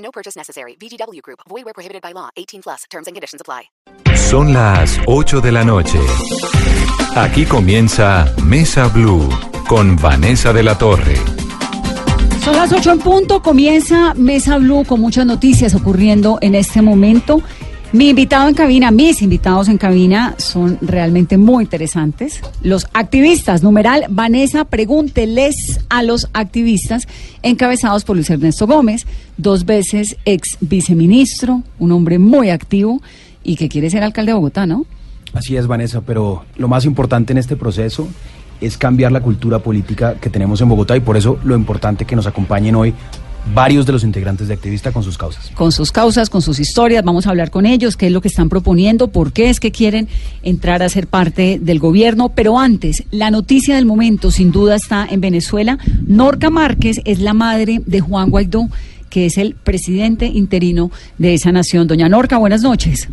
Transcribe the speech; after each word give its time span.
No 0.00 0.10
purchase 0.10 0.36
necessary. 0.36 0.76
VGW 0.80 1.22
Group. 1.22 1.40
Void 1.48 1.64
where 1.64 1.74
prohibited 1.74 2.02
by 2.02 2.12
law. 2.12 2.30
18 2.36 2.62
plus. 2.62 2.84
Terms 2.90 3.06
and 3.06 3.14
conditions 3.14 3.40
apply. 3.40 3.70
Son 4.16 4.52
las 4.52 4.98
8 5.06 5.40
de 5.40 5.52
la 5.52 5.64
noche. 5.64 5.98
Aquí 7.16 7.44
comienza 7.44 8.32
Mesa 8.44 8.88
Blue 8.88 9.28
con 9.68 9.96
Vanessa 9.96 10.52
de 10.52 10.62
la 10.62 10.76
Torre. 10.78 11.16
Son 12.44 12.54
las 12.56 12.72
8 12.72 12.92
en 12.92 12.98
punto, 13.00 13.42
comienza 13.42 14.14
Mesa 14.14 14.58
Blue 14.58 14.84
con 14.84 15.00
muchas 15.00 15.26
noticias 15.26 15.74
ocurriendo 15.74 16.38
en 16.40 16.54
este 16.54 16.80
momento. 16.82 17.42
Mi 17.92 18.10
invitado 18.10 18.48
en 18.48 18.54
cabina, 18.54 18.92
mis 18.92 19.20
invitados 19.20 19.68
en 19.68 19.76
cabina 19.76 20.36
son 20.38 20.78
realmente 20.80 21.36
muy 21.36 21.64
interesantes. 21.64 22.40
Los 22.62 22.86
activistas, 22.94 23.64
numeral, 23.64 24.04
Vanessa, 24.08 24.64
pregúnteles 24.64 25.80
a 25.88 26.04
los 26.04 26.28
activistas 26.32 27.08
encabezados 27.42 28.04
por 28.04 28.14
Luis 28.14 28.30
Ernesto 28.30 28.68
Gómez, 28.68 29.08
dos 29.38 29.64
veces 29.64 30.16
ex 30.24 30.56
viceministro, 30.60 31.64
un 31.80 31.90
hombre 31.90 32.20
muy 32.20 32.50
activo 32.50 33.02
y 33.42 33.56
que 33.56 33.68
quiere 33.68 33.90
ser 33.90 34.04
alcalde 34.04 34.30
de 34.30 34.34
Bogotá, 34.34 34.66
¿no? 34.66 34.86
Así 35.32 35.56
es, 35.56 35.66
Vanessa, 35.66 36.00
pero 36.00 36.44
lo 36.58 36.68
más 36.68 36.84
importante 36.84 37.32
en 37.32 37.38
este 37.38 37.56
proceso 37.56 38.06
es 38.60 38.78
cambiar 38.78 39.10
la 39.10 39.20
cultura 39.20 39.58
política 39.58 40.14
que 40.14 40.30
tenemos 40.30 40.60
en 40.60 40.68
Bogotá 40.68 40.96
y 40.96 41.00
por 41.00 41.16
eso 41.16 41.40
lo 41.42 41.56
importante 41.56 42.04
que 42.04 42.14
nos 42.14 42.28
acompañen 42.28 42.76
hoy 42.76 42.94
varios 43.54 43.86
de 43.86 43.92
los 43.92 44.04
integrantes 44.04 44.48
de 44.48 44.54
Activista 44.54 44.92
con 44.92 45.02
sus 45.02 45.18
causas. 45.18 45.50
Con 45.54 45.72
sus 45.72 45.92
causas, 45.92 46.30
con 46.30 46.42
sus 46.42 46.60
historias, 46.60 47.04
vamos 47.04 47.26
a 47.26 47.30
hablar 47.30 47.50
con 47.50 47.66
ellos, 47.66 47.96
qué 47.96 48.06
es 48.06 48.12
lo 48.12 48.20
que 48.20 48.28
están 48.28 48.48
proponiendo, 48.48 49.08
por 49.08 49.32
qué 49.32 49.50
es 49.50 49.60
que 49.60 49.72
quieren 49.72 50.08
entrar 50.42 50.82
a 50.82 50.88
ser 50.88 51.06
parte 51.06 51.58
del 51.60 51.78
gobierno. 51.78 52.30
Pero 52.30 52.58
antes, 52.58 53.04
la 53.10 53.30
noticia 53.30 53.74
del 53.74 53.86
momento 53.86 54.30
sin 54.30 54.52
duda 54.52 54.76
está 54.76 55.06
en 55.10 55.20
Venezuela. 55.20 55.78
Norca 56.06 56.50
Márquez 56.50 57.00
es 57.04 57.20
la 57.20 57.34
madre 57.34 57.80
de 57.84 58.00
Juan 58.00 58.30
Guaidó, 58.30 58.68
que 59.08 59.26
es 59.26 59.38
el 59.38 59.54
presidente 59.54 60.26
interino 60.26 60.90
de 61.18 61.34
esa 61.34 61.52
nación. 61.52 61.86
Doña 61.86 62.08
Norca, 62.08 62.38
buenas 62.38 62.62
noches. 62.62 63.08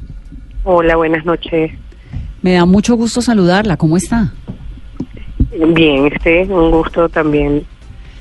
Hola, 0.63 0.95
buenas 0.95 1.25
noches. 1.25 1.71
Me 2.41 2.53
da 2.53 2.65
mucho 2.65 2.95
gusto 2.95 3.21
saludarla. 3.21 3.77
¿Cómo 3.77 3.97
está? 3.97 4.33
Bien, 5.73 6.07
este, 6.07 6.43
un 6.43 6.71
gusto 6.71 7.09
también 7.09 7.65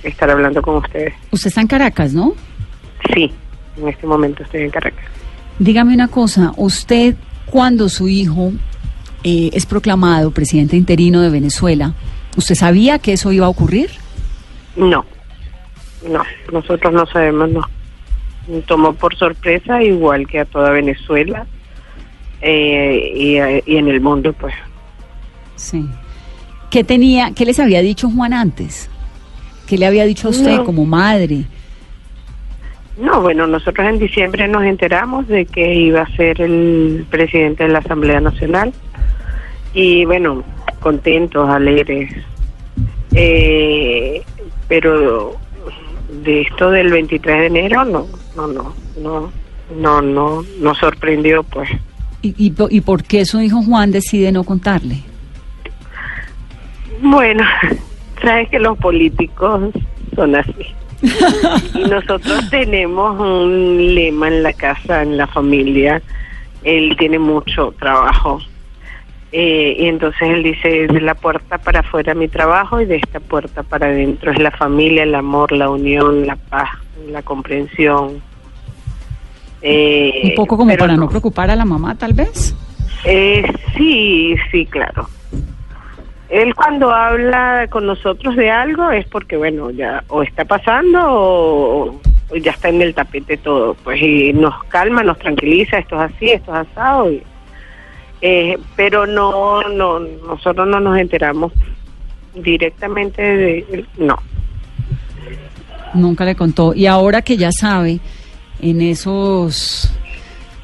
estar 0.08 0.30
hablando 0.30 0.62
con 0.62 0.76
ustedes. 0.76 1.14
Usted 1.30 1.48
está 1.48 1.60
en 1.60 1.66
Caracas, 1.66 2.12
¿no? 2.12 2.34
Sí, 3.14 3.30
en 3.76 3.88
este 3.88 4.06
momento 4.06 4.42
estoy 4.42 4.62
en 4.62 4.70
Caracas. 4.70 5.04
Dígame 5.58 5.94
una 5.94 6.08
cosa, 6.08 6.52
usted 6.56 7.16
cuando 7.46 7.88
su 7.88 8.08
hijo 8.08 8.52
eh, 9.24 9.50
es 9.52 9.66
proclamado 9.66 10.30
presidente 10.30 10.76
interino 10.76 11.22
de 11.22 11.30
Venezuela, 11.30 11.94
¿usted 12.36 12.54
sabía 12.54 12.98
que 12.98 13.14
eso 13.14 13.32
iba 13.32 13.46
a 13.46 13.48
ocurrir? 13.48 13.90
No, 14.76 15.04
no, 16.08 16.22
nosotros 16.52 16.92
no 16.92 17.06
sabemos, 17.06 17.50
no. 17.50 17.62
Me 18.48 18.60
tomó 18.60 18.92
por 18.92 19.16
sorpresa, 19.16 19.82
igual 19.82 20.26
que 20.26 20.40
a 20.40 20.44
toda 20.44 20.70
Venezuela 20.70 21.46
eh, 22.40 23.12
y, 23.14 23.72
y 23.72 23.76
en 23.76 23.88
el 23.88 24.00
mundo, 24.00 24.32
pues. 24.32 24.54
Sí. 25.56 25.84
¿Qué 26.70 26.84
tenía, 26.84 27.32
qué 27.34 27.44
les 27.46 27.58
había 27.58 27.80
dicho 27.80 28.10
Juan 28.10 28.32
antes? 28.32 28.90
¿Qué 29.66 29.76
le 29.78 29.86
había 29.86 30.04
dicho 30.04 30.28
a 30.28 30.30
usted 30.30 30.56
No. 30.56 30.64
como 30.64 30.84
madre? 30.86 31.44
No, 32.98 33.20
bueno, 33.20 33.46
nosotros 33.46 33.86
en 33.86 33.98
diciembre 33.98 34.48
nos 34.48 34.64
enteramos 34.64 35.28
de 35.28 35.44
que 35.44 35.74
iba 35.74 36.00
a 36.02 36.16
ser 36.16 36.40
el 36.40 37.04
presidente 37.10 37.64
de 37.64 37.70
la 37.70 37.80
Asamblea 37.80 38.20
Nacional 38.20 38.72
y 39.74 40.04
bueno, 40.06 40.42
contentos, 40.80 41.48
alegres. 41.50 42.10
Eh, 43.12 44.22
pero 44.68 45.36
de 46.24 46.42
esto 46.42 46.70
del 46.70 46.90
23 46.90 47.40
de 47.40 47.46
enero 47.46 47.84
no, 47.84 48.06
no, 48.34 48.46
no, 48.46 48.74
no, 49.02 49.32
no, 49.78 50.00
no, 50.02 50.44
nos 50.60 50.78
sorprendió 50.78 51.42
pues. 51.42 51.68
¿Y, 52.22 52.34
y 52.70 52.80
por 52.80 53.02
qué 53.04 53.24
su 53.26 53.40
hijo 53.42 53.62
Juan 53.62 53.90
decide 53.92 54.32
no 54.32 54.42
contarle? 54.42 55.02
Bueno, 57.02 57.44
sabes 58.26 58.48
que 58.48 58.58
los 58.58 58.76
políticos 58.78 59.70
son 60.14 60.34
así. 60.34 60.74
y 61.74 61.84
nosotros 61.88 62.50
tenemos 62.50 63.20
un 63.20 63.94
lema 63.94 64.28
en 64.28 64.42
la 64.42 64.52
casa, 64.52 65.02
en 65.02 65.16
la 65.16 65.26
familia. 65.26 66.02
Él 66.64 66.96
tiene 66.98 67.18
mucho 67.18 67.72
trabajo. 67.78 68.40
Eh, 69.30 69.76
y 69.78 69.86
entonces 69.86 70.22
él 70.22 70.42
dice, 70.42 70.86
de 70.86 71.00
la 71.00 71.14
puerta 71.14 71.58
para 71.58 71.80
afuera 71.80 72.14
mi 72.14 72.26
trabajo 72.26 72.80
y 72.80 72.86
de 72.86 72.96
esta 72.96 73.20
puerta 73.20 73.62
para 73.62 73.86
adentro 73.86 74.32
es 74.32 74.38
la 74.38 74.50
familia, 74.50 75.02
el 75.02 75.14
amor, 75.14 75.52
la 75.52 75.68
unión, 75.68 76.26
la 76.26 76.36
paz, 76.36 76.70
la 77.08 77.22
comprensión. 77.22 78.22
Eh, 79.62 80.30
Un 80.30 80.34
poco 80.34 80.56
como 80.56 80.70
pero 80.70 80.80
para 80.84 80.96
no 80.96 81.08
preocupar 81.08 81.50
a 81.50 81.56
la 81.56 81.64
mamá, 81.64 81.96
tal 81.96 82.14
vez. 82.14 82.54
eh, 83.04 83.44
sí, 83.76 84.34
sí, 84.50 84.66
claro. 84.66 85.08
Él 86.28 86.54
cuando 86.54 86.90
habla 86.90 87.66
con 87.70 87.86
nosotros 87.86 88.34
de 88.36 88.50
algo 88.50 88.90
es 88.90 89.06
porque, 89.06 89.36
bueno, 89.36 89.70
ya 89.70 90.02
o 90.08 90.22
está 90.22 90.44
pasando 90.44 90.98
o, 91.02 92.00
ya 92.40 92.50
está 92.50 92.68
en 92.68 92.82
el 92.82 92.94
tapete 92.94 93.36
todo, 93.36 93.74
pues 93.84 94.02
y 94.02 94.32
nos 94.32 94.64
calma, 94.64 95.04
nos 95.04 95.18
tranquiliza, 95.18 95.78
esto 95.78 96.02
es 96.02 96.12
así, 96.12 96.30
esto 96.30 96.52
es 96.52 96.68
asado, 96.68 97.12
y, 97.12 97.22
eh, 98.22 98.58
pero 98.74 99.06
no, 99.06 99.62
no, 99.62 100.00
nosotros 100.00 100.66
no 100.66 100.80
nos 100.80 100.98
enteramos 100.98 101.52
directamente 102.34 103.22
de, 103.22 103.84
no. 103.98 104.18
Nunca 105.94 106.24
le 106.24 106.34
contó. 106.34 106.74
Y 106.74 106.86
ahora 106.86 107.22
que 107.22 107.36
ya 107.36 107.52
sabe, 107.52 108.00
en 108.60 108.80
esos 108.82 109.92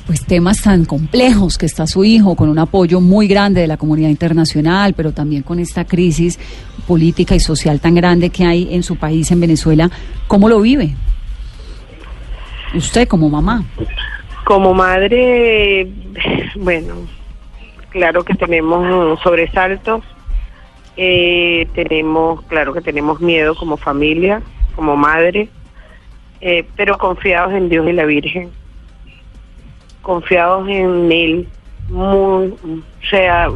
pues 0.07 0.25
temas 0.25 0.63
tan 0.63 0.85
complejos 0.85 1.59
que 1.59 1.67
está 1.67 1.87
su 1.87 2.05
hijo, 2.05 2.35
con 2.35 2.49
un 2.49 2.59
apoyo 2.59 3.01
muy 3.01 3.29
grande 3.29 3.61
de 3.61 3.67
la 3.67 3.77
comunidad 3.77 4.09
internacional, 4.09 4.95
pero 4.95 5.13
también 5.13 5.43
con 5.43 5.59
esta 5.59 5.85
crisis 5.85 6.39
política 6.87 7.35
y 7.35 7.41
social 7.41 7.81
tan 7.81 7.95
grande 7.95 8.31
que 8.31 8.45
hay 8.45 8.75
en 8.75 8.83
su 8.83 8.97
país, 8.97 9.31
en 9.31 9.41
Venezuela, 9.41 9.91
¿cómo 10.27 10.49
lo 10.49 10.61
vive? 10.61 10.95
Usted 12.75 13.07
como 13.07 13.29
mamá. 13.29 13.65
Como 14.45 14.75
madre, 14.75 15.89
bueno, 16.57 16.95
claro 17.91 18.25
que 18.25 18.35
tenemos 18.35 19.21
sobresaltos, 19.23 20.03
eh, 20.97 21.67
tenemos, 21.75 22.43
claro 22.47 22.75
que 22.75 22.81
tenemos 22.81 23.21
miedo 23.21 23.55
como 23.55 23.77
familia, 23.77 24.43
como 24.75 24.97
madre, 24.97 25.49
eh, 26.41 26.67
pero 26.77 26.99
confiados 26.99 27.53
en 27.53 27.69
Dios 27.69 27.87
y 27.89 27.93
la 27.93 28.05
Virgen, 28.05 28.51
confiados 30.03 30.69
en 30.69 31.11
Él, 31.11 31.49
muy, 31.89 32.49
o 32.49 32.57
sea, 33.09 33.49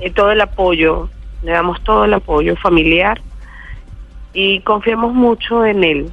eh, 0.00 0.10
todo 0.10 0.30
el 0.30 0.40
apoyo, 0.40 1.08
le 1.42 1.52
damos 1.52 1.82
todo 1.82 2.04
el 2.04 2.14
apoyo 2.14 2.56
familiar 2.56 3.20
y 4.32 4.60
confiamos 4.60 5.12
mucho 5.14 5.66
en 5.66 5.84
Él, 5.84 6.10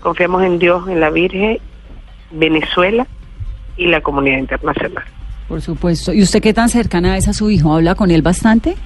confiamos 0.00 0.42
en 0.44 0.58
Dios, 0.58 0.88
en 0.88 1.00
la 1.00 1.10
Virgen 1.10 1.58
Venezuela 2.30 3.06
y 3.76 3.86
la 3.86 4.00
comunidad 4.00 4.38
internacional. 4.38 5.04
Por 5.48 5.60
supuesto. 5.60 6.12
¿Y 6.12 6.22
usted 6.22 6.40
qué 6.40 6.54
tan 6.54 6.68
cercana 6.68 7.16
es 7.16 7.28
a 7.28 7.32
su 7.32 7.50
hijo? 7.50 7.74
¿Habla 7.74 7.94
con 7.94 8.10
él 8.10 8.22
bastante? 8.22 8.76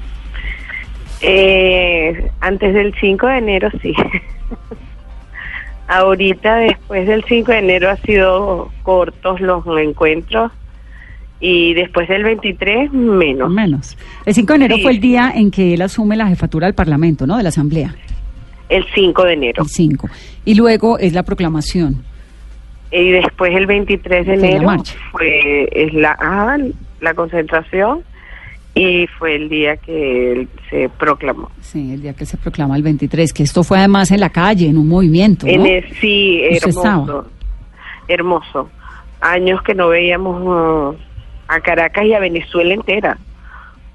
Eh, 1.21 2.31
antes 2.41 2.75
del 2.75 2.95
5 3.01 3.27
de 3.27 3.39
enero 3.39 3.71
sí. 3.83 3.95
Ahorita 5.89 6.57
después 6.57 7.07
del 7.07 7.25
5 7.25 7.51
de 7.51 7.59
enero 7.59 7.91
ha 7.91 7.97
sido 7.97 8.71
cortos 8.83 9.41
los 9.41 9.65
encuentros 9.81 10.53
y 11.41 11.73
después 11.75 12.09
del 12.09 12.25
23 12.25 12.93
menos. 12.93 13.51
Menos. 13.51 13.97
El 14.27 14.35
5 14.35 14.53
de 14.53 14.57
enero 14.57 14.77
Sí. 14.77 14.83
fue 14.83 14.91
el 14.93 15.01
día 15.01 15.33
en 15.35 15.51
que 15.51 15.75
él 15.75 15.83
asume 15.83 16.17
la 16.17 16.27
jefatura 16.29 16.67
del 16.67 16.75
Parlamento, 16.75 17.27
¿no? 17.27 17.37
De 17.39 17.43
la 17.43 17.49
Asamblea. 17.49 17.95
El 18.69 18.85
5 18.95 19.25
de 19.25 19.33
enero. 19.33 19.63
El 19.63 19.69
5. 19.69 20.09
Y 20.45 20.55
luego 20.57 20.99
es 20.99 21.15
la 21.15 21.23
proclamación. 21.23 22.03
Y 22.91 23.11
después 23.13 23.55
el 23.55 23.67
23 23.67 24.27
de 24.27 24.33
Fue 24.35 24.37
la 24.43 24.47
enero 24.49 24.67
marcha. 24.67 24.95
fue 25.13 25.69
es 25.73 25.95
la, 25.95 26.17
ah, 26.21 26.59
la 27.01 27.15
concentración 27.15 28.03
y 28.79 29.07
fue 29.19 29.35
el 29.35 29.49
día 29.49 29.77
que 29.77 30.33
él 30.33 30.49
se 30.71 30.89
proclamó. 30.89 31.51
Sí, 31.61 31.93
el 31.93 32.03
día 32.03 32.15
que 32.15 32.27
se 32.27 32.37
proclama 32.37 32.77
el 32.77 32.83
23, 32.83 33.33
que 33.33 33.43
esto 33.43 33.65
fue 33.65 33.79
además 33.79 34.11
en 34.11 34.21
la 34.21 34.31
calle, 34.31 34.69
en 34.69 34.79
un 34.79 34.89
movimiento, 34.89 35.47
¿no? 35.47 35.53
En 35.53 35.67
el, 35.67 35.93
sí, 35.97 36.41
hermoso. 36.43 37.27
hermoso. 38.07 38.71
Años 39.21 39.63
que 39.63 39.75
no 39.75 39.89
veíamos 39.89 40.43
uh, 40.43 40.97
a 41.49 41.61
Caracas 41.61 42.05
y 42.05 42.15
a 42.15 42.21
Venezuela 42.21 42.75
entera, 42.75 43.19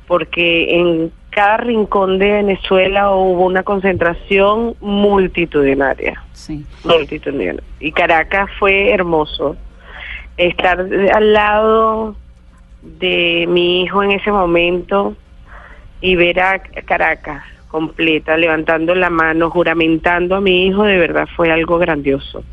porque 0.08 0.80
en 0.80 1.12
cada 1.30 1.58
rincón 1.58 2.20
de 2.20 2.32
Venezuela 2.32 3.12
hubo 3.12 3.46
una 3.46 3.64
concentración 3.64 4.76
multitudinaria. 4.82 6.22
Sí. 6.34 6.66
multitudinaria. 6.84 7.64
Y 7.80 7.92
Caracas 7.92 8.50
fue 8.60 8.92
hermoso. 8.92 9.56
Estar 10.38 10.80
al 11.14 11.34
lado 11.34 12.16
de 13.00 13.46
mi 13.48 13.84
hijo 13.84 14.04
en 14.04 14.12
ese 14.12 14.32
momento 14.32 15.16
y 16.02 16.16
ver 16.16 16.40
a 16.40 16.60
Caracas 16.60 17.44
completa, 17.70 18.38
levantando 18.38 18.94
la 18.94 19.10
mano, 19.10 19.50
juramentando 19.50 20.36
a 20.36 20.42
mi 20.42 20.68
hijo, 20.68 20.84
de 20.84 20.98
verdad 20.98 21.28
fue 21.36 21.52
algo 21.52 21.80
grandioso. 21.80 22.44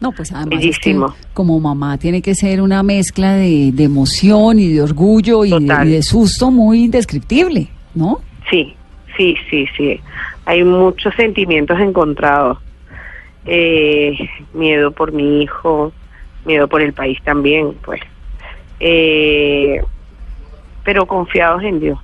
No, 0.00 0.12
pues 0.12 0.32
además 0.32 0.64
es 0.64 0.78
que 0.78 0.96
como 1.34 1.58
mamá 1.58 1.98
tiene 1.98 2.22
que 2.22 2.34
ser 2.36 2.60
una 2.60 2.84
mezcla 2.84 3.32
de, 3.32 3.72
de 3.72 3.84
emoción 3.84 4.60
y 4.60 4.72
de 4.72 4.82
orgullo 4.82 5.44
y 5.44 5.50
de, 5.50 5.84
y 5.84 5.88
de 5.88 6.02
susto 6.02 6.52
muy 6.52 6.84
indescriptible, 6.84 7.66
¿no? 7.96 8.20
Sí, 8.48 8.76
sí, 9.16 9.34
sí, 9.50 9.66
sí. 9.76 10.00
Hay 10.44 10.62
muchos 10.62 11.12
sentimientos 11.16 11.80
encontrados. 11.80 12.58
Eh, 13.44 14.16
miedo 14.54 14.92
por 14.92 15.10
mi 15.10 15.42
hijo, 15.42 15.92
miedo 16.44 16.68
por 16.68 16.82
el 16.82 16.92
país 16.92 17.18
también, 17.24 17.74
pues. 17.84 18.00
Eh, 18.80 19.80
pero 20.84 21.06
confiados 21.06 21.62
en 21.62 21.80
Dios. 21.80 21.98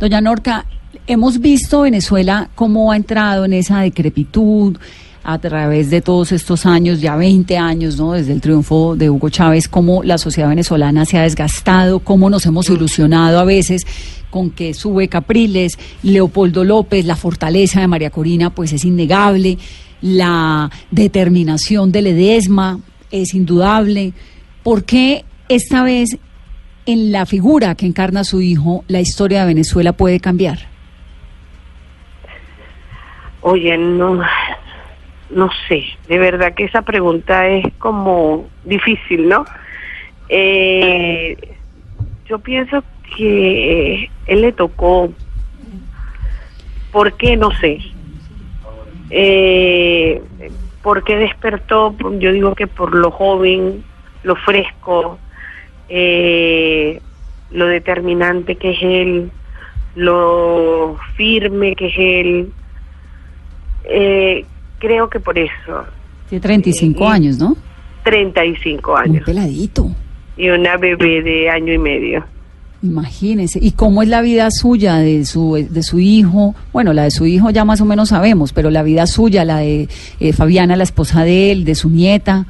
Doña 0.00 0.20
Norca, 0.20 0.64
hemos 1.06 1.40
visto 1.40 1.82
Venezuela 1.82 2.50
cómo 2.54 2.92
ha 2.92 2.96
entrado 2.96 3.44
en 3.44 3.52
esa 3.52 3.80
decrepitud 3.80 4.76
a 5.24 5.38
través 5.38 5.90
de 5.90 6.00
todos 6.00 6.32
estos 6.32 6.64
años, 6.64 7.00
ya 7.00 7.14
20 7.16 7.58
años, 7.58 7.98
¿no? 7.98 8.12
Desde 8.12 8.32
el 8.32 8.40
triunfo 8.40 8.96
de 8.96 9.10
Hugo 9.10 9.28
Chávez, 9.28 9.68
cómo 9.68 10.02
la 10.02 10.16
sociedad 10.16 10.48
venezolana 10.48 11.04
se 11.04 11.18
ha 11.18 11.22
desgastado, 11.22 12.00
cómo 12.00 12.30
nos 12.30 12.46
hemos 12.46 12.70
ilusionado 12.70 13.38
a 13.38 13.44
veces 13.44 13.86
con 14.30 14.50
que 14.50 14.72
sube 14.72 15.08
Capriles, 15.08 15.78
Leopoldo 16.02 16.64
López, 16.64 17.04
la 17.04 17.16
fortaleza 17.16 17.80
de 17.80 17.88
María 17.88 18.10
Corina, 18.10 18.50
pues 18.50 18.72
es 18.72 18.84
innegable, 18.84 19.58
la 20.00 20.70
determinación 20.90 21.92
de 21.92 22.02
Ledesma 22.02 22.80
es 23.10 23.34
indudable. 23.34 24.12
¿Por 24.62 24.84
qué 24.84 25.24
esta 25.48 25.82
vez 25.82 26.18
en 26.86 27.12
la 27.12 27.26
figura 27.26 27.74
que 27.74 27.86
encarna 27.86 28.24
su 28.24 28.40
hijo, 28.40 28.84
la 28.88 29.00
historia 29.00 29.40
de 29.40 29.48
Venezuela 29.48 29.92
puede 29.92 30.20
cambiar? 30.20 30.58
Oye, 33.40 33.76
no, 33.76 34.22
no 35.30 35.50
sé, 35.68 35.84
de 36.08 36.18
verdad 36.18 36.54
que 36.54 36.64
esa 36.64 36.82
pregunta 36.82 37.46
es 37.46 37.66
como 37.78 38.48
difícil, 38.64 39.28
¿no? 39.28 39.44
Eh, 40.28 41.36
yo 42.28 42.38
pienso 42.38 42.82
que 43.16 44.10
él 44.26 44.40
le 44.40 44.52
tocó, 44.52 45.10
¿por 46.92 47.14
qué? 47.14 47.36
No 47.36 47.50
sé. 47.52 47.78
Eh, 49.10 50.22
¿Por 50.82 51.04
qué 51.04 51.16
despertó? 51.16 51.94
Yo 52.18 52.32
digo 52.32 52.54
que 52.54 52.66
por 52.66 52.94
lo 52.94 53.10
joven, 53.10 53.84
lo 54.22 54.36
fresco, 54.36 55.18
eh, 55.88 57.00
lo 57.50 57.66
determinante 57.66 58.56
que 58.56 58.70
es 58.72 58.78
él, 58.82 59.30
lo 59.94 60.96
firme 61.16 61.74
que 61.76 61.86
es 61.88 61.94
él. 61.98 62.52
Eh, 63.84 64.44
creo 64.78 65.08
que 65.08 65.20
por 65.20 65.38
eso. 65.38 65.84
Tiene 66.28 66.42
35 66.42 67.04
Y- 67.04 67.06
años, 67.06 67.38
¿no? 67.38 67.56
35 68.04 68.92
Un 68.92 68.98
años. 68.98 69.24
peladito. 69.24 69.90
Y 70.36 70.48
una 70.50 70.76
bebé 70.76 71.22
de 71.22 71.50
año 71.50 71.72
y 71.72 71.78
medio. 71.78 72.24
Imagínese. 72.82 73.58
¿Y 73.60 73.72
cómo 73.72 74.02
es 74.02 74.08
la 74.08 74.20
vida 74.20 74.48
suya 74.52 74.96
de 74.98 75.24
su, 75.24 75.54
de 75.68 75.82
su 75.82 75.98
hijo? 75.98 76.54
Bueno, 76.72 76.92
la 76.92 77.02
de 77.04 77.10
su 77.10 77.26
hijo 77.26 77.50
ya 77.50 77.64
más 77.64 77.80
o 77.80 77.84
menos 77.84 78.10
sabemos, 78.10 78.52
pero 78.52 78.70
la 78.70 78.84
vida 78.84 79.06
suya, 79.08 79.44
la 79.44 79.58
de 79.58 79.88
eh, 80.20 80.32
Fabiana, 80.32 80.76
la 80.76 80.84
esposa 80.84 81.24
de 81.24 81.50
él, 81.50 81.64
de 81.64 81.74
su 81.74 81.90
nieta, 81.90 82.46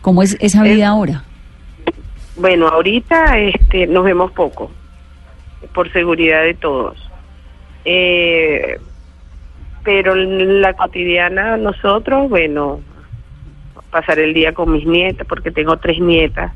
¿cómo 0.00 0.22
es 0.22 0.36
esa 0.40 0.64
Es- 0.64 0.74
vida 0.76 0.88
ahora? 0.88 1.24
Bueno, 2.36 2.68
ahorita 2.68 3.38
este, 3.38 3.86
nos 3.86 4.04
vemos 4.04 4.32
poco, 4.32 4.70
por 5.72 5.92
seguridad 5.92 6.42
de 6.42 6.54
todos. 6.54 7.10
Eh, 7.84 8.78
pero 9.84 10.14
en 10.14 10.60
la 10.60 10.72
cotidiana 10.72 11.56
nosotros, 11.56 12.28
bueno, 12.28 12.80
pasar 13.90 14.18
el 14.18 14.34
día 14.34 14.52
con 14.52 14.72
mis 14.72 14.86
nietas, 14.86 15.26
porque 15.26 15.50
tengo 15.50 15.76
tres 15.76 16.00
nietas, 16.00 16.52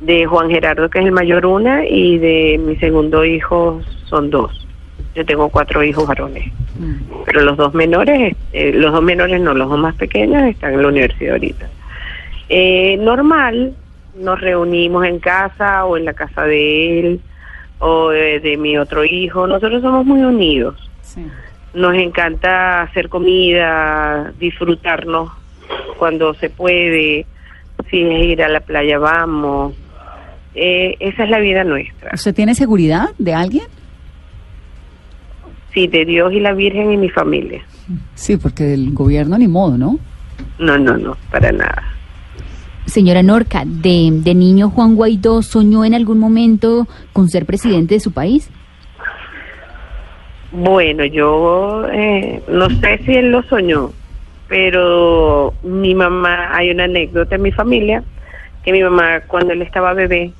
de 0.00 0.26
Juan 0.26 0.50
Gerardo, 0.50 0.90
que 0.90 0.98
es 0.98 1.06
el 1.06 1.12
mayor 1.12 1.46
una, 1.46 1.86
y 1.86 2.18
de 2.18 2.60
mi 2.62 2.76
segundo 2.76 3.24
hijo 3.24 3.80
son 4.06 4.30
dos. 4.30 4.66
Yo 5.14 5.24
tengo 5.24 5.48
cuatro 5.48 5.82
hijos 5.84 6.06
varones, 6.06 6.50
pero 7.24 7.42
los 7.42 7.56
dos 7.56 7.72
menores, 7.74 8.34
eh, 8.52 8.72
los 8.72 8.92
dos 8.92 9.02
menores 9.02 9.40
no, 9.40 9.54
los 9.54 9.68
dos 9.68 9.78
más 9.78 9.94
pequeños 9.94 10.42
están 10.44 10.74
en 10.74 10.82
la 10.82 10.88
universidad 10.88 11.32
ahorita. 11.32 11.68
Eh, 12.48 12.96
normal, 12.98 13.74
nos 14.14 14.40
reunimos 14.40 15.04
en 15.04 15.18
casa 15.18 15.84
o 15.84 15.96
en 15.96 16.04
la 16.04 16.12
casa 16.12 16.44
de 16.44 17.00
él 17.00 17.20
o 17.78 18.10
de, 18.10 18.40
de 18.40 18.56
mi 18.56 18.78
otro 18.78 19.04
hijo. 19.04 19.46
Nosotros 19.46 19.82
somos 19.82 20.04
muy 20.04 20.20
unidos. 20.22 20.76
Sí. 21.02 21.26
Nos 21.74 21.94
encanta 21.94 22.82
hacer 22.82 23.08
comida, 23.08 24.32
disfrutarnos 24.38 25.30
cuando 25.98 26.34
se 26.34 26.50
puede. 26.50 27.26
Si 27.90 28.02
es 28.02 28.24
ir 28.24 28.42
a 28.42 28.48
la 28.48 28.60
playa, 28.60 28.98
vamos. 28.98 29.74
Eh, 30.54 30.96
esa 31.00 31.24
es 31.24 31.30
la 31.30 31.38
vida 31.38 31.64
nuestra. 31.64 32.10
¿Usted 32.14 32.34
tiene 32.34 32.54
seguridad 32.54 33.10
de 33.18 33.34
alguien? 33.34 33.64
Sí, 35.72 35.86
de 35.86 36.04
Dios 36.04 36.32
y 36.32 36.40
la 36.40 36.52
Virgen 36.52 36.92
y 36.92 36.96
mi 36.98 37.08
familia. 37.08 37.62
Sí, 38.14 38.36
porque 38.36 38.64
del 38.64 38.92
gobierno 38.92 39.38
ni 39.38 39.48
modo, 39.48 39.78
¿no? 39.78 39.98
No, 40.58 40.76
no, 40.78 40.96
no, 40.98 41.16
para 41.30 41.50
nada. 41.52 41.82
Señora 42.86 43.22
Norca, 43.22 43.62
de, 43.64 44.10
de 44.12 44.34
niño 44.34 44.70
Juan 44.70 44.96
Guaidó 44.96 45.42
soñó 45.42 45.84
en 45.84 45.94
algún 45.94 46.18
momento 46.18 46.86
con 47.12 47.28
ser 47.28 47.46
presidente 47.46 47.94
de 47.94 48.00
su 48.00 48.12
país. 48.12 48.50
Bueno, 50.52 51.04
yo 51.06 51.86
eh, 51.90 52.42
no 52.48 52.68
sé 52.68 53.00
si 53.06 53.14
él 53.14 53.30
lo 53.30 53.42
soñó, 53.44 53.90
pero 54.48 55.54
mi 55.62 55.94
mamá, 55.94 56.54
hay 56.54 56.70
una 56.70 56.84
anécdota 56.84 57.36
en 57.36 57.42
mi 57.42 57.52
familia, 57.52 58.02
que 58.62 58.72
mi 58.72 58.82
mamá 58.82 59.22
cuando 59.26 59.54
él 59.54 59.62
estaba 59.62 59.94
bebé, 59.94 60.32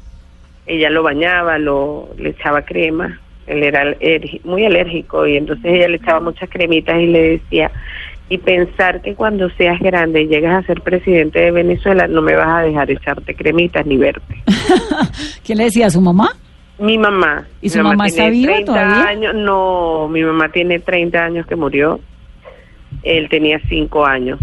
ella 0.66 0.90
lo 0.90 1.02
bañaba, 1.02 1.58
lo, 1.58 2.10
le 2.18 2.30
echaba 2.30 2.62
crema, 2.62 3.20
él 3.46 3.62
era 3.62 3.96
muy 4.44 4.64
alérgico 4.64 5.26
y 5.26 5.36
entonces 5.36 5.64
ella 5.64 5.88
le 5.88 5.96
echaba 5.96 6.20
muchas 6.20 6.48
cremitas 6.50 7.00
y 7.00 7.06
le 7.06 7.22
decía, 7.38 7.70
y 8.28 8.38
pensar 8.38 9.02
que 9.02 9.14
cuando 9.14 9.50
seas 9.50 9.78
grande 9.80 10.22
y 10.22 10.26
llegas 10.28 10.64
a 10.64 10.66
ser 10.66 10.80
presidente 10.80 11.38
de 11.40 11.50
Venezuela 11.50 12.06
no 12.08 12.22
me 12.22 12.34
vas 12.34 12.48
a 12.48 12.62
dejar 12.62 12.90
echarte 12.90 13.34
cremitas 13.34 13.84
ni 13.84 13.96
verte. 13.96 14.42
¿Quién 15.44 15.58
le 15.58 15.64
decía 15.64 15.86
a 15.86 15.90
su 15.90 16.00
mamá? 16.00 16.30
Mi 16.78 16.96
mamá. 16.98 17.46
¿Y 17.60 17.68
su 17.68 17.78
mi 17.78 17.84
mamá 17.84 18.06
está 18.06 18.28
viva 18.30 18.52
30 18.54 18.72
todavía? 18.72 19.08
Años, 19.08 19.34
no, 19.34 20.08
mi 20.08 20.22
mamá 20.22 20.48
tiene 20.50 20.78
30 20.78 21.24
años 21.24 21.46
que 21.46 21.56
murió. 21.56 22.00
Él 23.02 23.28
tenía 23.28 23.60
5 23.68 24.06
años. 24.06 24.40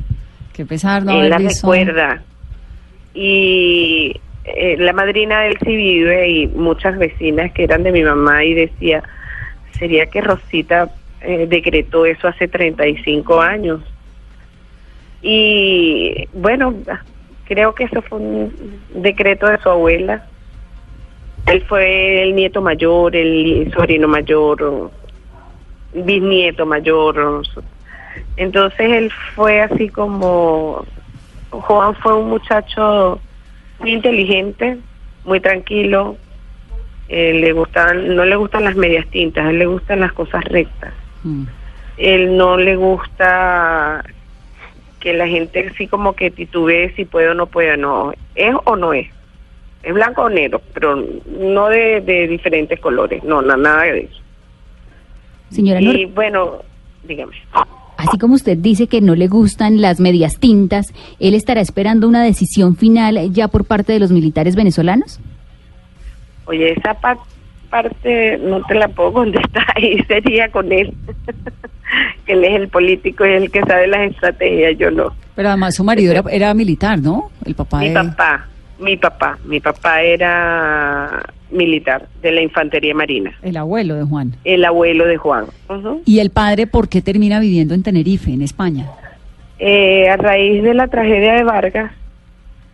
Qué 0.53 0.65
pesar 0.65 1.03
no 1.03 1.11
Él 1.13 1.29
la 1.29 1.37
visto. 1.37 1.71
recuerda. 1.71 2.21
Y 3.13 4.15
eh, 4.45 4.77
la 4.77 4.93
madrina 4.93 5.41
de 5.41 5.47
él 5.49 5.57
sí 5.63 5.75
vive 5.75 6.29
y 6.29 6.47
muchas 6.47 6.97
vecinas 6.97 7.51
que 7.53 7.63
eran 7.63 7.83
de 7.83 7.91
mi 7.91 8.03
mamá 8.03 8.43
y 8.43 8.53
decía, 8.53 9.03
sería 9.77 10.05
que 10.05 10.21
Rosita 10.21 10.89
eh, 11.21 11.47
decretó 11.47 12.05
eso 12.05 12.27
hace 12.27 12.47
35 12.47 13.41
años. 13.41 13.81
Y 15.21 16.27
bueno, 16.33 16.73
creo 17.45 17.75
que 17.75 17.85
eso 17.85 18.01
fue 18.03 18.19
un 18.19 18.81
decreto 18.93 19.47
de 19.47 19.57
su 19.59 19.69
abuela. 19.69 20.25
Él 21.47 21.63
fue 21.67 22.23
el 22.23 22.35
nieto 22.35 22.61
mayor, 22.61 23.15
el 23.15 23.71
sobrino 23.73 24.07
mayor, 24.07 24.91
bisnieto 25.93 26.65
mayor. 26.65 27.43
Entonces 28.37 28.79
él 28.79 29.11
fue 29.35 29.61
así 29.61 29.89
como... 29.89 30.85
Juan 31.49 31.95
fue 31.95 32.13
un 32.13 32.29
muchacho 32.29 33.19
muy 33.79 33.93
inteligente, 33.93 34.77
muy 35.25 35.39
tranquilo. 35.39 36.15
eh, 37.09 37.33
le 37.33 37.51
gustan, 37.53 38.15
no 38.15 38.23
le 38.23 38.35
gustan 38.35 38.65
las 38.65 38.75
medias 38.75 39.07
tintas, 39.07 39.49
él 39.49 39.57
le 39.57 39.65
gustan 39.65 40.01
las 40.01 40.13
cosas 40.13 40.43
rectas. 40.45 40.93
Mm. 41.23 41.43
Él 41.97 42.37
no 42.37 42.57
le 42.57 42.75
gusta 42.75 44.03
que 44.99 45.13
la 45.13 45.27
gente 45.27 45.69
así 45.73 45.87
como 45.87 46.13
que 46.13 46.29
titubee 46.31 46.93
si 46.95 47.05
puede 47.05 47.29
o 47.29 47.33
no 47.33 47.47
puede, 47.47 47.77
no. 47.77 48.13
Es 48.35 48.55
o 48.65 48.75
no 48.75 48.93
es. 48.93 49.07
Es 49.83 49.93
blanco 49.93 50.23
o 50.23 50.29
negro, 50.29 50.61
pero 50.73 50.95
no 51.39 51.67
de, 51.69 52.01
de 52.01 52.27
diferentes 52.27 52.79
colores, 52.81 53.23
no, 53.23 53.41
na- 53.41 53.55
nada 53.55 53.83
de 53.83 54.01
eso. 54.01 54.21
Señora 55.49 55.81
Y 55.81 56.05
bueno, 56.05 56.57
dígame. 57.03 57.33
Así 57.97 58.17
como 58.17 58.35
usted 58.35 58.57
dice 58.57 58.87
que 58.87 59.01
no 59.01 59.15
le 59.15 59.27
gustan 59.27 59.81
las 59.81 59.99
medias 59.99 60.37
tintas, 60.39 60.93
¿él 61.19 61.33
estará 61.33 61.59
esperando 61.61 62.07
una 62.07 62.23
decisión 62.23 62.75
final 62.77 63.31
ya 63.33 63.47
por 63.49 63.65
parte 63.65 63.91
de 63.93 63.99
los 63.99 64.11
militares 64.11 64.55
venezolanos? 64.55 65.19
Oye, 66.45 66.71
esa 66.73 66.93
pa- 66.93 67.17
parte 67.69 68.37
no 68.37 68.61
te 68.63 68.75
la 68.75 68.87
puedo 68.87 69.13
contestar, 69.13 69.65
ahí 69.75 69.99
sería 70.07 70.49
con 70.49 70.71
él. 70.71 70.93
que 72.25 72.33
él 72.33 72.43
es 72.43 72.55
el 72.55 72.67
político 72.69 73.25
y 73.25 73.31
el 73.31 73.51
que 73.51 73.61
sabe 73.61 73.87
las 73.87 74.11
estrategias, 74.11 74.77
yo 74.77 74.91
no. 74.91 75.13
Pero 75.35 75.49
además 75.49 75.75
su 75.75 75.83
marido 75.83 76.11
era, 76.11 76.23
era 76.31 76.53
militar, 76.53 76.99
¿no? 76.99 77.31
El 77.45 77.55
papá 77.55 77.79
Mi 77.79 77.89
de... 77.89 77.93
papá, 77.95 78.47
mi 78.79 78.97
papá, 78.97 79.37
mi 79.45 79.59
papá 79.59 80.01
era 80.03 81.23
militar 81.51 82.07
de 82.21 82.31
la 82.31 82.41
Infantería 82.41 82.93
Marina, 82.93 83.33
El 83.41 83.57
abuelo 83.57 83.95
de 83.95 84.03
Juan. 84.03 84.35
el 84.43 84.63
abuelo 84.65 85.05
de 85.07 85.17
Juan. 85.17 85.45
¿Y 86.05 86.19
el 86.19 86.29
padre 86.29 86.67
por 86.67 86.89
qué 86.89 87.01
termina 87.01 87.39
viviendo 87.39 87.73
en 87.73 87.81
Tenerife, 87.81 88.31
en 88.31 88.43
España? 88.43 88.85
Eh, 89.57 90.07
a 90.09 90.15
raíz 90.17 90.61
de 90.63 90.73
la 90.75 90.87
tragedia 90.87 91.33
de 91.33 91.43
Vargas, 91.43 91.91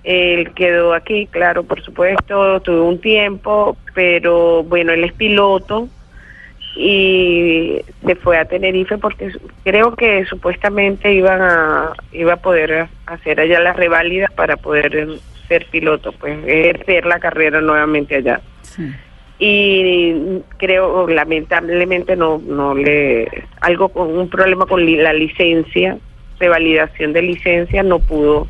él 0.05 0.53
quedó 0.53 0.93
aquí, 0.93 1.25
claro, 1.25 1.63
por 1.63 1.81
supuesto, 1.81 2.59
tuvo 2.61 2.87
un 2.87 3.01
tiempo, 3.01 3.75
pero 3.95 4.63
bueno, 4.63 4.93
él 4.93 5.03
es 5.03 5.13
piloto 5.13 5.89
y 6.75 7.81
se 8.05 8.15
fue 8.15 8.37
a 8.37 8.45
Tenerife 8.45 8.99
porque 8.99 9.31
creo 9.63 9.95
que 9.95 10.25
supuestamente 10.25 11.11
iban 11.11 11.41
a 11.41 11.93
iba 12.11 12.33
a 12.33 12.37
poder 12.37 12.87
hacer 13.07 13.39
allá 13.39 13.59
las 13.61 13.75
reválidas 13.77 14.31
para 14.33 14.57
poder 14.57 15.07
ser 15.47 15.65
piloto, 15.71 16.11
pues 16.11 16.37
ejercer 16.45 17.07
la 17.07 17.19
carrera 17.19 17.59
nuevamente 17.61 18.15
allá. 18.15 18.41
Sí. 18.61 18.91
Y 19.39 20.41
creo 20.57 21.07
lamentablemente 21.07 22.15
no 22.15 22.37
no 22.45 22.75
le 22.75 23.27
algo 23.59 23.89
con 23.89 24.15
un 24.15 24.29
problema 24.29 24.67
con 24.67 24.85
la 25.01 25.13
licencia, 25.13 25.97
revalidación 26.39 27.11
de 27.13 27.23
licencia 27.23 27.81
no 27.81 27.97
pudo 27.99 28.47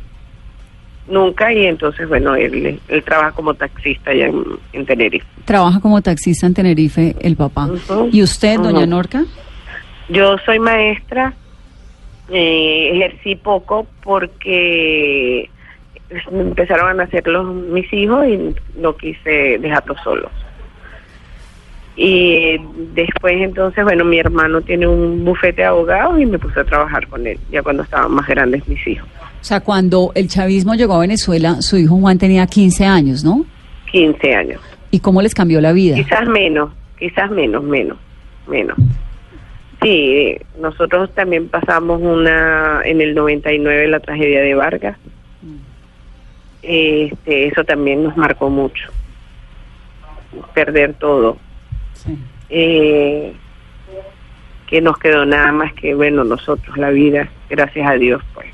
nunca 1.08 1.52
y 1.52 1.66
entonces 1.66 2.08
bueno, 2.08 2.34
él, 2.34 2.80
él 2.88 3.02
trabaja 3.04 3.32
como 3.32 3.54
taxista 3.54 4.10
allá 4.10 4.26
en, 4.26 4.44
en 4.72 4.86
Tenerife. 4.86 5.26
Trabaja 5.44 5.80
como 5.80 6.02
taxista 6.02 6.46
en 6.46 6.54
Tenerife 6.54 7.14
el 7.20 7.36
papá. 7.36 7.68
¿Y 8.10 8.22
usted, 8.22 8.58
doña. 8.58 8.86
Norca? 8.86 9.24
Yo 10.08 10.36
soy 10.44 10.58
maestra, 10.58 11.34
eh, 12.30 12.90
ejercí 12.94 13.36
poco 13.36 13.86
porque 14.02 15.50
me 16.30 16.40
empezaron 16.40 16.88
a 16.90 16.94
nacer 16.94 17.26
los, 17.26 17.46
mis 17.54 17.92
hijos 17.92 18.26
y 18.26 18.54
no 18.80 18.96
quise 18.96 19.58
dejarlos 19.58 19.98
solos. 20.02 20.30
Y 21.96 22.58
después 22.94 23.36
entonces, 23.40 23.82
bueno, 23.82 24.04
mi 24.04 24.18
hermano 24.18 24.60
tiene 24.60 24.86
un 24.86 25.24
bufete 25.24 25.62
de 25.62 25.68
abogados 25.68 26.20
y 26.20 26.26
me 26.26 26.38
puse 26.38 26.60
a 26.60 26.64
trabajar 26.64 27.06
con 27.08 27.26
él, 27.26 27.38
ya 27.50 27.62
cuando 27.62 27.82
estaban 27.84 28.12
más 28.12 28.26
grandes 28.26 28.68
mis 28.68 28.86
hijos, 28.86 29.08
O 29.40 29.44
sea, 29.44 29.60
cuando 29.60 30.12
el 30.14 30.28
chavismo 30.28 30.74
llegó 30.74 30.94
a 30.94 31.00
Venezuela, 31.00 31.62
su 31.62 31.78
hijo 31.78 31.96
Juan 31.96 32.18
tenía 32.18 32.46
15 32.46 32.84
años, 32.84 33.24
¿no? 33.24 33.46
15 33.90 34.34
años. 34.34 34.60
¿Y 34.90 35.00
cómo 35.00 35.22
les 35.22 35.34
cambió 35.34 35.58
la 35.62 35.72
vida? 35.72 35.96
Quizás 35.96 36.28
menos, 36.28 36.70
quizás 36.98 37.30
menos, 37.30 37.64
menos, 37.64 37.96
menos. 38.46 38.76
Sí, 39.82 40.36
nosotros 40.60 41.14
también 41.14 41.48
pasamos 41.48 42.00
una 42.02 42.82
en 42.84 43.00
el 43.00 43.14
99 43.14 43.88
la 43.88 44.00
tragedia 44.00 44.42
de 44.42 44.54
Vargas. 44.54 44.98
Este, 46.62 47.46
eso 47.46 47.64
también 47.64 48.02
nos 48.02 48.16
marcó 48.16 48.50
mucho. 48.50 48.90
Perder 50.52 50.94
todo. 50.94 51.38
Eh, 52.48 53.34
que 54.66 54.80
nos 54.80 54.98
quedó 54.98 55.24
nada 55.24 55.52
más 55.52 55.72
que, 55.74 55.94
bueno, 55.94 56.24
nosotros, 56.24 56.76
la 56.76 56.90
vida, 56.90 57.28
gracias 57.48 57.88
a 57.88 57.94
Dios, 57.94 58.22
pues, 58.34 58.46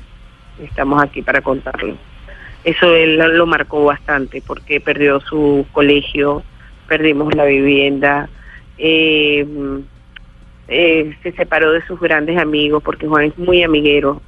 estamos 0.63 1.01
aquí 1.01 1.21
para 1.21 1.41
contarlo. 1.41 1.97
Eso 2.63 2.95
él 2.95 3.17
lo- 3.17 3.45
marcó 3.45 3.83
bastante 3.83 4.41
porque 4.41 4.79
perdió 4.79 5.19
su 5.19 5.65
colegio, 5.71 6.43
perdimos 6.87 7.33
la 7.35 7.45
vivienda, 7.45 8.29
eh, 8.77 9.45
eh, 10.67 11.15
se 11.21 11.31
separó 11.33 11.71
de 11.71 11.85
sus 11.85 11.99
grandes 11.99 12.37
amigos 12.37 12.81
porque 12.83 13.07
Juan 13.07 13.25
es 13.25 13.37
muy 13.37 13.63
amiguero 13.63 14.21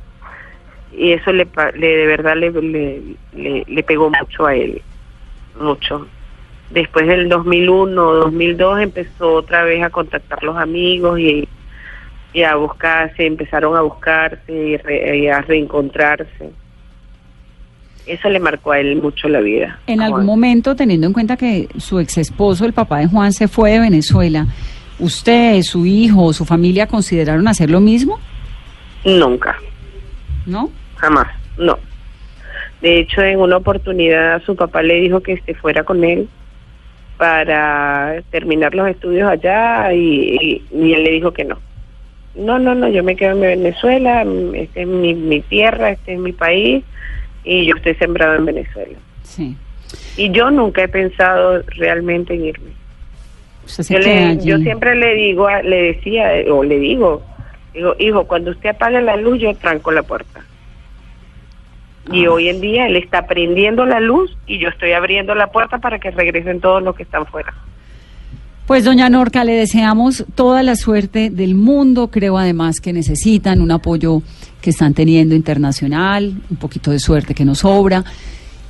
y 0.91 1.13
eso 1.13 1.32
le, 1.32 1.48
le 1.75 1.88
de 1.88 2.05
verdad 2.08 2.36
le, 2.36 3.65
le 3.67 3.84
pegó 3.84 4.10
mucho 4.10 4.46
a 4.46 4.55
él, 4.55 4.82
mucho. 5.60 6.08
Después 6.72 7.07
del 7.07 7.29
2001 7.29 8.01
o 8.01 8.13
2002 8.15 8.81
empezó 8.81 9.34
otra 9.36 9.63
vez 9.63 9.84
a 9.84 9.89
contactar 9.89 10.43
los 10.43 10.57
amigos 10.57 11.19
y, 11.19 11.48
y 12.34 12.43
a 12.43 12.55
buscarse, 12.55 13.25
empezaron 13.25 13.75
a 13.77 13.81
buscarse 13.81 14.51
y, 14.51 14.77
re- 14.77 15.17
y 15.19 15.27
a 15.27 15.41
reencontrarse. 15.41 16.50
Eso 18.07 18.29
le 18.29 18.39
marcó 18.39 18.72
a 18.72 18.79
él 18.79 19.01
mucho 19.01 19.27
la 19.29 19.39
vida. 19.41 19.79
En 19.88 20.01
algún 20.01 20.25
momento, 20.25 20.75
teniendo 20.75 21.07
en 21.07 21.13
cuenta 21.13 21.38
que 21.38 21.67
su 21.77 22.00
ex 22.00 22.17
esposo, 22.19 22.65
el 22.65 22.74
papá 22.74 23.00
de 23.00 23.07
Juan, 23.07 23.31
se 23.34 23.48
fue 23.48 23.72
de 23.72 23.79
Venezuela, 23.79 24.45
¿usted, 25.00 25.62
su 25.63 25.86
hijo, 25.88 26.31
su 26.34 26.45
familia 26.45 26.86
consideraron 26.88 27.48
hacer 27.48 27.69
lo 27.72 27.79
mismo? 27.79 28.19
Nunca, 29.03 29.55
¿No? 30.45 30.69
jamás, 30.98 31.27
no. 31.57 31.77
De 32.81 33.00
hecho, 33.00 33.22
en 33.22 33.39
una 33.39 33.57
oportunidad 33.57 34.41
su 34.43 34.55
papá 34.55 34.81
le 34.84 34.95
dijo 35.01 35.22
que 35.22 35.38
se 35.45 35.53
fuera 35.55 35.84
con 35.84 36.03
él 36.03 36.27
para 37.17 38.22
terminar 38.31 38.75
los 38.75 38.89
estudios 38.89 39.29
allá 39.29 39.93
y, 39.93 40.38
y- 40.41 40.63
y 40.77 40.93
él 40.93 41.03
le 41.03 41.12
dijo 41.12 41.31
que 41.31 41.45
no. 41.45 41.57
No, 42.36 42.60
no, 42.60 42.75
no, 42.75 42.89
yo 42.89 43.03
me 43.03 43.15
quedo 43.15 43.31
en 43.31 43.41
Venezuela, 43.41 44.25
esta 44.55 44.81
es 44.81 44.88
mi, 44.88 45.13
mi 45.13 45.39
tierra, 45.41 45.91
este 45.91 46.13
es 46.13 46.19
mi 46.19 46.34
país 46.34 46.84
y 47.45 47.65
yo 47.65 47.75
estoy 47.77 47.95
sembrado 47.95 48.36
en 48.36 48.45
Venezuela. 48.45 48.98
Sí. 49.24 49.55
Y 50.17 50.31
yo 50.31 50.51
nunca 50.51 50.84
he 50.84 50.88
pensado 50.89 51.63
realmente 51.77 52.34
en 52.34 52.45
irme. 52.45 52.72
Yo, 53.93 54.00
le, 54.00 54.38
yo 54.45 54.57
siempre 54.63 54.95
le 54.95 55.15
digo, 55.15 55.48
le 55.63 55.93
decía, 55.93 56.31
o 56.50 56.63
le 56.63 56.77
digo, 56.79 57.24
digo, 57.74 57.95
hijo, 58.00 58.25
cuando 58.25 58.51
usted 58.51 58.69
apague 58.72 59.01
la 59.01 59.15
luz, 59.15 59.39
yo 59.39 59.53
tranco 59.55 59.91
la 59.91 60.03
puerta. 60.03 60.45
Y 62.12 62.25
Ah. 62.25 62.31
hoy 62.31 62.50
en 62.50 62.62
día 62.62 62.88
él 62.88 62.95
está 62.97 63.25
prendiendo 63.27 63.85
la 63.85 64.00
luz 64.00 64.35
y 64.47 64.59
yo 64.59 64.69
estoy 64.69 64.91
abriendo 64.91 65.33
la 65.35 65.47
puerta 65.51 65.79
para 65.79 66.00
que 66.00 66.12
regresen 66.12 66.59
todos 66.62 66.81
los 66.83 66.95
que 66.95 67.03
están 67.03 67.25
fuera. 67.25 67.53
Pues 68.67 68.83
doña 68.83 69.09
Norca, 69.09 69.43
le 69.43 69.53
deseamos 69.53 70.25
toda 70.33 70.63
la 70.63 70.75
suerte 70.75 71.29
del 71.29 71.53
mundo. 71.53 72.09
Creo 72.09 72.38
además 72.38 72.79
que 72.79 72.93
necesitan 72.93 73.62
un 73.62 73.71
apoyo 73.71 74.24
que 74.62 74.71
están 74.71 74.93
teniendo 74.95 75.35
internacional, 75.35 76.33
un 76.50 76.57
poquito 76.57 76.89
de 76.89 76.97
suerte 77.00 77.35
que 77.35 77.45
nos 77.45 77.59
sobra. 77.59 78.03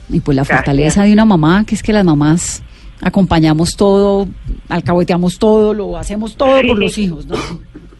Y 0.09 0.19
pues 0.19 0.35
la 0.35 0.41
Gracias. 0.43 0.57
fortaleza 0.57 1.03
de 1.03 1.13
una 1.13 1.23
mamá, 1.25 1.63
que 1.65 1.75
es 1.75 1.81
que 1.83 1.93
las 1.93 2.03
mamás 2.03 2.61
acompañamos 3.01 3.75
todo, 3.77 4.27
alcahueteamos 4.69 5.37
todo, 5.39 5.73
lo 5.73 5.97
hacemos 5.97 6.35
todo 6.35 6.61
por 6.67 6.77
los 6.77 6.97
hijos, 6.97 7.25
¿no? 7.25 7.35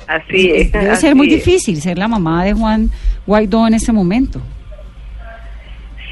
Así 0.08 0.52
es. 0.52 0.72
Debe 0.72 0.90
así 0.90 1.02
ser 1.02 1.16
muy 1.16 1.28
es. 1.34 1.46
difícil 1.46 1.82
ser 1.82 1.98
la 1.98 2.08
mamá 2.10 2.44
de 2.44 2.54
Juan 2.54 2.90
Guaidó 3.26 3.68
en 3.68 3.74
este 3.74 3.92
momento. 3.94 4.40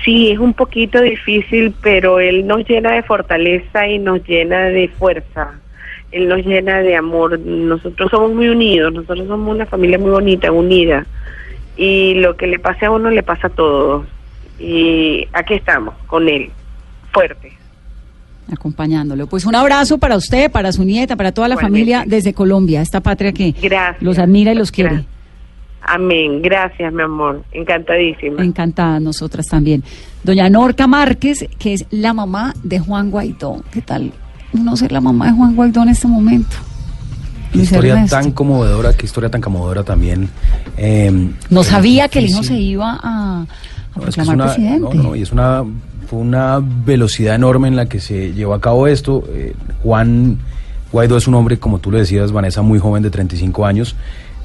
Sí, 0.04 0.32
es 0.32 0.40
un 0.40 0.54
poquito 0.54 1.02
difícil, 1.02 1.74
pero 1.82 2.20
él 2.20 2.46
nos 2.46 2.68
llena 2.68 2.92
de 2.92 3.04
fortaleza 3.04 3.88
y 3.88 4.00
nos 4.00 4.22
llena 4.28 4.66
de 4.66 4.88
fuerza. 4.90 5.52
Él 6.12 6.28
nos 6.28 6.46
llena 6.46 6.80
de 6.80 6.96
amor. 6.96 7.40
Nosotros 7.40 8.12
somos 8.12 8.34
muy 8.34 8.50
unidos, 8.50 8.94
nosotros 8.94 9.28
somos 9.28 9.56
una 9.56 9.66
familia 9.66 9.98
muy 9.98 10.12
bonita, 10.12 10.52
unida. 10.52 11.06
Y 11.78 12.16
lo 12.16 12.36
que 12.36 12.48
le 12.48 12.60
pase 12.60 12.86
a 12.86 12.92
uno 12.92 13.10
le 13.10 13.24
pasa 13.24 13.48
a 13.48 13.50
todos. 13.50 14.06
Y 14.60 15.26
aquí 15.34 15.56
estamos, 15.56 15.96
con 16.08 16.28
él, 16.30 16.50
fuerte. 17.12 17.52
acompañándolo. 18.52 19.26
Pues 19.28 19.46
un 19.46 19.56
abrazo 19.56 19.98
para 19.98 20.16
usted, 20.18 20.52
para 20.52 20.72
su 20.72 20.84
nieta, 20.84 21.16
para 21.16 21.32
toda 21.32 21.48
la 21.48 21.56
Igualmente. 21.56 21.80
familia 21.94 22.04
desde 22.06 22.34
Colombia, 22.34 22.82
esta 22.82 23.00
patria 23.02 23.32
que 23.32 23.52
Gracias. 23.52 24.02
los 24.04 24.20
admira 24.20 24.52
y 24.52 24.56
los 24.56 24.72
quiere. 24.72 24.92
Gra- 24.98 25.06
Amén. 25.86 26.42
Gracias, 26.42 26.94
mi 26.94 27.02
amor. 27.04 27.44
Encantadísima. 27.52 28.44
Encantada, 28.44 29.00
nosotras 29.00 29.46
también. 29.48 29.84
Doña 30.24 30.50
Norca 30.50 30.88
Márquez, 30.88 31.46
que 31.60 31.74
es 31.74 31.86
la 31.92 32.14
mamá 32.14 32.54
de 32.64 32.80
Juan 32.80 33.12
Guaidó. 33.12 33.62
¿Qué 33.72 33.82
tal 33.82 34.12
no 34.54 34.78
ser 34.78 34.92
la 34.92 35.02
mamá 35.02 35.26
de 35.28 35.34
Juan 35.34 35.56
Guaidó 35.56 35.84
en 35.84 35.90
este 35.90 36.08
momento? 36.08 36.56
Qué 37.52 37.58
Luis 37.60 37.70
historia 37.72 37.94
Ernesto. 37.94 38.16
tan 38.16 38.32
conmovedora, 38.32 38.94
qué 38.94 39.06
historia 39.06 39.30
tan 39.30 39.42
conmovedora 39.42 39.84
también. 39.84 40.30
eh, 40.78 41.30
No 41.50 41.64
sabía 41.64 42.08
que 42.08 42.20
el 42.20 42.26
hijo 42.28 42.42
se 42.44 42.58
iba 42.58 43.00
a, 43.04 43.42
a 43.42 43.46
No, 43.96 44.08
es 44.08 44.16
que 44.16 44.22
es 44.22 44.28
proclamar 44.28 44.36
una- 44.36 44.46
presidente. 44.46 44.96
no, 44.98 45.04
no, 45.04 45.16
y 45.16 45.22
es 45.22 45.32
una, 45.32 45.64
fue 46.08 46.20
una 46.20 46.60
velocidad 46.64 47.36
enorme 47.36 47.68
en 47.68 47.76
la 47.76 47.88
que 47.88 48.00
se 48.00 48.34
llevó 48.34 48.54
a 48.54 48.62
cabo 48.62 48.88
esto. 48.88 49.24
Eh, 49.30 49.54
Juan 49.84 50.38
Guaidó 50.92 51.18
es 51.18 51.28
un 51.28 51.36
hombre, 51.36 51.60
como 51.60 51.80
tú 51.80 51.92
le 51.92 52.00
decías, 52.00 52.32
Vanessa, 52.32 52.62
muy 52.62 52.80
joven 52.80 53.04
de 53.04 53.10
35 53.12 53.66
años. 53.66 53.96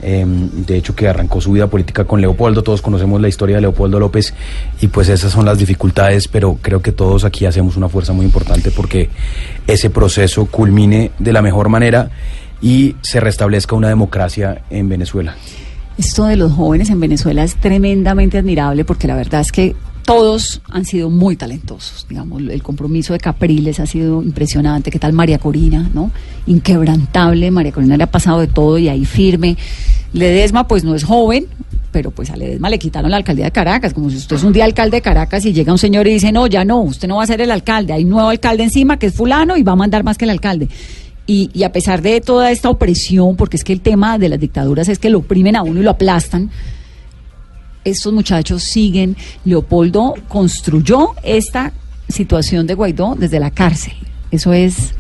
Eh, 0.03 0.25
de 0.27 0.77
hecho, 0.77 0.95
que 0.95 1.09
arrancó 1.09 1.41
su 1.41 1.53
vida 1.53 1.67
política 1.67 2.05
con 2.05 2.21
Leopoldo. 2.21 2.63
Todos 2.63 2.83
conocemos 2.83 3.21
la 3.21 3.29
historia 3.29 3.57
de 3.57 3.63
Leopoldo 3.63 3.99
López 3.99 4.35
y 4.81 4.89
pues 4.89 5.09
esas 5.09 5.33
son 5.33 5.45
las 5.45 5.59
dificultades, 5.59 6.29
pero 6.29 6.59
creo 6.61 6.83
que 6.83 6.93
todos 6.93 7.25
aquí 7.25 7.47
hacemos 7.47 7.77
una 7.77 7.89
fuerza 7.89 8.13
muy 8.13 8.25
importante 8.25 8.71
porque 8.71 9.11
ese 9.67 9.91
proceso 9.91 10.47
culmine 10.47 11.11
de 11.19 11.33
la 11.33 11.43
mejor 11.43 11.69
manera 11.69 12.11
y 12.61 12.97
se 13.03 13.21
restablezca 13.21 13.77
una 13.77 13.89
democracia 13.89 14.63
en 14.71 14.89
Venezuela. 14.89 15.35
Esto 15.97 16.27
de 16.27 16.37
los 16.37 16.53
jóvenes 16.53 16.91
en 16.91 17.01
Venezuela 17.01 17.43
es 17.43 17.57
tremendamente 17.57 18.39
admirable 18.39 18.85
porque 18.85 19.09
la 19.09 19.17
verdad 19.17 19.41
es 19.41 19.51
que 19.51 19.75
todos 20.09 20.63
han 20.71 20.87
sido 20.87 21.11
muy 21.11 21.37
talentosos, 21.37 22.07
digamos, 22.09 22.41
el 22.41 22.63
compromiso 22.63 23.13
de 23.13 23.19
Capriles 23.19 23.79
ha 23.79 23.85
sido 23.85 24.23
impresionante, 24.23 24.91
qué 24.91 24.99
tal 24.99 25.13
María 25.13 25.37
Corina, 25.37 25.91
¿no? 25.93 26.11
Inquebrantable, 26.47 27.51
María 27.51 27.73
Corina 27.73 27.95
le 27.99 28.05
ha 28.05 28.11
pasado 28.11 28.41
de 28.41 28.47
todo 28.47 28.79
y 28.79 28.89
ahí 28.89 29.05
firme. 29.05 29.59
Ledesma 30.15 30.67
pues 30.67 30.83
no 30.83 30.95
es 30.95 31.05
joven, 31.05 31.45
pero 31.93 32.11
pues 32.11 32.31
a 32.31 32.39
Ledesma 32.39 32.71
le 32.71 32.79
quitaron 32.79 33.11
la 33.11 33.19
alcaldía 33.19 33.45
de 33.45 33.51
Caracas, 33.51 33.93
como 33.93 34.09
si 34.09 34.17
usted 34.17 34.37
es 34.37 34.45
un 34.45 34.55
día 34.55 34.65
alcalde 34.65 34.97
de 34.97 35.03
Caracas 35.03 35.45
y 35.45 35.53
llega 35.53 35.73
un 35.73 35.79
señor 35.79 36.07
y 36.07 36.15
dice, 36.15 36.33
no, 36.33 36.47
ya 36.47 36.65
no, 36.65 36.81
usted 36.81 37.07
no 37.07 37.17
va 37.17 37.25
a 37.25 37.27
ser 37.27 37.43
el 37.43 37.51
alcalde, 37.51 37.93
hay 37.93 38.05
un 38.05 38.11
nuevo 38.11 38.31
alcalde 38.31 38.63
encima 38.63 38.99
que 38.99 39.09
es 39.09 39.15
fulano 39.15 39.59
y 39.59 39.63
va 39.63 39.73
a 39.73 39.77
mandar 39.77 40.05
más 40.05 40.17
que 40.17 40.25
el 40.25 40.31
alcalde. 40.31 40.71
Y, 41.27 41.51
y 41.53 41.65
a 41.65 41.73
pesar 41.73 42.01
de 42.01 42.23
toda 42.23 42.51
esta 42.51 42.71
opresión, 42.71 43.37
porque 43.37 43.59
es 43.59 43.65
que 43.65 43.75
el 43.75 43.83
tema 43.83 44.17
de 44.17 44.31
las 44.31 44.41
dictaduras 44.41 44.89
es 44.89 44.99
que 44.99 45.11
lo 45.11 45.19
oprimen 45.19 45.55
a 45.55 45.63
uno 45.63 45.81
y 45.81 45.83
lo 45.83 45.91
aplastan, 45.91 46.51
estos 47.91 48.13
muchachos 48.13 48.63
siguen. 48.63 49.17
Leopoldo 49.45 50.15
construyó 50.29 51.15
esta 51.23 51.73
situación 52.09 52.67
de 52.67 52.75
Guaidó 52.75 53.15
desde 53.19 53.41
la 53.41 53.51
cárcel. 53.51 53.95
Eso 54.31 54.53
es 54.53 54.95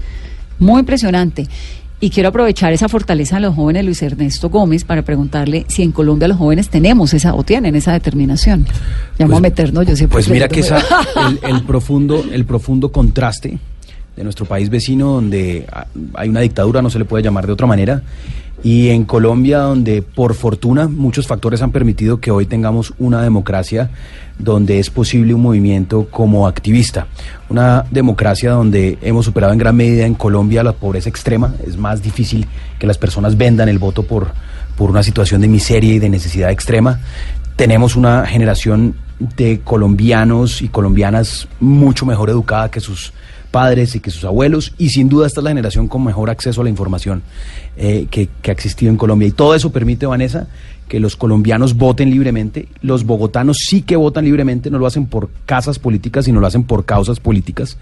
muy 0.58 0.80
impresionante. 0.80 1.48
Y 2.00 2.10
quiero 2.10 2.28
aprovechar 2.28 2.72
esa 2.72 2.88
fortaleza 2.88 3.36
de 3.36 3.42
los 3.42 3.56
jóvenes, 3.56 3.84
Luis 3.84 4.00
Ernesto 4.02 4.50
Gómez, 4.50 4.84
para 4.84 5.02
preguntarle 5.02 5.66
si 5.68 5.82
en 5.82 5.90
Colombia 5.90 6.28
los 6.28 6.36
jóvenes 6.36 6.68
tenemos 6.68 7.12
esa 7.12 7.34
o 7.34 7.42
tienen 7.42 7.74
esa 7.74 7.92
determinación. 7.92 8.66
Ya 9.18 9.24
vamos 9.24 9.38
a 9.38 9.40
meternos, 9.40 9.84
yo 9.84 9.96
siempre. 9.96 10.14
Pues 10.14 10.28
mira 10.28 10.46
que 10.46 10.60
esa, 10.60 10.78
el, 11.28 11.40
el 11.42 11.62
profundo, 11.66 12.24
el 12.32 12.44
profundo 12.44 12.92
contraste 12.92 13.58
de 14.18 14.24
nuestro 14.24 14.46
país 14.46 14.68
vecino, 14.68 15.12
donde 15.12 15.66
hay 16.14 16.28
una 16.28 16.40
dictadura, 16.40 16.82
no 16.82 16.90
se 16.90 16.98
le 16.98 17.04
puede 17.04 17.22
llamar 17.22 17.46
de 17.46 17.52
otra 17.52 17.66
manera, 17.66 18.02
y 18.62 18.88
en 18.88 19.04
Colombia, 19.04 19.58
donde 19.58 20.02
por 20.02 20.34
fortuna 20.34 20.88
muchos 20.88 21.26
factores 21.26 21.62
han 21.62 21.70
permitido 21.70 22.20
que 22.20 22.30
hoy 22.30 22.46
tengamos 22.46 22.92
una 22.98 23.22
democracia 23.22 23.90
donde 24.38 24.78
es 24.78 24.90
posible 24.90 25.34
un 25.34 25.42
movimiento 25.42 26.08
como 26.10 26.46
activista. 26.46 27.06
Una 27.48 27.84
democracia 27.90 28.52
donde 28.52 28.98
hemos 29.02 29.24
superado 29.24 29.52
en 29.52 29.58
gran 29.58 29.76
medida 29.76 30.06
en 30.06 30.14
Colombia 30.14 30.62
la 30.62 30.72
pobreza 30.72 31.08
extrema. 31.08 31.54
Es 31.66 31.76
más 31.76 32.02
difícil 32.02 32.46
que 32.78 32.86
las 32.86 32.98
personas 32.98 33.36
vendan 33.36 33.68
el 33.68 33.78
voto 33.78 34.02
por, 34.02 34.32
por 34.76 34.90
una 34.90 35.02
situación 35.02 35.40
de 35.40 35.48
miseria 35.48 35.94
y 35.94 35.98
de 35.98 36.08
necesidad 36.08 36.50
extrema. 36.50 37.00
Tenemos 37.56 37.96
una 37.96 38.26
generación 38.26 38.94
de 39.36 39.60
colombianos 39.60 40.62
y 40.62 40.68
colombianas 40.68 41.48
mucho 41.60 42.06
mejor 42.06 42.30
educada 42.30 42.70
que 42.70 42.80
sus 42.80 43.12
padres 43.50 43.94
y 43.94 44.00
que 44.00 44.10
sus 44.10 44.24
abuelos 44.24 44.74
y 44.78 44.90
sin 44.90 45.08
duda 45.08 45.26
esta 45.26 45.40
es 45.40 45.44
la 45.44 45.50
generación 45.50 45.88
con 45.88 46.04
mejor 46.04 46.30
acceso 46.30 46.60
a 46.60 46.64
la 46.64 46.70
información 46.70 47.22
eh, 47.76 48.06
que, 48.10 48.28
que 48.42 48.50
ha 48.50 48.54
existido 48.54 48.90
en 48.90 48.96
Colombia 48.96 49.28
y 49.28 49.32
todo 49.32 49.54
eso 49.54 49.70
permite 49.70 50.06
Vanessa 50.06 50.48
que 50.88 50.98
los 50.98 51.16
colombianos 51.16 51.76
voten 51.76 52.10
libremente, 52.10 52.66
los 52.80 53.04
bogotanos 53.04 53.58
sí 53.58 53.82
que 53.82 53.94
votan 53.94 54.24
libremente, 54.24 54.70
no 54.70 54.78
lo 54.78 54.86
hacen 54.86 55.06
por 55.06 55.28
casas 55.46 55.78
políticas, 55.78 56.24
sino 56.24 56.40
lo 56.40 56.46
hacen 56.46 56.64
por 56.64 56.84
causas 56.84 57.20
políticas. 57.20 57.76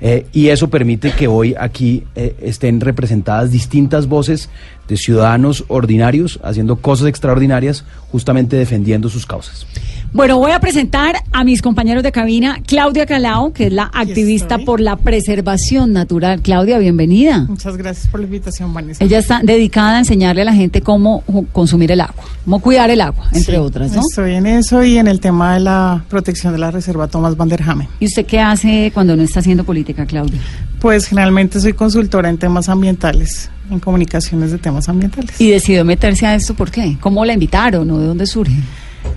Eh, 0.00 0.26
y 0.32 0.48
eso 0.48 0.70
permite 0.70 1.10
que 1.12 1.26
hoy 1.26 1.54
aquí 1.58 2.04
eh, 2.14 2.36
estén 2.40 2.80
representadas 2.80 3.50
distintas 3.50 4.06
voces 4.06 4.48
de 4.88 4.96
ciudadanos 4.96 5.64
ordinarios 5.68 6.38
haciendo 6.42 6.76
cosas 6.76 7.08
extraordinarias, 7.08 7.84
justamente 8.10 8.56
defendiendo 8.56 9.08
sus 9.08 9.26
causas. 9.26 9.66
Bueno, 10.14 10.36
voy 10.38 10.52
a 10.52 10.60
presentar 10.60 11.16
a 11.32 11.42
mis 11.42 11.62
compañeros 11.62 12.02
de 12.02 12.12
cabina, 12.12 12.58
Claudia 12.66 13.06
Calao, 13.06 13.54
que 13.54 13.68
es 13.68 13.72
la 13.72 13.84
activista 13.94 14.58
por 14.58 14.78
la 14.78 14.96
preservación 14.96 15.94
natural. 15.94 16.42
Claudia, 16.42 16.76
bienvenida. 16.76 17.46
Muchas 17.48 17.78
gracias 17.78 18.08
por 18.08 18.20
la 18.20 18.26
invitación, 18.26 18.74
Vanessa. 18.74 19.02
Ella 19.02 19.18
está 19.18 19.40
dedicada 19.42 19.96
a 19.96 19.98
enseñarle 20.00 20.42
a 20.42 20.44
la 20.44 20.52
gente 20.52 20.82
cómo 20.82 21.24
consumir 21.52 21.92
el 21.92 22.02
agua, 22.02 22.22
cómo 22.44 22.60
cuidar 22.60 22.90
el 22.90 23.00
agua, 23.00 23.24
entre 23.32 23.54
Sí, 23.54 23.56
otras, 23.56 23.92
¿no? 23.92 24.02
Estoy 24.02 24.34
en 24.34 24.44
eso 24.44 24.84
y 24.84 24.98
en 24.98 25.06
el 25.08 25.18
tema 25.18 25.54
de 25.54 25.60
la 25.60 26.04
protección 26.10 26.52
de 26.52 26.58
la 26.58 26.70
reserva 26.70 27.08
Thomas 27.08 27.34
van 27.34 27.48
der 27.48 27.62
Hamen. 27.62 27.88
¿Y 27.98 28.04
usted 28.04 28.26
qué 28.26 28.38
hace 28.38 28.90
cuando 28.92 29.16
no 29.16 29.22
está 29.22 29.40
haciendo 29.40 29.64
política, 29.64 30.04
Claudia? 30.04 30.40
Pues 30.78 31.06
generalmente 31.06 31.58
soy 31.58 31.72
consultora 31.72 32.28
en 32.28 32.36
temas 32.36 32.68
ambientales, 32.68 33.48
en 33.70 33.80
comunicaciones 33.80 34.50
de 34.52 34.58
temas 34.58 34.90
ambientales. 34.90 35.40
Y 35.40 35.48
decidió 35.48 35.86
meterse 35.86 36.26
a 36.26 36.34
esto, 36.34 36.52
¿por 36.52 36.70
qué? 36.70 36.98
¿Cómo 37.00 37.24
la 37.24 37.32
invitaron 37.32 37.90
o 37.90 37.98
de 37.98 38.06
dónde 38.06 38.26
surge? 38.26 38.56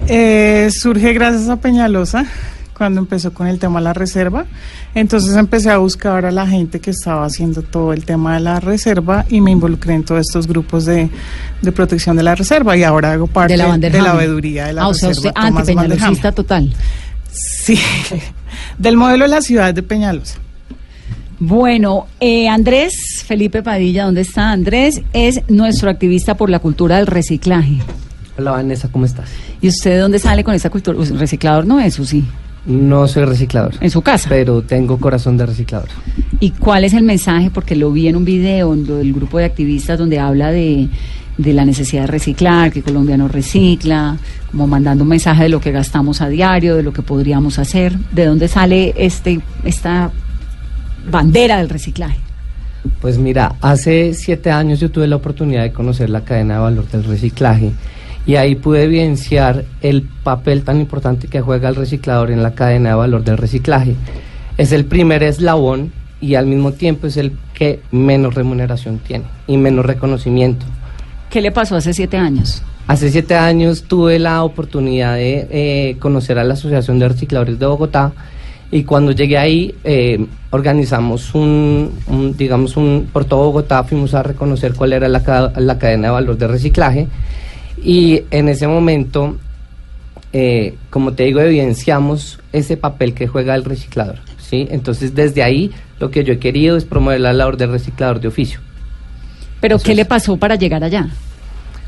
Eh, 0.08 0.70
surge 0.72 1.14
gracias 1.14 1.50
a 1.50 1.58
Peñalosa, 1.58 2.26
cuando 2.78 3.00
empezó 3.00 3.34
con 3.34 3.48
el 3.48 3.60
tema 3.60 3.80
de 3.80 3.86
la 3.86 3.94
reserva. 3.94 4.46
Entonces 4.94 5.36
empecé 5.36 5.70
a 5.72 5.78
buscar 5.78 6.26
a 6.26 6.32
la 6.32 6.48
gente 6.48 6.80
que 6.80 6.92
estaba 6.92 7.26
haciendo 7.26 7.62
todo 7.62 7.94
el 7.94 8.06
tema 8.06 8.36
de 8.36 8.42
la 8.42 8.60
reserva 8.60 9.26
y 9.30 9.42
me 9.42 9.52
involucré 9.52 9.94
en 9.94 10.04
todos 10.04 10.22
estos 10.22 10.48
grupos 10.48 10.86
de, 10.86 11.10
de 11.62 11.72
protección 11.72 12.16
de 12.16 12.24
la 12.24 12.36
reserva 12.36 12.78
y 12.78 12.84
ahora 12.84 13.14
hago 13.14 13.28
parte 13.28 13.54
de 13.54 13.58
la 13.58 13.68
bandera. 13.68 14.02
la 14.02 14.14
veeduría 14.14 14.68
de 14.68 14.74
la 14.74 14.84
ah, 14.84 14.88
o 14.90 14.94
sea, 14.94 15.10
reserva 15.10 15.32
usted 15.32 15.42
der 15.42 15.48
Hamen. 15.48 15.58
antipeñalosista 15.58 16.32
total. 16.32 16.74
Sí, 17.32 17.80
del 18.78 18.98
modelo 18.98 19.26
de 19.26 19.30
la 19.30 19.42
ciudad 19.42 19.74
de 19.74 19.84
Peñalosa. 19.84 20.40
Bueno, 21.40 22.08
eh, 22.22 22.48
Andrés 22.48 23.24
Felipe 23.28 23.62
Padilla, 23.62 24.06
¿dónde 24.06 24.22
está? 24.22 24.52
Andrés 24.52 25.02
es 25.12 25.42
nuestro 25.50 25.90
activista 25.90 26.36
por 26.36 26.50
la 26.50 26.60
cultura 26.60 26.98
del 26.98 27.08
reciclaje. 27.08 27.80
Hola 28.38 28.52
Vanessa, 28.52 28.90
¿cómo 28.90 29.06
estás? 29.06 29.30
¿Y 29.62 29.68
usted 29.68 29.92
de 29.92 29.98
dónde 29.98 30.20
sale 30.20 30.44
con 30.44 30.54
esa 30.54 30.70
cultura? 30.70 30.98
Reciclador 31.18 31.66
no 31.66 31.80
es, 31.80 32.00
¿o 32.00 32.06
sí? 32.06 32.26
No 32.66 33.08
soy 33.08 33.26
reciclador, 33.26 33.76
En 33.80 33.92
su 33.92 34.02
casa. 34.02 34.28
pero 34.28 34.62
tengo 34.64 34.98
corazón 34.98 35.38
de 35.38 35.46
reciclador. 35.46 35.88
¿Y 36.40 36.50
cuál 36.52 36.84
es 36.84 36.94
el 36.94 37.04
mensaje? 37.04 37.50
Porque 37.52 37.76
lo 37.76 37.92
vi 37.92 38.08
en 38.08 38.16
un 38.16 38.26
video 38.26 38.76
del 38.76 39.14
grupo 39.14 39.38
de 39.38 39.46
activistas 39.46 40.00
donde 40.00 40.20
habla 40.20 40.52
de, 40.52 40.90
de 41.38 41.54
la 41.54 41.64
necesidad 41.64 42.02
de 42.02 42.08
reciclar, 42.08 42.72
que 42.74 42.82
Colombia 42.82 43.18
no 43.18 43.28
recicla, 43.28 44.18
como 44.52 44.66
mandando 44.68 45.04
un 45.04 45.12
mensaje 45.12 45.44
de 45.44 45.50
lo 45.50 45.62
que 45.62 45.72
gastamos 45.72 46.22
a 46.22 46.28
diario, 46.28 46.76
de 46.76 46.84
lo 46.84 46.92
que 46.92 47.04
podríamos 47.04 47.60
hacer. 47.60 47.96
¿De 48.12 48.26
dónde 48.26 48.48
sale 48.48 48.94
este 48.98 49.40
esta 49.64 50.12
bandera 51.10 51.58
del 51.60 51.70
reciclaje? 51.70 52.18
Pues 53.00 53.18
mira, 53.20 53.56
hace 53.62 54.14
siete 54.16 54.52
años 54.52 54.80
yo 54.80 54.90
tuve 54.92 55.08
la 55.08 55.16
oportunidad 55.18 55.62
de 55.64 55.72
conocer 55.72 56.10
la 56.10 56.22
cadena 56.26 56.56
de 56.56 56.60
valor 56.62 56.88
del 56.90 57.04
reciclaje 57.04 57.72
y 58.26 58.36
ahí 58.36 58.56
pude 58.56 58.84
evidenciar 58.84 59.66
el 59.82 60.02
papel 60.02 60.64
tan 60.64 60.80
importante 60.80 61.28
que 61.28 61.42
juega 61.42 61.70
el 61.70 61.76
reciclador 61.76 62.32
en 62.32 62.42
la 62.42 62.56
cadena 62.56 62.90
de 62.90 62.96
valor 62.96 63.24
del 63.24 63.38
reciclaje. 63.38 63.96
Es 64.58 64.72
el 64.72 64.86
primer 64.86 65.22
eslabón 65.24 65.92
y 66.20 66.36
al 66.36 66.48
mismo 66.48 66.72
tiempo 66.72 67.08
es 67.08 67.18
el 67.18 67.34
que 67.54 67.82
menos 67.92 68.34
remuneración 68.34 69.00
tiene 69.00 69.26
y 69.48 69.58
menos 69.58 69.86
reconocimiento. 69.86 70.66
¿Qué 71.30 71.42
le 71.42 71.52
pasó 71.52 71.76
hace 71.76 71.94
siete 71.94 72.18
años? 72.18 72.64
Hace 72.88 73.12
siete 73.12 73.36
años 73.36 73.84
tuve 73.84 74.20
la 74.20 74.44
oportunidad 74.44 75.16
de 75.16 75.48
eh, 75.52 75.98
conocer 76.00 76.40
a 76.40 76.44
la 76.44 76.54
Asociación 76.54 77.00
de 77.00 77.10
Recicladores 77.10 77.60
de 77.60 77.66
Bogotá 77.66 78.14
y 78.72 78.84
cuando 78.84 79.12
llegué 79.12 79.38
ahí 79.38 79.76
eh, 79.84 80.26
organizamos 80.50 81.36
un, 81.36 81.92
un, 82.08 82.36
digamos, 82.38 82.78
un, 82.78 83.08
por 83.12 83.26
todo 83.26 83.46
Bogotá 83.46 83.84
fuimos 83.84 84.14
a 84.14 84.24
reconocer 84.24 84.74
cuál 84.74 84.94
era 84.94 85.08
la, 85.08 85.52
la 85.58 85.78
cadena 85.78 86.08
de 86.08 86.14
valor 86.14 86.38
de 86.38 86.48
reciclaje 86.48 87.08
y 87.86 88.24
en 88.32 88.50
ese 88.50 88.68
momento, 88.68 89.38
eh, 90.34 90.74
como 90.90 91.14
te 91.14 91.24
digo, 91.24 91.40
evidenciamos 91.40 92.40
ese 92.52 92.78
papel 92.78 93.14
que 93.14 93.28
juega 93.28 93.54
el 93.54 93.64
reciclador. 93.64 94.18
¿sí? 94.40 94.68
Entonces 94.72 95.14
desde 95.14 95.44
ahí 95.44 95.72
lo 96.00 96.10
que 96.10 96.24
yo 96.24 96.34
he 96.34 96.40
querido 96.40 96.78
es 96.78 96.84
promover 96.84 97.22
la 97.22 97.32
labor 97.32 97.58
del 97.58 97.70
reciclador 97.70 98.20
de 98.20 98.28
oficio. 98.28 98.60
¿Pero 99.62 99.78
qué 99.78 99.94
le 99.94 100.04
pasó 100.04 100.36
para 100.36 100.56
llegar 100.56 100.84
allá? 100.84 101.10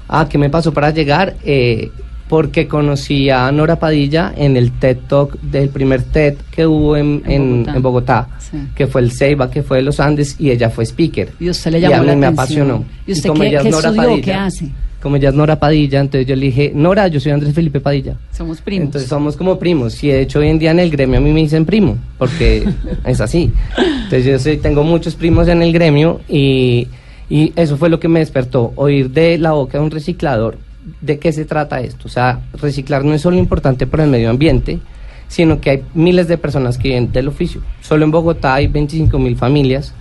Ah, 0.08 0.28
¿qué 0.30 0.38
me 0.38 0.52
pasó 0.52 0.72
para 0.72 0.92
llegar? 0.92 1.36
Eh, 1.44 1.92
porque 2.30 2.68
conocí 2.68 3.30
a 3.30 3.52
Nora 3.52 3.78
Padilla 3.80 4.34
en 4.36 4.58
el 4.58 4.72
TED 4.72 4.98
Talk 5.08 5.40
del 5.42 5.70
primer 5.70 6.04
TED 6.04 6.36
que 6.52 6.66
hubo 6.68 6.98
en, 6.98 7.22
En 7.26 7.64
Bogotá. 7.64 7.76
en 7.76 7.82
Bogotá, 7.84 8.28
Sí. 8.40 8.58
que 8.76 8.88
fue 8.88 9.02
el 9.02 9.12
Ceiba, 9.12 9.50
que 9.52 9.64
fue 9.64 9.78
de 9.78 9.84
los 9.84 10.00
Andes, 10.00 10.36
y 10.40 10.52
ella 10.52 10.70
fue 10.70 10.86
speaker. 10.86 11.32
Y 11.40 11.50
usted 11.50 11.72
le 11.72 11.80
Y 11.80 11.82
llamó 11.82 11.96
a 11.96 12.00
mí 12.02 12.08
la 12.08 12.16
me 12.16 12.26
atención. 12.28 12.34
apasionó. 12.72 12.86
¿Y 13.06 13.12
usted 13.14 13.30
como 13.30 13.42
qué- 13.42 13.48
ella 13.48 13.58
es 13.60 13.64
qué 13.64 13.70
Nora 13.72 13.90
estudió? 13.90 14.10
Padilla, 14.10 14.24
¿Qué 14.26 14.34
hace? 14.34 14.70
Como 15.02 15.16
ella 15.16 15.30
es 15.30 15.36
Nora 15.36 15.60
Padilla, 15.60 16.00
entonces 16.00 16.28
yo 16.28 16.36
le 16.36 16.48
dije, 16.48 16.72
Nora, 16.74 17.08
yo 17.08 17.20
soy 17.20 17.32
Andrés 17.32 17.54
Felipe 17.54 17.80
Padilla. 17.80 18.16
Somos 18.32 18.60
primos. 18.62 18.86
Entonces 18.88 19.08
somos 19.10 19.38
como 19.38 19.58
primos. 19.60 20.04
Y 20.04 20.08
de 20.08 20.22
hecho 20.22 20.40
hoy 20.40 20.48
en 20.50 20.58
día 20.60 20.72
en 20.72 20.80
el 20.80 20.90
gremio 20.90 21.20
a 21.20 21.22
mí 21.22 21.32
me 21.32 21.42
dicen 21.42 21.66
primo, 21.66 21.98
porque 22.18 22.68
es 23.06 23.22
así. 23.22 23.52
Entonces 23.78 24.26
yo 24.26 24.40
soy- 24.40 24.58
tengo 24.58 24.84
muchos 24.84 25.16
primos 25.16 25.48
en 25.48 25.62
el 25.62 25.72
gremio 25.72 26.20
y, 26.28 26.88
y 27.30 27.54
eso 27.56 27.78
fue 27.78 27.90
lo 27.90 28.00
que 28.00 28.08
me 28.08 28.20
despertó, 28.20 28.74
oír 28.76 29.12
de 29.12 29.38
la 29.38 29.52
boca 29.52 29.78
de 29.78 29.84
un 29.84 29.92
reciclador 29.92 30.58
de 31.02 31.20
qué 31.20 31.32
se 31.32 31.46
trata 31.46 31.82
esto. 31.82 32.08
O 32.08 32.10
sea, 32.10 32.42
reciclar 32.54 33.04
no 33.04 33.14
es 33.14 33.22
solo 33.22 33.38
importante 33.38 33.88
para 33.88 34.04
el 34.04 34.10
medio 34.10 34.30
ambiente, 34.30 34.80
sino 35.28 35.60
que 35.60 35.70
hay 35.70 35.84
miles 35.94 36.28
de 36.28 36.38
personas 36.38 36.78
que 36.78 36.90
viven 36.90 37.12
del 37.12 37.28
oficio. 37.28 37.62
Solo 37.82 38.06
en 38.06 38.12
Bogotá 38.12 38.56
hay 38.56 38.68
25 38.68 39.20
mil 39.20 39.36
familias. 39.36 39.94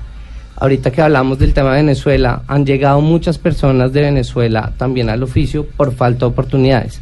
Ahorita 0.56 0.90
que 0.90 1.02
hablamos 1.02 1.38
del 1.38 1.52
tema 1.52 1.72
de 1.72 1.82
Venezuela, 1.82 2.42
han 2.46 2.64
llegado 2.64 3.00
muchas 3.00 3.36
personas 3.36 3.92
de 3.92 4.02
Venezuela 4.02 4.72
también 4.78 5.10
al 5.10 5.22
oficio 5.22 5.66
por 5.66 5.92
falta 5.92 6.20
de 6.20 6.32
oportunidades. 6.32 7.00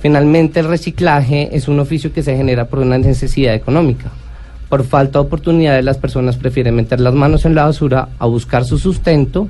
Finalmente, 0.00 0.60
el 0.60 0.68
reciclaje 0.68 1.56
es 1.56 1.68
un 1.68 1.78
oficio 1.80 2.12
que 2.12 2.22
se 2.22 2.36
genera 2.36 2.66
por 2.66 2.80
una 2.80 2.98
necesidad 2.98 3.54
económica. 3.54 4.10
Por 4.68 4.84
falta 4.84 5.20
de 5.20 5.26
oportunidades, 5.26 5.84
las 5.84 5.98
personas 5.98 6.36
prefieren 6.36 6.74
meter 6.74 7.00
las 7.00 7.14
manos 7.14 7.44
en 7.44 7.54
la 7.54 7.64
basura 7.64 8.08
a 8.18 8.26
buscar 8.26 8.64
su 8.64 8.78
sustento 8.78 9.48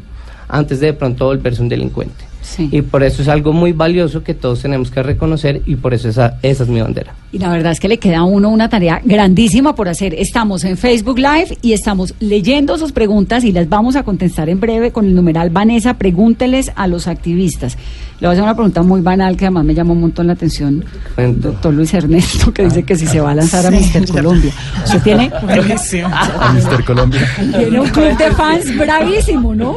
antes 0.49 0.81
de 0.81 0.89
de 0.89 0.93
pronto 0.93 1.27
volverse 1.27 1.63
un 1.63 1.69
delincuente. 1.69 2.25
Sí. 2.47 2.69
Y 2.71 2.83
por 2.83 3.03
eso 3.03 3.23
es 3.23 3.29
algo 3.29 3.53
muy 3.53 3.73
valioso 3.73 4.23
que 4.23 4.33
todos 4.33 4.63
tenemos 4.63 4.91
que 4.91 5.03
reconocer 5.03 5.63
y 5.67 5.75
por 5.77 5.95
eso 5.95 6.09
esa, 6.09 6.39
esa 6.43 6.63
es 6.63 6.69
mi 6.69 6.81
bandera. 6.81 7.15
Y 7.33 7.39
la 7.39 7.51
verdad 7.51 7.73
es 7.73 7.81
que 7.81 7.89
le 7.89 7.99
queda 7.99 8.19
a 8.19 8.25
uno 8.25 8.49
una 8.49 8.69
tarea 8.69 9.01
grandísima 9.05 9.75
por 9.75 9.89
hacer. 9.89 10.15
Estamos 10.15 10.65
en 10.65 10.77
Facebook 10.77 11.19
Live 11.19 11.59
y 11.61 11.73
estamos 11.73 12.15
leyendo 12.21 12.79
sus 12.79 12.93
preguntas 12.93 13.43
y 13.45 13.53
las 13.53 13.69
vamos 13.69 13.97
a 13.97 14.05
contestar 14.05 14.49
en 14.49 14.61
breve 14.61 14.93
con 14.93 15.07
el 15.07 15.15
numeral 15.15 15.51
Vanessa, 15.51 15.95
pregúnteles 15.95 16.71
a 16.77 16.87
los 16.87 17.09
activistas. 17.09 17.77
Le 18.21 18.27
voy 18.27 18.29
a 18.29 18.33
hacer 18.33 18.45
una 18.45 18.55
pregunta 18.55 18.83
muy 18.83 19.03
banal 19.03 19.37
que 19.37 19.45
además 19.45 19.65
me 19.65 19.75
llamó 19.75 19.93
un 19.93 20.01
montón 20.01 20.29
la 20.29 20.33
atención. 20.35 20.85
Cuento. 21.15 21.49
Doctor 21.49 21.75
Luis 21.75 21.93
Ernesto, 21.93 22.55
que 22.55 22.65
dice 22.65 22.83
que 22.85 22.97
si 22.97 23.07
se 23.07 23.21
va 23.21 23.33
a 23.33 23.35
lanzar 23.35 23.67
a 23.67 23.71
Mister. 23.71 24.09
Colombia. 24.09 24.53
Usted 24.85 25.03
tiene, 25.03 25.31
Buenísimo. 25.43 26.09
A 26.09 26.53
Mr. 26.55 26.85
Colombia. 26.85 27.21
tiene 27.37 27.81
un 27.81 27.89
club 27.89 28.17
de 28.17 28.31
fans 28.31 28.77
bravísimo, 28.79 29.55
¿no? 29.55 29.77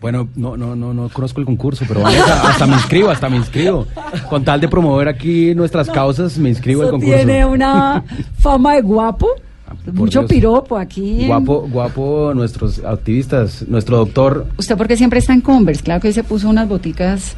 Bueno, 0.00 0.28
no, 0.34 0.56
no, 0.56 0.74
no, 0.74 0.92
no 0.92 1.08
conozco 1.10 1.40
el 1.40 1.46
concurso, 1.46 1.84
pero 1.90 2.02
Vanessa, 2.02 2.48
hasta 2.50 2.66
me 2.66 2.74
inscribo, 2.74 3.10
hasta 3.10 3.28
me 3.28 3.36
inscribo. 3.36 3.86
Con 4.28 4.44
tal 4.44 4.60
de 4.60 4.68
promover 4.68 5.08
aquí 5.08 5.54
nuestras 5.54 5.90
causas, 5.90 6.38
me 6.38 6.48
inscribo 6.48 6.82
al 6.84 6.90
concurso. 6.90 7.14
tiene 7.16 7.44
una 7.44 8.02
fama 8.38 8.74
de 8.76 8.82
guapo. 8.82 9.26
Ah, 9.66 9.72
por 9.84 9.94
Mucho 9.94 10.20
Dios. 10.20 10.30
piropo 10.30 10.76
aquí. 10.78 11.22
en- 11.22 11.26
Guapo, 11.28 11.68
guapo 11.70 12.32
nuestros 12.34 12.82
activistas, 12.84 13.64
nuestro 13.68 13.98
doctor. 13.98 14.46
Usted 14.56 14.76
porque 14.76 14.96
siempre 14.96 15.18
está 15.18 15.32
en 15.34 15.40
Converse, 15.40 15.82
claro 15.82 16.00
que 16.00 16.08
hoy 16.08 16.14
se 16.14 16.24
puso 16.24 16.48
unas 16.48 16.68
boticas 16.68 17.34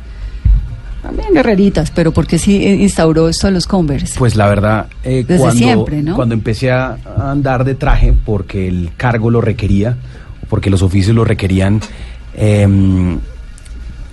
también 1.02 1.34
guerreritas, 1.34 1.90
pero 1.90 2.12
porque 2.12 2.38
sí 2.38 2.64
eh, 2.64 2.76
instauró 2.76 3.28
esto 3.28 3.48
de 3.48 3.52
los 3.54 3.66
Converse. 3.66 4.18
Pues 4.18 4.36
la 4.36 4.46
verdad, 4.46 4.86
eh, 5.02 5.24
Desde 5.26 5.42
cuando, 5.42 5.58
siempre, 5.58 6.02
¿no? 6.02 6.14
cuando 6.14 6.34
empecé 6.34 6.70
a 6.70 6.96
a 7.16 7.30
andar 7.32 7.64
de 7.64 7.74
traje 7.74 8.14
porque 8.24 8.68
el 8.68 8.90
cargo 8.96 9.28
lo 9.30 9.40
requería, 9.40 9.96
o 10.42 10.46
porque 10.48 10.70
los 10.70 10.80
oficios 10.82 11.14
lo 11.16 11.24
requerían, 11.24 11.80
em, 12.34 13.18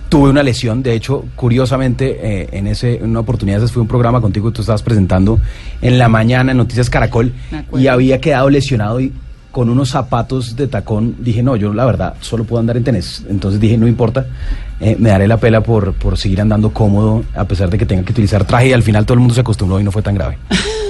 tuve 0.09 0.29
una 0.29 0.43
lesión. 0.43 0.83
De 0.83 0.93
hecho, 0.93 1.25
curiosamente, 1.35 2.19
eh, 2.21 2.49
en, 2.51 2.67
ese, 2.67 2.97
en 2.97 3.11
una 3.11 3.21
oportunidad, 3.21 3.63
ese 3.63 3.73
fue 3.73 3.83
un 3.83 3.87
programa 3.87 4.19
contigo 4.19 4.49
que 4.49 4.55
tú 4.55 4.61
estabas 4.61 4.83
presentando 4.83 5.39
en 5.81 5.97
la 5.97 6.09
mañana 6.09 6.51
en 6.51 6.57
Noticias 6.57 6.89
Caracol 6.89 7.31
y 7.77 7.87
había 7.87 8.19
quedado 8.19 8.49
lesionado 8.49 8.99
y 8.99 9.13
con 9.51 9.69
unos 9.69 9.89
zapatos 9.89 10.55
de 10.55 10.67
tacón 10.67 11.15
dije, 11.19 11.41
no, 11.41 11.55
yo 11.55 11.73
la 11.73 11.85
verdad 11.85 12.13
solo 12.21 12.43
puedo 12.43 12.59
andar 12.59 12.77
en 12.77 12.83
tenis. 12.83 13.23
Entonces 13.29 13.59
dije, 13.59 13.77
no 13.77 13.87
importa, 13.87 14.27
eh, 14.79 14.95
me 14.99 15.09
daré 15.09 15.27
la 15.27 15.37
pela 15.37 15.61
por, 15.61 15.93
por 15.93 16.17
seguir 16.17 16.41
andando 16.41 16.71
cómodo 16.71 17.23
a 17.35 17.45
pesar 17.45 17.69
de 17.69 17.77
que 17.77 17.85
tenga 17.85 18.03
que 18.03 18.11
utilizar 18.11 18.45
traje 18.45 18.69
y 18.69 18.73
al 18.73 18.83
final 18.83 19.05
todo 19.05 19.15
el 19.15 19.19
mundo 19.19 19.33
se 19.33 19.41
acostumbró 19.41 19.79
y 19.79 19.83
no 19.83 19.91
fue 19.91 20.01
tan 20.01 20.15
grave. 20.15 20.37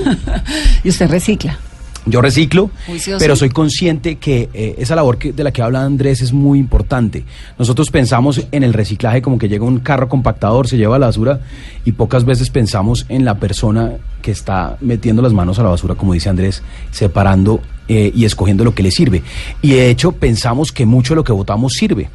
y 0.84 0.90
usted 0.90 1.10
recicla. 1.10 1.58
Yo 2.06 2.22
reciclo, 2.22 2.72
Juicioso. 2.88 3.20
pero 3.20 3.36
soy 3.36 3.50
consciente 3.50 4.16
que 4.16 4.50
eh, 4.54 4.76
esa 4.80 4.96
labor 4.96 5.18
que- 5.18 5.34
de 5.34 5.44
la 5.44 5.52
que 5.52 5.62
habla 5.62 5.84
Andrés 5.84 6.22
es 6.22 6.34
muy 6.34 6.58
importante. 6.58 7.26
Nosotros 7.58 7.92
pensamos 7.92 8.42
en 8.52 8.64
el 8.64 8.74
reciclaje 8.74 9.22
como 9.22 9.38
que 9.38 9.48
llega 9.50 9.66
un 9.66 9.80
carro 9.80 10.08
compactador, 10.10 10.68
se 10.68 10.78
lleva 10.78 10.98
la 10.98 11.08
basura 11.08 11.42
y 11.86 11.92
pocas 11.92 12.26
veces 12.26 12.50
pensamos 12.50 13.06
en 13.10 13.26
la 13.26 13.36
persona 13.36 13.94
que 14.22 14.32
está 14.32 14.78
metiendo 14.82 15.22
las 15.22 15.34
manos 15.34 15.60
a 15.60 15.64
la 15.64 15.70
basura, 15.70 15.96
como 15.96 16.14
dice 16.14 16.30
Andrés, 16.30 16.64
separando 16.92 17.62
eh, 17.88 18.12
y 18.16 18.26
escogiendo 18.26 18.64
lo 18.64 18.74
que 18.76 18.84
le 18.84 18.92
sirve. 18.92 19.24
Y 19.62 19.72
de 19.72 19.90
hecho 19.90 20.12
pensamos 20.12 20.72
que 20.72 20.86
mucho 20.86 21.14
de 21.14 21.18
lo 21.18 21.24
que 21.24 21.32
votamos 21.34 21.74
sirve. 21.74 22.10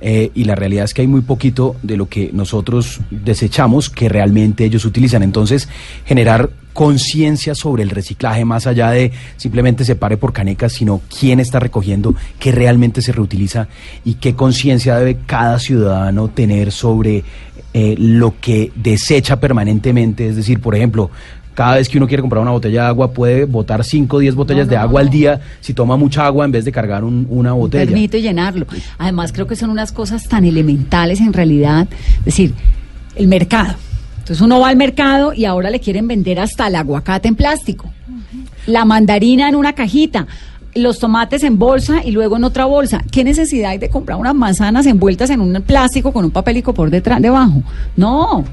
Eh, 0.00 0.30
y 0.34 0.44
la 0.44 0.54
realidad 0.54 0.84
es 0.84 0.94
que 0.94 1.02
hay 1.02 1.08
muy 1.08 1.22
poquito 1.22 1.76
de 1.82 1.96
lo 1.96 2.08
que 2.08 2.30
nosotros 2.32 3.00
desechamos 3.10 3.88
que 3.88 4.08
realmente 4.08 4.64
ellos 4.64 4.84
utilizan. 4.84 5.22
Entonces, 5.22 5.68
generar 6.04 6.50
conciencia 6.72 7.54
sobre 7.54 7.82
el 7.82 7.88
reciclaje, 7.88 8.44
más 8.44 8.66
allá 8.66 8.90
de 8.90 9.10
simplemente 9.38 9.84
se 9.84 9.96
pare 9.96 10.18
por 10.18 10.34
canecas, 10.34 10.74
sino 10.74 11.00
quién 11.18 11.40
está 11.40 11.58
recogiendo, 11.58 12.14
qué 12.38 12.52
realmente 12.52 13.00
se 13.00 13.12
reutiliza 13.12 13.68
y 14.04 14.14
qué 14.14 14.34
conciencia 14.34 14.98
debe 14.98 15.16
cada 15.24 15.58
ciudadano 15.58 16.28
tener 16.28 16.72
sobre 16.72 17.24
eh, 17.72 17.94
lo 17.98 18.34
que 18.40 18.72
desecha 18.74 19.40
permanentemente. 19.40 20.28
Es 20.28 20.36
decir, 20.36 20.60
por 20.60 20.74
ejemplo, 20.74 21.10
cada 21.56 21.74
vez 21.76 21.88
que 21.88 21.96
uno 21.98 22.06
quiere 22.06 22.20
comprar 22.20 22.40
una 22.42 22.52
botella 22.52 22.82
de 22.82 22.86
agua 22.88 23.10
puede 23.10 23.46
botar 23.46 23.82
5 23.82 24.16
o 24.16 24.20
10 24.20 24.34
botellas 24.36 24.66
No, 24.66 24.70
de 24.70 24.76
agua 24.76 25.00
no. 25.02 25.06
al 25.06 25.10
día 25.10 25.40
si 25.60 25.72
toma 25.74 25.96
mucha 25.96 26.24
agua 26.26 26.44
en 26.44 26.52
vez 26.52 26.64
de 26.64 26.70
cargar 26.70 27.02
un- 27.02 27.26
una 27.28 27.52
botella. 27.54 27.86
Permite 27.86 28.20
llenarlo. 28.22 28.66
Además, 28.98 29.32
creo 29.32 29.46
que 29.48 29.56
son 29.56 29.70
unas 29.70 29.90
cosas 29.90 30.28
tan 30.28 30.44
elementales 30.44 31.20
en 31.20 31.32
realidad. 31.32 31.88
Es 32.20 32.24
decir, 32.26 32.54
el 33.16 33.26
mercado. 33.26 33.74
Entonces 34.18 34.40
uno 34.40 34.60
va 34.60 34.68
al 34.68 34.76
mercado 34.76 35.32
y 35.32 35.44
ahora 35.46 35.70
le 35.70 35.80
quieren 35.80 36.06
vender 36.06 36.38
hasta 36.40 36.66
el 36.66 36.74
aguacate 36.76 37.28
en 37.28 37.34
plástico. 37.36 37.90
La 38.66 38.84
mandarina 38.84 39.48
en 39.48 39.54
una 39.54 39.72
cajita. 39.72 40.26
Los 40.74 40.98
tomates 40.98 41.42
en 41.42 41.58
bolsa 41.58 42.02
y 42.04 42.10
luego 42.10 42.36
en 42.36 42.44
otra 42.44 42.66
bolsa. 42.66 43.02
¿Qué 43.10 43.24
necesidad 43.24 43.70
hay 43.70 43.78
de 43.78 43.88
comprar 43.88 44.18
unas 44.18 44.34
manzanas 44.34 44.84
envueltas 44.84 45.30
en 45.30 45.40
un 45.40 45.62
plástico 45.62 46.12
con 46.12 46.24
un 46.26 46.30
papelico 46.30 46.74
por 46.74 46.90
detrás, 46.90 47.22
debajo? 47.22 47.62
No. 47.96 48.44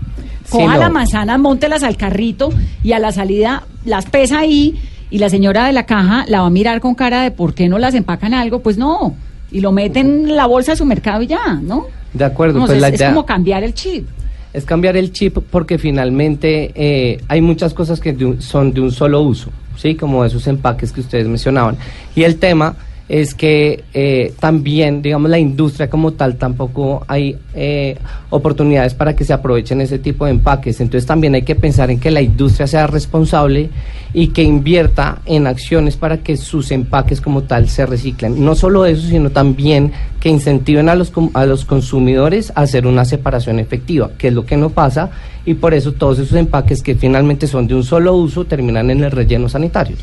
Sí, 0.45 0.51
Coja 0.51 0.73
no. 0.75 0.79
la 0.79 0.89
manzana, 0.89 1.37
móntelas 1.37 1.83
al 1.83 1.95
carrito 1.97 2.49
y 2.83 2.91
a 2.93 2.99
la 2.99 3.11
salida 3.11 3.63
las 3.85 4.05
pesa 4.05 4.39
ahí 4.39 4.75
y 5.09 5.17
la 5.19 5.29
señora 5.29 5.65
de 5.67 5.73
la 5.73 5.85
caja 5.85 6.25
la 6.27 6.41
va 6.41 6.47
a 6.47 6.49
mirar 6.49 6.79
con 6.81 6.95
cara 6.95 7.21
de 7.21 7.31
¿por 7.31 7.53
qué 7.53 7.69
no 7.69 7.79
las 7.79 7.93
empacan 7.93 8.33
algo? 8.33 8.59
Pues 8.59 8.77
no. 8.77 9.15
Y 9.51 9.61
lo 9.61 9.71
meten 9.71 10.07
en 10.29 10.35
la 10.35 10.45
bolsa 10.47 10.71
de 10.73 10.77
su 10.77 10.85
mercado 10.85 11.21
y 11.21 11.27
ya, 11.27 11.53
¿no? 11.61 11.85
De 12.13 12.25
acuerdo, 12.25 12.59
No, 12.59 12.65
pues 12.65 12.75
es, 12.77 12.81
la 12.81 12.89
es 12.89 12.95
idea 12.95 13.09
como 13.09 13.25
cambiar 13.25 13.63
el 13.63 13.73
chip. 13.73 14.07
es 14.51 14.65
cambiar 14.65 14.97
el 14.97 15.11
chip 15.11 15.37
porque 15.49 15.77
finalmente 15.77 16.71
eh, 16.75 17.21
hay 17.27 17.41
muchas 17.41 17.73
cosas 17.73 17.99
que 17.99 18.13
de 18.13 18.25
un- 18.25 18.41
son 18.41 18.73
de 18.73 18.81
un 18.81 18.91
solo 18.91 19.21
uso, 19.21 19.49
¿sí? 19.77 19.95
Como 19.95 20.25
esos 20.25 20.45
empaques 20.47 20.91
que 20.91 21.01
ustedes 21.01 21.27
mencionaban. 21.27 21.77
Y 22.15 22.23
el 22.23 22.37
tema 22.37 22.75
es 23.09 23.35
que 23.35 23.83
eh, 23.93 24.33
también, 24.39 25.01
digamos, 25.01 25.29
la 25.29 25.37
industria 25.37 25.89
como 25.89 26.13
tal 26.13 26.37
tampoco 26.37 27.03
hay 27.07 27.37
eh, 27.53 27.97
oportunidades 28.29 28.93
para 28.93 29.15
que 29.15 29.25
se 29.25 29.33
aprovechen 29.33 29.81
ese 29.81 29.99
tipo 29.99 30.25
de 30.25 30.31
empaques. 30.31 30.79
Entonces 30.79 31.05
también 31.05 31.35
hay 31.35 31.41
que 31.41 31.55
pensar 31.55 31.91
en 31.91 31.99
que 31.99 32.11
la 32.11 32.21
industria 32.21 32.65
sea 32.65 32.87
responsable 32.87 33.69
y 34.13 34.27
que 34.27 34.43
invierta 34.43 35.19
en 35.25 35.47
acciones 35.47 35.97
para 35.97 36.19
que 36.19 36.37
sus 36.37 36.71
empaques 36.71 37.19
como 37.19 37.43
tal 37.43 37.67
se 37.67 37.85
reciclen. 37.85 38.43
No 38.43 38.55
solo 38.55 38.85
eso, 38.85 39.07
sino 39.07 39.31
también 39.31 39.91
que 40.19 40.29
incentiven 40.29 40.87
a 40.87 40.95
los, 40.95 41.11
a 41.33 41.45
los 41.45 41.65
consumidores 41.65 42.53
a 42.55 42.61
hacer 42.61 42.87
una 42.87 43.03
separación 43.03 43.59
efectiva, 43.59 44.11
que 44.17 44.29
es 44.29 44.33
lo 44.33 44.45
que 44.45 44.55
no 44.55 44.69
pasa, 44.69 45.11
y 45.45 45.55
por 45.55 45.73
eso 45.73 45.91
todos 45.91 46.19
esos 46.19 46.37
empaques 46.37 46.81
que 46.81 46.95
finalmente 46.95 47.47
son 47.47 47.67
de 47.67 47.75
un 47.75 47.83
solo 47.83 48.15
uso 48.15 48.45
terminan 48.45 48.89
en 48.91 49.03
el 49.03 49.11
relleno 49.11 49.49
sanitario. 49.49 49.97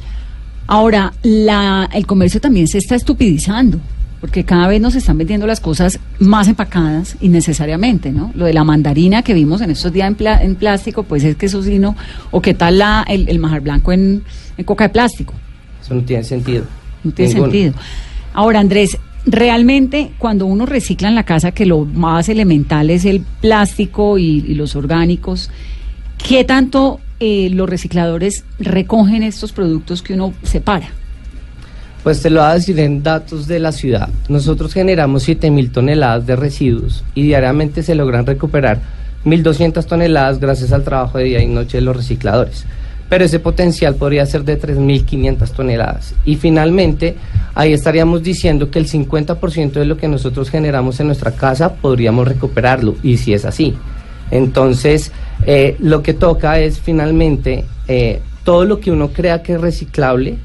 Ahora, 0.73 1.13
la, 1.25 1.89
el 1.93 2.07
comercio 2.07 2.41
también 2.41 2.69
se 2.69 2.79
está 2.79 2.95
estupidizando, 2.95 3.81
porque 4.21 4.45
cada 4.45 4.69
vez 4.69 4.81
nos 4.81 4.95
están 4.95 5.19
vendiendo 5.19 5.47
las 5.49 5.59
cosas 5.59 5.99
más 6.21 6.47
empacadas 6.47 7.17
innecesariamente, 7.21 8.13
¿no? 8.13 8.31
Lo 8.37 8.45
de 8.45 8.53
la 8.53 8.63
mandarina 8.63 9.23
que 9.23 9.35
vimos 9.35 9.61
en 9.63 9.71
estos 9.73 9.93
días 9.93 10.07
en, 10.07 10.15
pla- 10.15 10.41
en 10.43 10.55
plástico, 10.55 11.03
pues 11.03 11.25
es 11.25 11.35
que 11.35 11.47
eso 11.47 11.61
sí 11.65 11.81
no, 11.81 11.97
o 12.31 12.41
qué 12.41 12.55
tal 12.55 12.79
la, 12.79 13.05
el, 13.09 13.29
el 13.29 13.41
majar 13.41 13.63
blanco 13.63 13.93
en, 13.93 14.23
en 14.57 14.65
coca 14.65 14.85
de 14.85 14.91
plástico, 14.91 15.35
Eso 15.83 15.95
no 15.95 16.03
tiene 16.03 16.23
sentido. 16.23 16.65
no 17.03 17.11
tiene 17.11 17.35
Ninguno. 17.35 17.51
sentido. 17.53 17.75
Ahora, 18.33 18.61
Andrés, 18.61 18.97
realmente 19.27 20.13
cuando 20.19 20.47
uno 20.47 20.67
recicla 20.67 21.09
en 21.09 21.17
la 21.17 21.25
casa, 21.25 21.51
que 21.51 21.67
lo 21.67 21.85
más 21.85 22.29
elemental 22.29 22.91
es 22.91 23.05
el 23.07 23.23
plástico 23.41 24.19
y, 24.19 24.45
y 24.47 24.55
los 24.55 24.77
orgánicos, 24.77 25.51
¿qué 26.29 26.45
tanto 26.45 27.01
eh, 27.21 27.51
los 27.53 27.69
recicladores 27.69 28.45
recogen 28.59 29.23
estos 29.23 29.53
productos 29.53 30.03
que 30.03 30.15
uno 30.15 30.33
separa? 30.43 30.89
Pues 32.03 32.23
te 32.23 32.31
lo 32.31 32.41
voy 32.41 32.51
a 32.51 32.55
decir 32.55 32.81
en 32.81 33.03
datos 33.03 33.47
de 33.47 33.59
la 33.59 33.73
ciudad. 33.73 34.09
Nosotros 34.29 34.73
generamos 34.73 35.29
7.000 35.29 35.71
toneladas 35.71 36.27
de 36.27 36.35
residuos 36.35 37.05
y 37.15 37.25
diariamente 37.25 37.83
se 37.83 37.95
logran 37.95 38.25
recuperar 38.25 38.81
1.200 39.27 39.85
toneladas 39.85 40.41
gracias 40.41 40.73
al 40.73 40.83
trabajo 40.83 41.19
de 41.19 41.25
día 41.25 41.43
y 41.43 41.47
noche 41.47 41.77
de 41.77 41.83
los 41.83 41.95
recicladores. 41.95 42.65
Pero 43.11 43.25
ese 43.25 43.39
potencial 43.39 43.97
podría 43.97 44.25
ser 44.25 44.45
de 44.45 44.59
3.500 44.59 45.51
toneladas. 45.51 46.15
Y 46.25 46.37
finalmente, 46.37 47.17
ahí 47.55 47.75
estaríamos 47.75 48.23
diciendo 48.23 48.71
que 48.71 48.79
el 48.79 48.89
50% 48.89 49.73
de 49.73 49.85
lo 49.85 49.99
que 49.99 50.09
nosotros 50.09 50.49
generamos 50.49 51.01
en 51.01 51.09
nuestra 51.09 51.33
casa 51.33 51.75
podríamos 51.75 52.27
recuperarlo. 52.27 52.97
Y 53.03 53.19
si 53.19 53.35
es 53.35 53.45
así. 53.45 53.77
Entonces, 54.31 55.13
eh, 55.47 55.77
lo 55.79 56.03
que 56.03 56.15
toca 56.15 56.59
es 56.59 56.81
finalmente 56.81 57.65
eh, 57.89 58.21
todo 58.45 58.65
lo 58.65 58.81
que 58.81 58.91
uno 58.91 59.09
crea 59.09 59.43
que 59.43 59.55
es 59.55 59.61
reciclable, 59.61 60.39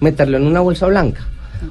meterlo 0.00 0.36
en 0.36 0.46
una 0.46 0.60
bolsa 0.60 0.86
blanca. 0.86 1.26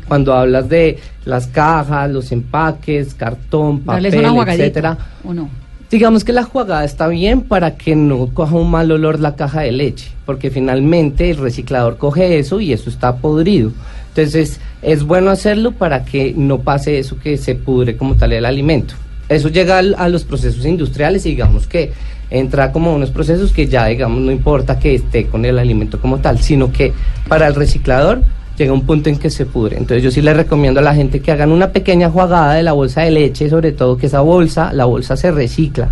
Cuando 0.08 0.34
hablas 0.36 0.70
de 0.70 1.00
las 1.26 1.48
cajas, 1.48 2.12
los 2.12 2.32
empaques, 2.32 3.16
cartón, 3.16 3.80
papel, 3.80 4.06
etcétera, 4.06 4.98
¿o 5.24 5.34
no? 5.34 5.50
digamos 5.90 6.24
que 6.24 6.34
la 6.34 6.44
jugada 6.44 6.84
está 6.84 7.08
bien 7.08 7.42
para 7.42 7.76
que 7.76 7.96
no 7.96 8.28
coja 8.28 8.56
un 8.56 8.70
mal 8.70 8.92
olor 8.92 9.20
la 9.20 9.36
caja 9.36 9.62
de 9.62 9.72
leche, 9.72 10.12
porque 10.26 10.52
finalmente 10.52 11.32
el 11.32 11.38
reciclador 11.38 11.98
coge 11.98 12.38
eso 12.38 12.62
y 12.62 12.72
eso 12.72 12.90
está 12.90 13.18
podrido. 13.18 13.72
Entonces, 14.10 14.60
es 14.82 15.04
bueno 15.04 15.32
hacerlo 15.32 15.72
para 15.72 16.06
que 16.06 16.34
no 16.36 16.60
pase 16.60 17.00
eso 17.00 17.18
que 17.20 17.38
se 17.38 17.56
pudre 17.56 17.98
como 17.98 18.16
tal 18.16 18.34
el 18.34 18.46
alimento. 18.46 18.96
Eso 19.30 19.50
llega 19.50 19.78
al- 19.78 19.96
a 19.98 20.10
los 20.10 20.24
procesos 20.24 20.66
industriales 20.66 21.26
y 21.26 21.30
digamos 21.30 21.68
que 21.68 21.92
entra 22.32 22.72
como 22.72 22.94
unos 22.94 23.10
procesos 23.12 23.52
que 23.52 23.68
ya 23.68 23.86
digamos 23.86 24.22
no 24.22 24.32
importa 24.32 24.78
que 24.80 24.96
esté 24.96 25.26
con 25.28 25.46
el 25.46 25.58
alimento 25.60 26.00
como 26.02 26.18
tal, 26.20 26.40
sino 26.40 26.72
que 26.72 26.94
para 27.28 27.48
el 27.48 27.56
reciclador 27.56 28.22
llega 28.58 28.74
un 28.74 28.86
punto 28.86 29.10
en 29.10 29.18
que 29.18 29.30
se 29.30 29.46
pudre. 29.46 29.78
Entonces 29.78 30.04
yo 30.04 30.12
sí 30.12 30.22
les 30.22 30.36
recomiendo 30.36 30.80
a 30.80 30.84
la 30.84 30.94
gente 30.94 31.22
que 31.22 31.32
hagan 31.32 31.52
una 31.52 31.70
pequeña 31.72 32.10
jugada 32.10 32.54
de 32.54 32.64
la 32.64 32.74
bolsa 32.74 33.02
de 33.02 33.12
leche, 33.12 33.50
sobre 33.50 33.72
todo 33.72 33.98
que 33.98 34.08
esa 34.08 34.20
bolsa, 34.22 34.74
la 34.74 34.86
bolsa 34.86 35.16
se 35.16 35.32
recicla, 35.32 35.90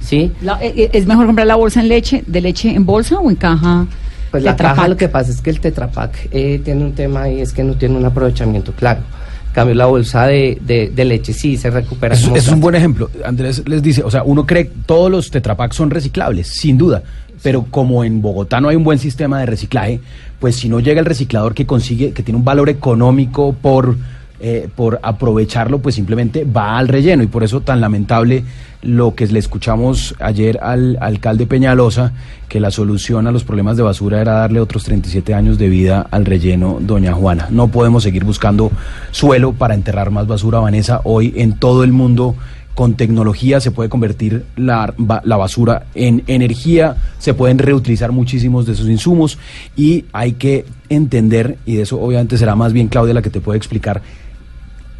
¿sí? 0.00 0.32
La- 0.42 0.58
eh, 0.62 0.72
eh, 0.76 0.90
¿Es 0.92 1.06
mejor 1.06 1.26
comprar 1.26 1.46
la 1.46 1.54
bolsa 1.56 1.80
en 1.80 1.88
leche, 1.88 2.24
de 2.26 2.40
leche 2.40 2.70
en 2.74 2.84
bolsa 2.84 3.18
o 3.20 3.30
en 3.30 3.36
caja? 3.36 3.86
Pues 4.30 4.42
la 4.42 4.50
caja 4.56 4.88
lo 4.88 4.96
que 4.96 5.08
pasa 5.08 5.30
es 5.30 5.40
que 5.40 5.48
el 5.50 5.60
Tetra 5.60 5.88
Pak 5.90 6.28
eh, 6.32 6.60
tiene 6.62 6.84
un 6.84 6.92
tema 6.92 7.28
y 7.30 7.40
es 7.40 7.52
que 7.52 7.64
no 7.64 7.74
tiene 7.74 7.96
un 7.96 8.04
aprovechamiento 8.04 8.72
claro. 8.72 9.00
Cambio 9.60 9.74
la 9.74 9.86
bolsa 9.86 10.26
de, 10.26 10.58
de- 10.60 10.90
de 10.94 11.04
leche 11.04 11.32
sí 11.32 11.56
se 11.56 11.70
recupera. 11.70 12.14
Es 12.14 12.48
un 12.48 12.60
buen 12.60 12.74
ejemplo. 12.74 13.10
Andrés 13.24 13.62
les 13.66 13.82
dice, 13.82 14.02
o 14.02 14.10
sea, 14.10 14.22
uno 14.22 14.46
cree 14.46 14.68
que 14.68 14.72
todos 14.86 15.10
los 15.10 15.30
tetrapacs 15.30 15.74
son 15.76 15.90
reciclables, 15.90 16.46
sin 16.48 16.78
duda. 16.78 17.02
Pero 17.42 17.64
como 17.70 18.02
en 18.04 18.20
Bogotá 18.20 18.60
no 18.60 18.68
hay 18.68 18.76
un 18.76 18.82
buen 18.84 18.98
sistema 18.98 19.38
de 19.40 19.46
reciclaje, 19.46 20.00
pues 20.40 20.56
si 20.56 20.68
no 20.68 20.80
llega 20.80 20.98
el 21.00 21.06
reciclador 21.06 21.54
que 21.54 21.66
consigue, 21.66 22.12
que 22.12 22.22
tiene 22.24 22.38
un 22.38 22.44
valor 22.44 22.68
económico 22.68 23.52
por, 23.52 23.96
eh, 24.40 24.68
por 24.74 25.00
aprovecharlo, 25.02 25.80
pues 25.80 25.94
simplemente 25.94 26.44
va 26.44 26.78
al 26.78 26.88
relleno. 26.88 27.22
Y 27.22 27.26
por 27.26 27.42
eso 27.42 27.60
tan 27.60 27.80
lamentable 27.80 28.44
lo 28.82 29.14
que 29.14 29.26
le 29.26 29.38
escuchamos 29.38 30.14
ayer 30.20 30.58
al 30.62 30.96
alcalde 31.00 31.46
Peñalosa, 31.46 32.12
que 32.48 32.60
la 32.60 32.70
solución 32.70 33.26
a 33.26 33.32
los 33.32 33.44
problemas 33.44 33.76
de 33.76 33.82
basura 33.82 34.20
era 34.20 34.34
darle 34.34 34.60
otros 34.60 34.84
37 34.84 35.34
años 35.34 35.58
de 35.58 35.68
vida 35.68 36.06
al 36.10 36.24
relleno 36.24 36.78
Doña 36.80 37.12
Juana. 37.12 37.48
No 37.50 37.68
podemos 37.68 38.04
seguir 38.04 38.24
buscando 38.24 38.70
suelo 39.10 39.52
para 39.52 39.74
enterrar 39.74 40.10
más 40.10 40.26
basura, 40.26 40.60
Vanessa. 40.60 41.00
Hoy 41.04 41.34
en 41.36 41.58
todo 41.58 41.82
el 41.82 41.92
mundo 41.92 42.36
con 42.78 42.94
tecnología 42.94 43.58
se 43.58 43.72
puede 43.72 43.88
convertir 43.88 44.44
la, 44.54 44.94
la 45.24 45.36
basura 45.36 45.86
en 45.96 46.22
energía, 46.28 46.94
se 47.18 47.34
pueden 47.34 47.58
reutilizar 47.58 48.12
muchísimos 48.12 48.66
de 48.66 48.74
esos 48.74 48.88
insumos 48.88 49.36
y 49.76 50.04
hay 50.12 50.34
que 50.34 50.64
entender, 50.88 51.58
y 51.66 51.74
de 51.74 51.82
eso 51.82 52.00
obviamente 52.00 52.38
será 52.38 52.54
más 52.54 52.72
bien 52.72 52.86
Claudia 52.86 53.14
la 53.14 53.22
que 53.22 53.30
te 53.30 53.40
puede 53.40 53.56
explicar, 53.56 54.00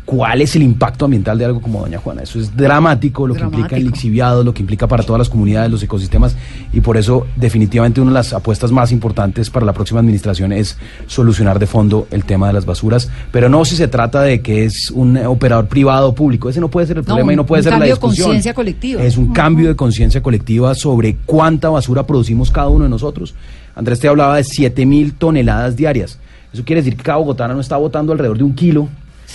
cuál 0.08 0.40
es 0.40 0.56
el 0.56 0.62
impacto 0.62 1.04
ambiental 1.04 1.36
de 1.36 1.44
algo 1.44 1.60
como 1.60 1.82
Doña 1.82 1.98
Juana. 1.98 2.22
Eso 2.22 2.40
es 2.40 2.56
dramático, 2.56 3.26
lo 3.26 3.34
que 3.34 3.42
implica 3.42 3.76
el 3.76 3.84
lixiviado, 3.84 4.42
lo 4.42 4.54
que 4.54 4.62
implica 4.62 4.86
para 4.88 5.02
todas 5.02 5.18
las 5.18 5.28
comunidades, 5.28 5.70
los 5.70 5.82
ecosistemas, 5.82 6.34
y 6.72 6.80
por 6.80 6.96
eso 6.96 7.26
definitivamente 7.36 8.00
una 8.00 8.12
de 8.12 8.14
las 8.14 8.32
apuestas 8.32 8.72
más 8.72 8.90
importantes 8.90 9.50
para 9.50 9.66
la 9.66 9.74
próxima 9.74 10.00
administración 10.00 10.50
es 10.52 10.78
solucionar 11.06 11.58
de 11.58 11.66
fondo 11.66 12.08
el 12.10 12.24
tema 12.24 12.46
de 12.46 12.54
las 12.54 12.64
basuras, 12.64 13.10
pero 13.30 13.50
no 13.50 13.66
si 13.66 13.76
se 13.76 13.86
trata 13.86 14.22
de 14.22 14.40
que 14.40 14.64
es 14.64 14.90
un 14.92 15.18
operador 15.18 15.66
privado 15.66 16.08
o 16.08 16.14
público, 16.14 16.48
ese 16.48 16.58
no 16.60 16.68
puede 16.70 16.86
ser 16.86 16.96
el 16.96 17.02
No, 17.02 17.08
problema 17.08 17.34
y 17.34 17.36
no 17.36 17.42
un- 17.42 17.48
puede 17.48 17.60
un 17.60 17.64
ser 17.64 17.72
la 17.72 17.76
cambio 17.76 17.88
de 17.88 17.92
discusión. 18.00 18.24
conciencia 18.28 18.54
colectiva. 18.54 19.02
Es 19.02 19.18
un 19.18 19.32
cambio 19.34 19.68
de 19.68 19.76
conciencia 19.76 20.22
colectiva 20.22 20.74
sobre 20.74 21.16
cuánta 21.26 21.68
basura 21.68 22.06
producimos 22.06 22.50
cada 22.50 22.68
uno 22.70 22.84
de 22.84 22.90
nosotros. 22.90 23.34
Andrés 23.74 24.00
te 24.00 24.08
hablaba 24.08 24.36
de 24.36 24.44
7 24.44 24.86
mil 24.86 25.12
toneladas 25.12 25.76
diarias. 25.76 26.18
Eso 26.50 26.64
quiere 26.64 26.80
decir 26.80 26.96
que 26.96 27.02
cada 27.02 27.18
bogotana 27.18 27.52
no 27.52 27.60
está 27.60 27.76
botando 27.76 28.12
alrededor 28.12 28.38
de 28.38 28.44
un 28.44 28.54
kilo, 28.54 28.88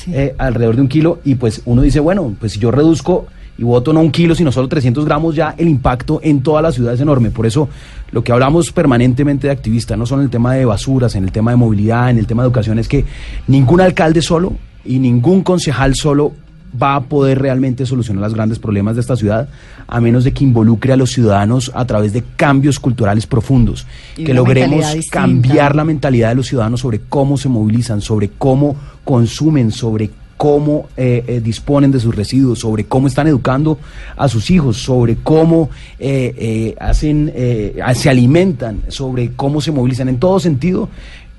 eh, 0.07 0.35
alrededor 0.37 0.75
de 0.75 0.81
un 0.81 0.87
kilo, 0.87 1.19
y 1.23 1.35
pues 1.35 1.61
uno 1.65 1.81
dice, 1.81 1.99
bueno, 1.99 2.35
pues 2.39 2.53
si 2.53 2.59
yo 2.59 2.71
reduzco 2.71 3.27
y 3.57 3.63
voto 3.63 3.93
no 3.93 4.01
un 4.01 4.11
kilo, 4.11 4.33
sino 4.33 4.51
solo 4.51 4.67
300 4.67 5.05
gramos, 5.05 5.35
ya 5.35 5.53
el 5.57 5.67
impacto 5.67 6.19
en 6.23 6.41
toda 6.41 6.61
la 6.61 6.71
ciudad 6.71 6.93
es 6.93 7.01
enorme. 7.01 7.29
Por 7.29 7.45
eso 7.45 7.69
lo 8.11 8.23
que 8.23 8.31
hablamos 8.31 8.71
permanentemente 8.71 9.47
de 9.47 9.53
activistas, 9.53 9.97
no 9.97 10.05
solo 10.05 10.21
en 10.21 10.25
el 10.25 10.31
tema 10.31 10.53
de 10.53 10.65
basuras, 10.65 11.15
en 11.15 11.23
el 11.23 11.31
tema 11.31 11.51
de 11.51 11.57
movilidad, 11.57 12.09
en 12.09 12.17
el 12.17 12.27
tema 12.27 12.43
de 12.43 12.47
educación, 12.47 12.79
es 12.79 12.87
que 12.87 13.05
ningún 13.47 13.81
alcalde 13.81 14.21
solo 14.21 14.53
y 14.85 14.99
ningún 14.99 15.43
concejal 15.43 15.95
solo 15.95 16.33
va 16.81 16.95
a 16.95 17.01
poder 17.01 17.39
realmente 17.39 17.85
solucionar 17.85 18.23
los 18.23 18.33
grandes 18.33 18.59
problemas 18.59 18.95
de 18.95 19.01
esta 19.01 19.15
ciudad 19.15 19.49
a 19.87 19.99
menos 19.99 20.23
de 20.23 20.33
que 20.33 20.43
involucre 20.43 20.93
a 20.93 20.97
los 20.97 21.11
ciudadanos 21.11 21.71
a 21.73 21.85
través 21.85 22.13
de 22.13 22.23
cambios 22.35 22.79
culturales 22.79 23.27
profundos, 23.27 23.85
Y 24.17 24.23
que 24.23 24.33
logremos 24.33 24.85
cambiar 25.11 25.75
la 25.75 25.83
mentalidad 25.83 26.29
de 26.29 26.35
los 26.35 26.47
ciudadanos 26.47 26.81
sobre 26.81 27.01
cómo 27.09 27.37
se 27.37 27.49
movilizan, 27.49 28.01
sobre 28.01 28.29
cómo 28.29 28.75
consumen, 29.03 29.71
sobre 29.71 30.09
cómo 30.37 30.89
eh, 30.97 31.23
eh, 31.27 31.41
disponen 31.41 31.91
de 31.91 31.99
sus 31.99 32.13
residuos, 32.13 32.59
sobre 32.59 32.85
cómo 32.85 33.07
están 33.07 33.27
educando 33.27 33.79
a 34.17 34.27
sus 34.27 34.51
hijos, 34.51 34.77
sobre 34.77 35.15
cómo 35.15 35.69
eh, 35.99 36.33
eh, 36.37 36.75
hacen, 36.79 37.31
eh, 37.33 37.81
se 37.93 38.09
alimentan, 38.09 38.81
sobre 38.89 39.31
cómo 39.35 39.61
se 39.61 39.71
movilizan. 39.71 40.09
En 40.09 40.19
todo 40.19 40.39
sentido, 40.39 40.89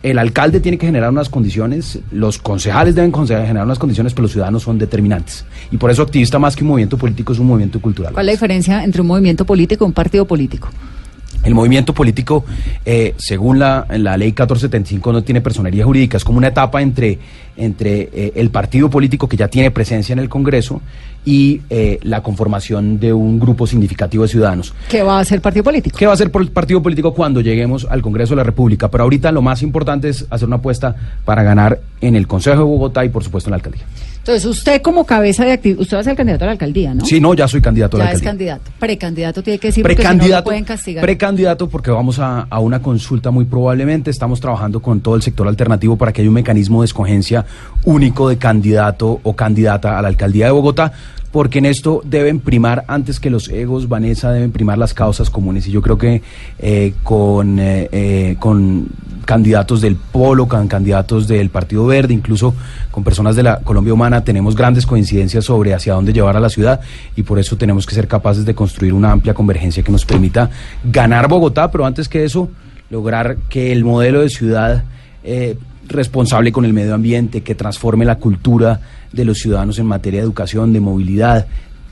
el 0.05 0.19
alcalde 0.19 0.61
tiene 0.61 0.77
que 0.77 0.85
generar 0.85 1.11
unas 1.11 1.31
condiciones, 1.31 1.99
los 2.13 2.37
concejales 2.39 2.95
deben 2.95 3.11
generar 3.27 3.65
unas 3.65 3.79
condiciones, 3.79 4.13
pero 4.13 4.25
los 4.25 4.33
ciudadanos 4.33 4.63
son 4.63 4.79
determinantes. 4.79 5.47
Y 5.71 5.79
por 5.79 5.91
eso 5.91 6.03
activista 6.03 6.39
más 6.39 6.55
que 6.55 6.63
un 6.63 6.69
movimiento 6.69 6.99
político 6.99 7.33
es 7.33 7.39
un 7.39 7.47
movimiento 7.47 7.81
cultural. 7.81 8.13
¿Cuál 8.13 8.27
es 8.27 8.27
la 8.27 8.33
diferencia 8.33 8.85
entre 8.85 9.01
un 9.01 9.07
movimiento 9.07 9.47
político 9.47 9.87
y 9.87 9.87
un 9.87 9.95
partido 9.95 10.27
político? 10.27 10.69
El 11.43 11.55
movimiento 11.55 11.95
político, 11.95 12.45
eh, 12.85 13.15
según 13.17 13.59
la, 13.59 13.87
la 13.89 14.19
ley 14.19 14.29
1475, 14.29 15.11
no 15.11 15.25
tiene 15.25 15.41
personería 15.41 15.85
jurídica. 15.85 16.19
Es 16.19 16.25
como 16.25 16.37
una 16.37 16.49
etapa 16.49 16.83
entre, 16.83 17.19
entre 17.57 18.11
eh, 18.13 18.33
el 18.37 18.51
partido 18.51 18.91
político 18.91 19.27
que 19.27 19.39
ya 19.39 19.49
tiene 19.49 19.71
presencia 19.71 20.13
en 20.13 20.19
el 20.19 20.29
Congreso 20.29 20.83
y 21.25 21.63
eh, 21.71 21.99
la 22.03 22.23
conformación 22.23 23.01
de 23.01 23.13
un 23.13 23.39
grupo 23.41 23.67
significativo 23.67 24.25
de 24.25 24.29
ciudadanos. 24.29 24.75
¿Qué 24.89 25.03
va 25.03 25.19
a 25.19 25.21
hacer 25.21 25.41
partido 25.41 25.65
político? 25.65 25.97
¿Qué 25.99 26.07
va 26.07 26.13
a 26.13 26.15
hacer 26.15 26.31
por 26.31 26.43
el 26.43 26.49
partido 26.51 26.83
político 26.83 27.15
cuando 27.15 27.41
lleguemos 27.41 27.87
al 27.89 28.03
Congreso 28.03 28.33
de 28.35 28.37
la 28.39 28.45
República? 28.45 28.91
Pero 28.91 29.05
ahorita 29.05 29.33
lo 29.33 29.41
más 29.43 29.63
importante 29.63 30.09
es 30.09 30.27
hacer 30.31 30.47
una 30.49 30.57
apuesta 30.57 30.95
para 31.25 31.43
ganar 31.43 31.81
en 32.01 32.17
el 32.17 32.27
Consejo 32.27 32.59
de 32.59 32.63
Bogotá 32.65 33.05
y, 33.05 33.09
por 33.09 33.25
supuesto, 33.25 33.49
en 33.49 33.53
la 33.53 33.57
alcaldía. 33.57 33.85
Entonces, 34.19 34.45
usted 34.47 34.81
como 34.81 35.05
cabeza 35.05 35.45
de 35.45 35.53
actividad, 35.53 35.81
usted 35.83 35.97
va 35.99 36.01
a 36.01 36.05
ser 36.05 36.17
candidato 36.17 36.45
a 36.45 36.47
la 36.47 36.53
alcaldía, 36.53 36.95
¿no? 36.95 37.05
Sí, 37.05 37.21
no, 37.21 37.35
ya 37.35 37.47
soy 37.47 37.61
candidato 37.61 37.97
a 37.97 38.01
la 38.01 38.05
Ya 38.07 38.11
es 38.13 38.21
alcaldía. 38.21 38.55
candidato. 38.55 38.79
Precandidato 38.81 39.43
tiene 39.43 39.59
que 39.59 39.69
decir 39.69 39.83
porque 39.83 39.97
si 39.97 40.03
no, 40.03 40.09
lo 40.09 40.13
Precandidato, 40.15 40.45
pueden 40.45 40.65
castigar. 40.65 41.03
precandidato 41.05 41.69
porque 41.69 41.91
vamos 41.91 42.19
a, 42.19 42.41
a 42.49 42.59
una 42.59 42.81
consulta 42.81 43.31
muy 43.31 43.45
probablemente. 43.45 44.11
Estamos 44.11 44.41
trabajando 44.41 44.81
con 44.81 45.01
todo 45.01 45.15
el 45.17 45.21
sector 45.23 45.47
alternativo 45.47 45.97
para 45.99 46.11
que 46.13 46.23
haya 46.23 46.31
un 46.31 46.35
mecanismo 46.35 46.81
de 46.81 46.87
escogencia 46.87 47.45
único 47.85 48.31
de 48.31 48.39
candidato 48.39 49.21
o 49.23 49.37
candidata 49.37 49.99
a 49.99 50.03
la 50.03 50.09
alcaldía 50.09 50.47
de 50.47 50.53
Bogotá. 50.53 50.93
Porque 51.35 51.59
en 51.59 51.67
esto 51.67 52.01
deben 52.05 52.39
primar, 52.39 52.85
antes 52.87 53.19
que 53.19 53.29
los 53.29 53.49
egos, 53.49 53.89
Vanessa, 53.89 54.31
deben 54.31 54.53
primar 54.53 54.79
las 54.79 54.95
causas 54.95 55.31
comunes. 55.31 55.67
Y 55.67 55.73
yo 55.73 55.83
creo 55.83 55.99
que 55.99 56.23
eh, 56.61 56.95
con, 57.03 57.59
eh, 57.59 57.89
eh, 57.91 58.37
con 58.39 58.87
candidatos 59.25 59.81
del 59.81 59.97
Polo, 59.97 60.47
con 60.47 60.69
candidatos 60.69 61.27
del 61.27 61.51
Partido 61.51 61.87
Verde, 61.87 62.15
incluso 62.15 62.55
con 62.93 63.03
personas 63.03 63.35
de 63.35 63.43
la 63.43 63.59
Colombia 63.63 63.93
Humana, 63.93 64.23
tenemos 64.23 64.55
grandes 64.55 64.87
coincidencias 64.87 65.47
sobre 65.47 65.75
hacia 65.75 65.95
dónde 65.95 66.13
llevar 66.13 66.37
a 66.37 66.41
la 66.41 66.51
ciudad 66.51 66.81
y 67.17 67.25
por 67.25 67.41
eso 67.41 67.57
tenemos 67.57 67.85
que 67.85 67.97
ser 67.97 68.07
capaces 68.07 68.45
de 68.45 68.55
construir 68.55 68.93
una 68.93 69.11
amplia 69.11 69.35
convergencia 69.35 69.83
que 69.83 69.91
nos 69.91 70.05
permita 70.05 70.51
ganar 70.85 71.27
Bogotá, 71.27 71.69
pero 71.69 71.85
antes 71.85 72.09
que 72.09 72.23
eso, 72.23 72.49
lograr 72.91 73.39
que 73.49 73.73
el 73.73 73.83
modelo 73.85 74.21
de 74.21 74.29
ciudad 74.29 74.85
responsable 75.89 76.53
con 76.53 76.65
el 76.65 76.73
medio 76.73 76.95
ambiente, 76.95 77.43
que 77.43 77.55
transforme 77.55 78.05
la 78.05 78.17
cultura 78.17 78.81
de 79.13 79.25
los 79.25 79.39
ciudadanos 79.39 79.79
en 79.79 79.87
materia 79.87 80.21
de 80.21 80.25
educación, 80.25 80.73
de 80.73 80.81
movilidad, 80.81 81.47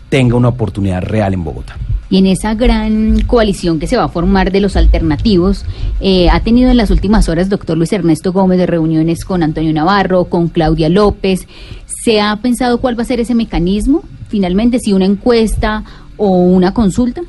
tenga 0.08 0.36
una 0.36 0.48
oportunidad 0.48 1.02
real 1.02 1.34
en 1.34 1.44
Bogotá. 1.44 1.76
Y 2.10 2.18
en 2.18 2.26
esa 2.26 2.54
gran 2.54 3.22
coalición 3.22 3.78
que 3.78 3.86
se 3.86 3.96
va 3.96 4.04
a 4.04 4.08
formar 4.08 4.52
de 4.52 4.60
los 4.60 4.76
alternativos, 4.76 5.64
eh, 6.00 6.28
ha 6.30 6.40
tenido 6.40 6.70
en 6.70 6.76
las 6.76 6.90
últimas 6.90 7.30
horas 7.30 7.48
doctor 7.48 7.78
Luis 7.78 7.92
Ernesto 7.94 8.34
Gómez 8.34 8.58
de 8.58 8.66
reuniones 8.66 9.24
con 9.24 9.42
Antonio 9.42 9.72
Navarro, 9.72 10.26
con 10.26 10.48
Claudia 10.48 10.90
López. 10.90 11.48
¿Se 11.86 12.20
ha 12.20 12.36
pensado 12.36 12.82
cuál 12.82 12.98
va 12.98 13.02
a 13.04 13.06
ser 13.06 13.20
ese 13.20 13.34
mecanismo? 13.34 14.02
Finalmente, 14.28 14.78
si 14.78 14.92
una 14.92 15.06
encuesta 15.06 15.84
o 16.18 16.28
una 16.28 16.74
consulta. 16.74 17.22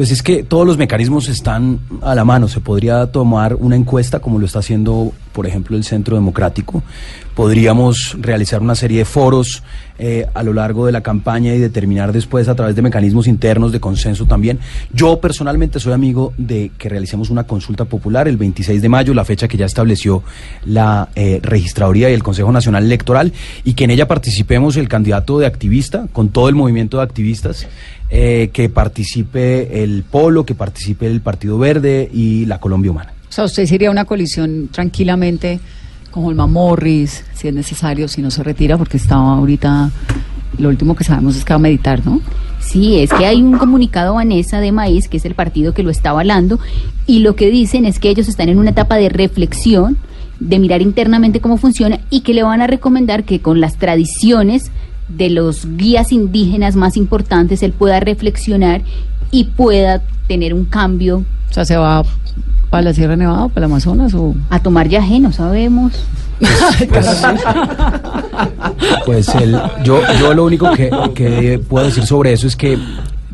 Pues 0.00 0.12
es 0.12 0.22
que 0.22 0.44
todos 0.44 0.66
los 0.66 0.78
mecanismos 0.78 1.28
están 1.28 1.78
a 2.00 2.14
la 2.14 2.24
mano. 2.24 2.48
Se 2.48 2.60
podría 2.60 3.08
tomar 3.08 3.54
una 3.56 3.76
encuesta, 3.76 4.18
como 4.18 4.38
lo 4.38 4.46
está 4.46 4.60
haciendo, 4.60 5.12
por 5.34 5.46
ejemplo, 5.46 5.76
el 5.76 5.84
Centro 5.84 6.16
Democrático. 6.16 6.82
Podríamos 7.34 8.16
realizar 8.18 8.62
una 8.62 8.74
serie 8.74 9.00
de 9.00 9.04
foros 9.04 9.62
eh, 10.02 10.26
a 10.32 10.42
lo 10.42 10.54
largo 10.54 10.86
de 10.86 10.92
la 10.92 11.02
campaña 11.02 11.54
y 11.54 11.58
determinar 11.58 12.10
después 12.10 12.48
a 12.48 12.54
través 12.54 12.74
de 12.74 12.80
mecanismos 12.80 13.28
internos 13.28 13.70
de 13.70 13.80
consenso 13.80 14.24
también. 14.24 14.58
Yo 14.94 15.20
personalmente 15.20 15.78
soy 15.78 15.92
amigo 15.92 16.32
de 16.38 16.70
que 16.78 16.88
realicemos 16.88 17.28
una 17.28 17.44
consulta 17.44 17.84
popular 17.84 18.26
el 18.26 18.38
26 18.38 18.80
de 18.80 18.88
mayo, 18.88 19.12
la 19.12 19.26
fecha 19.26 19.46
que 19.46 19.58
ya 19.58 19.66
estableció 19.66 20.22
la 20.64 21.10
eh, 21.14 21.38
Registraduría 21.42 22.08
y 22.08 22.14
el 22.14 22.22
Consejo 22.22 22.50
Nacional 22.50 22.84
Electoral, 22.84 23.34
y 23.62 23.74
que 23.74 23.84
en 23.84 23.90
ella 23.90 24.08
participemos 24.08 24.78
el 24.78 24.88
candidato 24.88 25.38
de 25.38 25.44
activista, 25.44 26.06
con 26.12 26.30
todo 26.30 26.48
el 26.48 26.54
movimiento 26.54 26.96
de 26.96 27.02
activistas 27.02 27.66
eh, 28.08 28.48
que 28.54 28.70
participe 28.70 29.82
el 29.82 30.02
Polo, 30.02 30.46
que 30.46 30.54
participe 30.54 31.08
el 31.08 31.20
Partido 31.20 31.58
Verde 31.58 32.08
y 32.10 32.46
la 32.46 32.58
Colombia 32.58 32.90
Humana. 32.90 33.12
O 33.28 33.32
sea, 33.32 33.44
usted 33.44 33.66
sería 33.66 33.90
una 33.90 34.06
coalición 34.06 34.68
tranquilamente 34.72 35.60
con 36.10 36.24
Holman 36.24 36.52
Morris, 36.52 37.24
si 37.34 37.48
es 37.48 37.54
necesario, 37.54 38.08
si 38.08 38.22
no 38.22 38.30
se 38.30 38.42
retira, 38.42 38.76
porque 38.76 38.96
estaba 38.96 39.36
ahorita, 39.36 39.90
lo 40.58 40.68
último 40.68 40.94
que 40.94 41.04
sabemos 41.04 41.36
es 41.36 41.44
que 41.44 41.52
va 41.52 41.56
a 41.56 41.60
meditar, 41.60 42.04
¿no? 42.04 42.20
Sí, 42.60 42.98
es 43.00 43.10
que 43.10 43.26
hay 43.26 43.42
un 43.42 43.56
comunicado, 43.56 44.14
Vanessa, 44.14 44.60
de 44.60 44.72
Maíz, 44.72 45.08
que 45.08 45.16
es 45.16 45.24
el 45.24 45.34
partido 45.34 45.72
que 45.72 45.82
lo 45.82 45.90
está 45.90 46.10
avalando, 46.10 46.58
y 47.06 47.20
lo 47.20 47.34
que 47.34 47.50
dicen 47.50 47.84
es 47.84 47.98
que 47.98 48.10
ellos 48.10 48.28
están 48.28 48.48
en 48.48 48.58
una 48.58 48.70
etapa 48.70 48.96
de 48.96 49.08
reflexión, 49.08 49.96
de 50.38 50.58
mirar 50.58 50.82
internamente 50.82 51.40
cómo 51.40 51.56
funciona, 51.56 52.00
y 52.10 52.20
que 52.20 52.34
le 52.34 52.42
van 52.42 52.60
a 52.60 52.66
recomendar 52.66 53.24
que 53.24 53.40
con 53.40 53.60
las 53.60 53.76
tradiciones 53.76 54.70
de 55.08 55.30
los 55.30 55.66
guías 55.76 56.12
indígenas 56.12 56.76
más 56.76 56.96
importantes 56.96 57.62
él 57.62 57.72
pueda 57.72 57.98
reflexionar 58.00 58.82
y 59.30 59.44
pueda 59.44 60.02
tener 60.28 60.54
un 60.54 60.64
cambio. 60.64 61.24
O 61.50 61.52
sea, 61.52 61.64
se 61.64 61.76
va 61.76 62.04
para 62.70 62.82
la 62.84 62.94
Sierra 62.94 63.16
Nevada, 63.16 63.48
para 63.48 63.66
el 63.66 63.72
Amazonas 63.72 64.14
o... 64.14 64.34
A 64.48 64.60
tomar 64.60 64.88
yagé, 64.88 65.18
no 65.20 65.32
sabemos. 65.32 65.92
Pues 69.04 69.28
el, 69.34 69.60
yo, 69.84 70.00
yo 70.18 70.32
lo 70.32 70.44
único 70.44 70.70
que, 70.72 70.90
que 71.14 71.58
puedo 71.58 71.86
decir 71.86 72.06
sobre 72.06 72.32
eso 72.32 72.46
es 72.46 72.56
que 72.56 72.78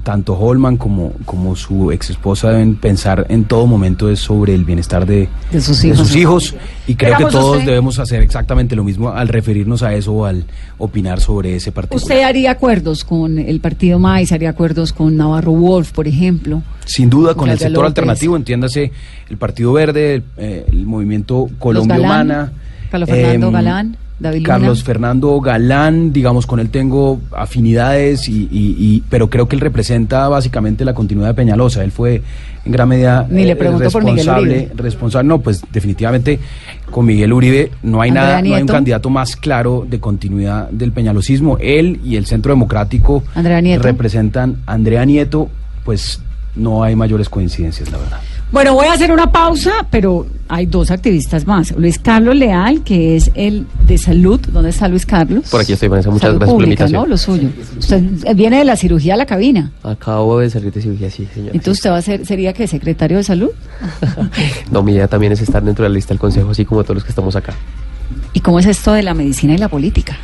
tanto 0.06 0.38
Holman 0.38 0.76
como, 0.76 1.12
como 1.24 1.56
su 1.56 1.90
ex 1.90 2.10
esposa 2.10 2.50
deben 2.52 2.76
pensar 2.76 3.26
en 3.28 3.42
todo 3.44 3.66
momento 3.66 4.08
es 4.08 4.20
sobre 4.20 4.54
el 4.54 4.64
bienestar 4.64 5.04
de, 5.04 5.28
De 5.50 5.60
sus 5.60 5.82
hijos. 5.84 6.14
hijos. 6.14 6.54
Y 6.86 6.94
creo 6.94 7.16
que 7.18 7.24
todos 7.24 7.56
usted- 7.56 7.66
debemos 7.66 7.98
hacer 7.98 8.22
exactamente 8.22 8.76
lo 8.76 8.84
mismo 8.84 9.10
al 9.10 9.26
referirnos 9.26 9.82
a 9.82 9.94
eso 9.94 10.12
o 10.12 10.24
al 10.24 10.44
opinar 10.78 11.20
sobre 11.20 11.56
ese 11.56 11.72
partido. 11.72 11.96
¿Usted 11.96 12.22
haría 12.22 12.52
acuerdos 12.52 13.04
con 13.04 13.36
el 13.40 13.58
partido 13.58 13.98
MAIS, 13.98 14.30
haría 14.30 14.50
acuerdos 14.50 14.92
con 14.92 15.16
Navarro 15.16 15.50
Wolf, 15.50 15.90
por 15.90 16.06
ejemplo? 16.06 16.62
Sin 16.84 17.10
duda, 17.10 17.34
con 17.34 17.48
el 17.50 17.58
sector 17.58 17.72
López. 17.82 17.88
alternativo, 17.88 18.36
entiéndase 18.36 18.92
el 19.28 19.36
Partido 19.38 19.72
Verde, 19.72 20.14
el, 20.14 20.22
eh, 20.36 20.66
el 20.70 20.86
movimiento 20.86 21.48
Colombia 21.58 21.96
Galán, 21.98 22.26
Humana. 22.26 22.52
Carlos 22.92 23.10
Fernando 23.10 23.46
em, 23.48 23.52
Galán, 23.52 23.96
David. 24.18 24.44
Carlos 24.46 24.82
Fernando 24.82 25.38
Galán, 25.40 26.12
digamos, 26.12 26.46
con 26.46 26.58
él 26.58 26.70
tengo 26.70 27.20
afinidades, 27.32 28.28
y, 28.28 28.48
y- 28.50 28.76
y- 28.78 29.02
pero 29.10 29.28
creo 29.28 29.46
que 29.48 29.56
él 29.56 29.60
representa 29.60 30.26
básicamente 30.28 30.84
la 30.84 30.94
continuidad 30.94 31.28
de 31.28 31.34
Peñalosa. 31.34 31.84
Él 31.84 31.92
fue 31.92 32.22
en 32.64 32.72
gran 32.72 32.88
medida 32.88 33.26
Ni 33.30 33.44
le 33.44 33.52
eh, 33.52 33.54
responsable, 33.78 34.70
responsable. 34.74 35.28
No, 35.28 35.40
pues 35.40 35.62
definitivamente 35.72 36.40
con 36.90 37.04
Miguel 37.06 37.32
Uribe 37.32 37.70
no 37.82 38.00
hay 38.00 38.08
Andrea 38.10 38.24
nada, 38.26 38.42
no 38.42 38.54
hay 38.54 38.62
un 38.62 38.68
candidato 38.68 39.10
más 39.10 39.36
claro 39.36 39.86
de 39.88 40.00
continuidad 40.00 40.70
del 40.70 40.92
peñalosismo. 40.92 41.58
Él 41.60 42.00
y 42.02 42.16
el 42.16 42.26
Centro 42.26 42.52
Democrático 42.52 43.22
Andrea 43.34 43.60
Nieto. 43.60 43.82
representan 43.82 44.56
Andrea 44.66 45.04
Nieto, 45.04 45.48
pues 45.84 46.20
no 46.54 46.82
hay 46.82 46.96
mayores 46.96 47.28
coincidencias, 47.28 47.90
la 47.92 47.98
verdad. 47.98 48.20
Bueno, 48.52 48.74
voy 48.74 48.86
a 48.86 48.92
hacer 48.92 49.10
una 49.10 49.32
pausa, 49.32 49.86
pero 49.90 50.24
hay 50.48 50.66
dos 50.66 50.92
activistas 50.92 51.46
más. 51.46 51.72
Luis 51.72 51.98
Carlos 51.98 52.36
Leal, 52.36 52.84
que 52.84 53.16
es 53.16 53.32
el 53.34 53.66
de 53.86 53.98
salud. 53.98 54.40
¿Dónde 54.52 54.70
está 54.70 54.86
Luis 54.86 55.04
Carlos? 55.04 55.50
Por 55.50 55.60
aquí 55.60 55.72
estoy, 55.72 55.88
Vanessa. 55.88 56.10
Muchas 56.10 56.28
Salud 56.28 56.38
gracias 56.38 56.54
por 56.54 56.60
la 56.60 56.66
invitación. 56.66 57.02
¿no? 57.02 57.06
Lo 57.08 57.18
suyo. 57.18 57.48
Usted 57.76 58.02
viene 58.36 58.58
de 58.58 58.64
la 58.64 58.76
cirugía 58.76 59.14
a 59.14 59.16
la 59.16 59.26
cabina. 59.26 59.72
Acabo 59.82 60.38
de 60.38 60.48
salir 60.48 60.72
de 60.72 60.80
cirugía, 60.80 61.10
sí, 61.10 61.26
señor. 61.34 61.50
Entonces 61.54 61.78
usted 61.78 61.90
va 61.90 61.96
a 61.96 62.02
ser, 62.02 62.24
sería 62.24 62.52
que 62.52 62.68
secretario 62.68 63.16
de 63.16 63.24
salud. 63.24 63.50
No, 64.70 64.82
mi 64.82 64.92
idea 64.92 65.08
también 65.08 65.32
es 65.32 65.40
estar 65.40 65.62
dentro 65.62 65.82
de 65.82 65.88
la 65.88 65.94
lista 65.94 66.10
del 66.10 66.18
consejo, 66.18 66.50
así 66.50 66.64
como 66.64 66.82
todos 66.82 66.96
los 66.96 67.04
que 67.04 67.10
estamos 67.10 67.34
acá. 67.36 67.54
¿Y 68.32 68.40
cómo 68.40 68.58
es 68.58 68.66
esto 68.66 68.92
de 68.92 69.02
la 69.02 69.14
medicina 69.14 69.54
y 69.54 69.58
la 69.58 69.68
política? 69.68 70.16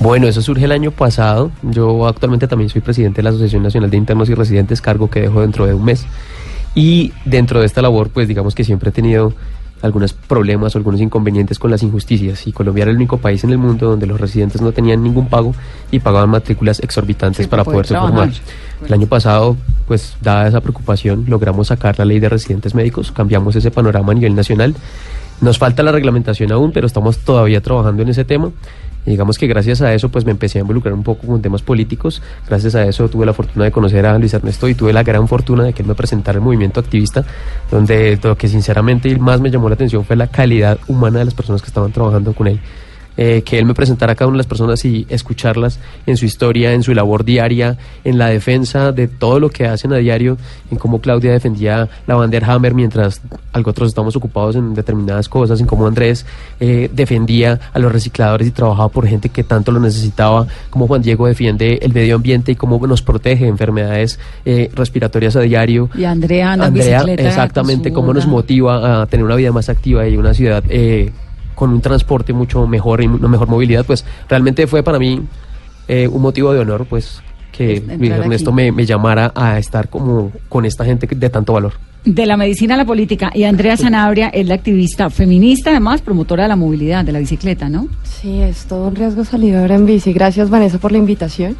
Bueno, 0.00 0.26
eso 0.26 0.42
surge 0.42 0.64
el 0.64 0.72
año 0.72 0.90
pasado. 0.90 1.52
Yo 1.62 2.06
actualmente 2.06 2.48
también 2.48 2.68
soy 2.68 2.80
presidente 2.80 3.16
de 3.16 3.22
la 3.24 3.30
Asociación 3.30 3.62
Nacional 3.62 3.90
de 3.90 3.96
Internos 3.96 4.28
y 4.28 4.34
Residentes, 4.34 4.80
cargo 4.80 5.08
que 5.08 5.20
dejo 5.22 5.40
dentro 5.40 5.66
de 5.66 5.74
un 5.74 5.84
mes. 5.84 6.06
Y 6.74 7.12
dentro 7.24 7.60
de 7.60 7.66
esta 7.66 7.82
labor, 7.82 8.10
pues 8.10 8.28
digamos 8.28 8.54
que 8.54 8.64
siempre 8.64 8.90
he 8.90 8.92
tenido 8.92 9.32
algunos 9.84 10.14
problemas 10.14 10.74
o 10.74 10.78
algunos 10.78 11.00
inconvenientes 11.00 11.58
con 11.58 11.70
las 11.70 11.82
injusticias. 11.82 12.46
Y 12.46 12.52
Colombia 12.52 12.82
era 12.82 12.90
el 12.90 12.96
único 12.96 13.18
país 13.18 13.44
en 13.44 13.50
el 13.50 13.58
mundo 13.58 13.90
donde 13.90 14.06
los 14.06 14.18
residentes 14.18 14.62
no 14.62 14.72
tenían 14.72 15.02
ningún 15.02 15.28
pago 15.28 15.54
y 15.90 16.00
pagaban 16.00 16.30
matrículas 16.30 16.80
exorbitantes 16.80 17.44
Sí, 17.44 17.50
para 17.50 17.64
poder 17.64 17.86
poderse 17.86 17.94
formar. 17.94 18.30
El 18.86 18.92
año 18.92 19.06
pasado, 19.06 19.56
pues 19.86 20.16
dada 20.22 20.48
esa 20.48 20.60
preocupación, 20.60 21.26
logramos 21.28 21.68
sacar 21.68 21.98
la 21.98 22.06
ley 22.06 22.18
de 22.18 22.30
residentes 22.30 22.74
médicos, 22.74 23.12
cambiamos 23.12 23.56
ese 23.56 23.70
panorama 23.70 24.12
a 24.12 24.14
nivel 24.14 24.34
nacional. 24.34 24.74
Nos 25.44 25.58
falta 25.58 25.82
la 25.82 25.92
reglamentación 25.92 26.50
aún, 26.52 26.72
pero 26.72 26.86
estamos 26.86 27.18
todavía 27.18 27.60
trabajando 27.60 28.02
en 28.02 28.08
ese 28.08 28.24
tema. 28.24 28.50
Y 29.04 29.10
digamos 29.10 29.36
que 29.36 29.46
gracias 29.46 29.82
a 29.82 29.92
eso 29.92 30.08
pues 30.08 30.24
me 30.24 30.30
empecé 30.30 30.58
a 30.58 30.62
involucrar 30.62 30.94
un 30.94 31.02
poco 31.02 31.26
con 31.26 31.42
temas 31.42 31.60
políticos. 31.60 32.22
Gracias 32.48 32.74
a 32.74 32.84
eso 32.84 33.10
tuve 33.10 33.26
la 33.26 33.34
fortuna 33.34 33.66
de 33.66 33.70
conocer 33.70 34.06
a 34.06 34.18
Luis 34.18 34.32
Ernesto 34.32 34.66
y 34.68 34.74
tuve 34.74 34.94
la 34.94 35.02
gran 35.02 35.28
fortuna 35.28 35.64
de 35.64 35.74
que 35.74 35.82
él 35.82 35.88
me 35.88 35.94
presentara 35.94 36.38
el 36.38 36.42
movimiento 36.42 36.80
activista, 36.80 37.26
donde 37.70 38.18
lo 38.22 38.38
que 38.38 38.48
sinceramente 38.48 39.14
más 39.18 39.42
me 39.42 39.50
llamó 39.50 39.68
la 39.68 39.74
atención 39.74 40.06
fue 40.06 40.16
la 40.16 40.28
calidad 40.28 40.78
humana 40.88 41.18
de 41.18 41.26
las 41.26 41.34
personas 41.34 41.60
que 41.60 41.68
estaban 41.68 41.92
trabajando 41.92 42.32
con 42.32 42.46
él. 42.46 42.58
Eh, 43.16 43.42
que 43.44 43.58
él 43.58 43.64
me 43.64 43.74
presentara 43.74 44.12
a 44.12 44.14
cada 44.16 44.28
una 44.28 44.34
de 44.36 44.38
las 44.38 44.46
personas 44.46 44.84
y 44.84 45.06
escucharlas 45.08 45.78
en 46.06 46.16
su 46.16 46.24
historia, 46.24 46.72
en 46.72 46.82
su 46.82 46.94
labor 46.94 47.24
diaria, 47.24 47.78
en 48.02 48.18
la 48.18 48.26
defensa 48.26 48.90
de 48.90 49.06
todo 49.06 49.38
lo 49.38 49.50
que 49.50 49.66
hacen 49.66 49.92
a 49.92 49.96
diario, 49.96 50.36
en 50.70 50.78
cómo 50.78 51.00
Claudia 51.00 51.32
defendía 51.32 51.88
la 52.06 52.16
bandera 52.16 52.52
Hammer 52.52 52.74
mientras 52.74 53.20
otros 53.52 53.88
estamos 53.88 54.16
ocupados 54.16 54.56
en 54.56 54.74
determinadas 54.74 55.28
cosas, 55.28 55.60
en 55.60 55.66
cómo 55.66 55.86
Andrés 55.86 56.26
eh, 56.60 56.90
defendía 56.92 57.60
a 57.72 57.78
los 57.78 57.92
recicladores 57.92 58.48
y 58.48 58.50
trabajaba 58.50 58.88
por 58.88 59.06
gente 59.06 59.28
que 59.28 59.44
tanto 59.44 59.72
lo 59.72 59.80
necesitaba, 59.80 60.46
cómo 60.70 60.86
Juan 60.86 61.02
Diego 61.02 61.26
defiende 61.26 61.78
el 61.82 61.92
medio 61.92 62.16
ambiente 62.16 62.52
y 62.52 62.54
cómo 62.56 62.84
nos 62.86 63.02
protege 63.02 63.44
de 63.44 63.50
enfermedades 63.50 64.18
eh, 64.44 64.70
respiratorias 64.74 65.36
a 65.36 65.40
diario. 65.40 65.88
Y 65.96 66.04
Andrea 66.04 66.52
Andrea, 66.52 67.04
exactamente, 67.16 67.92
cómo 67.92 68.12
nos 68.12 68.26
motiva 68.26 69.02
a 69.02 69.06
tener 69.06 69.24
una 69.24 69.36
vida 69.36 69.52
más 69.52 69.68
activa 69.68 70.06
y 70.06 70.16
una 70.16 70.34
ciudad 70.34 70.62
eh, 70.68 71.12
con 71.54 71.70
un 71.70 71.80
transporte 71.80 72.32
mucho 72.32 72.66
mejor 72.66 73.02
y 73.02 73.06
una 73.06 73.28
mejor 73.28 73.48
movilidad, 73.48 73.84
pues 73.84 74.04
realmente 74.28 74.66
fue 74.66 74.82
para 74.82 74.98
mí 74.98 75.20
eh, 75.88 76.08
un 76.08 76.22
motivo 76.22 76.52
de 76.52 76.60
honor, 76.60 76.86
pues 76.88 77.22
que 77.52 77.82
Luis 77.98 78.10
Ernesto 78.10 78.52
me 78.52 78.84
llamara 78.84 79.32
a 79.34 79.58
estar 79.58 79.88
como 79.88 80.32
con 80.48 80.64
esta 80.64 80.84
gente 80.84 81.06
de 81.06 81.30
tanto 81.30 81.52
valor. 81.52 81.74
De 82.04 82.26
la 82.26 82.36
medicina 82.36 82.74
a 82.74 82.76
la 82.76 82.84
política. 82.84 83.30
Y 83.34 83.44
Andrea 83.44 83.78
Sanabria 83.78 84.28
es 84.28 84.46
la 84.46 84.56
activista 84.56 85.08
feminista, 85.08 85.70
además 85.70 86.02
promotora 86.02 86.42
de 86.42 86.50
la 86.50 86.56
movilidad, 86.56 87.02
de 87.02 87.12
la 87.12 87.18
bicicleta, 87.18 87.70
¿no? 87.70 87.88
Sí, 88.02 88.42
es 88.42 88.66
todo 88.66 88.88
un 88.88 88.94
riesgo 88.94 89.24
salir 89.24 89.56
ahora 89.56 89.76
en 89.76 89.86
bici. 89.86 90.12
Gracias 90.12 90.50
Vanessa 90.50 90.78
por 90.78 90.92
la 90.92 90.98
invitación. 90.98 91.56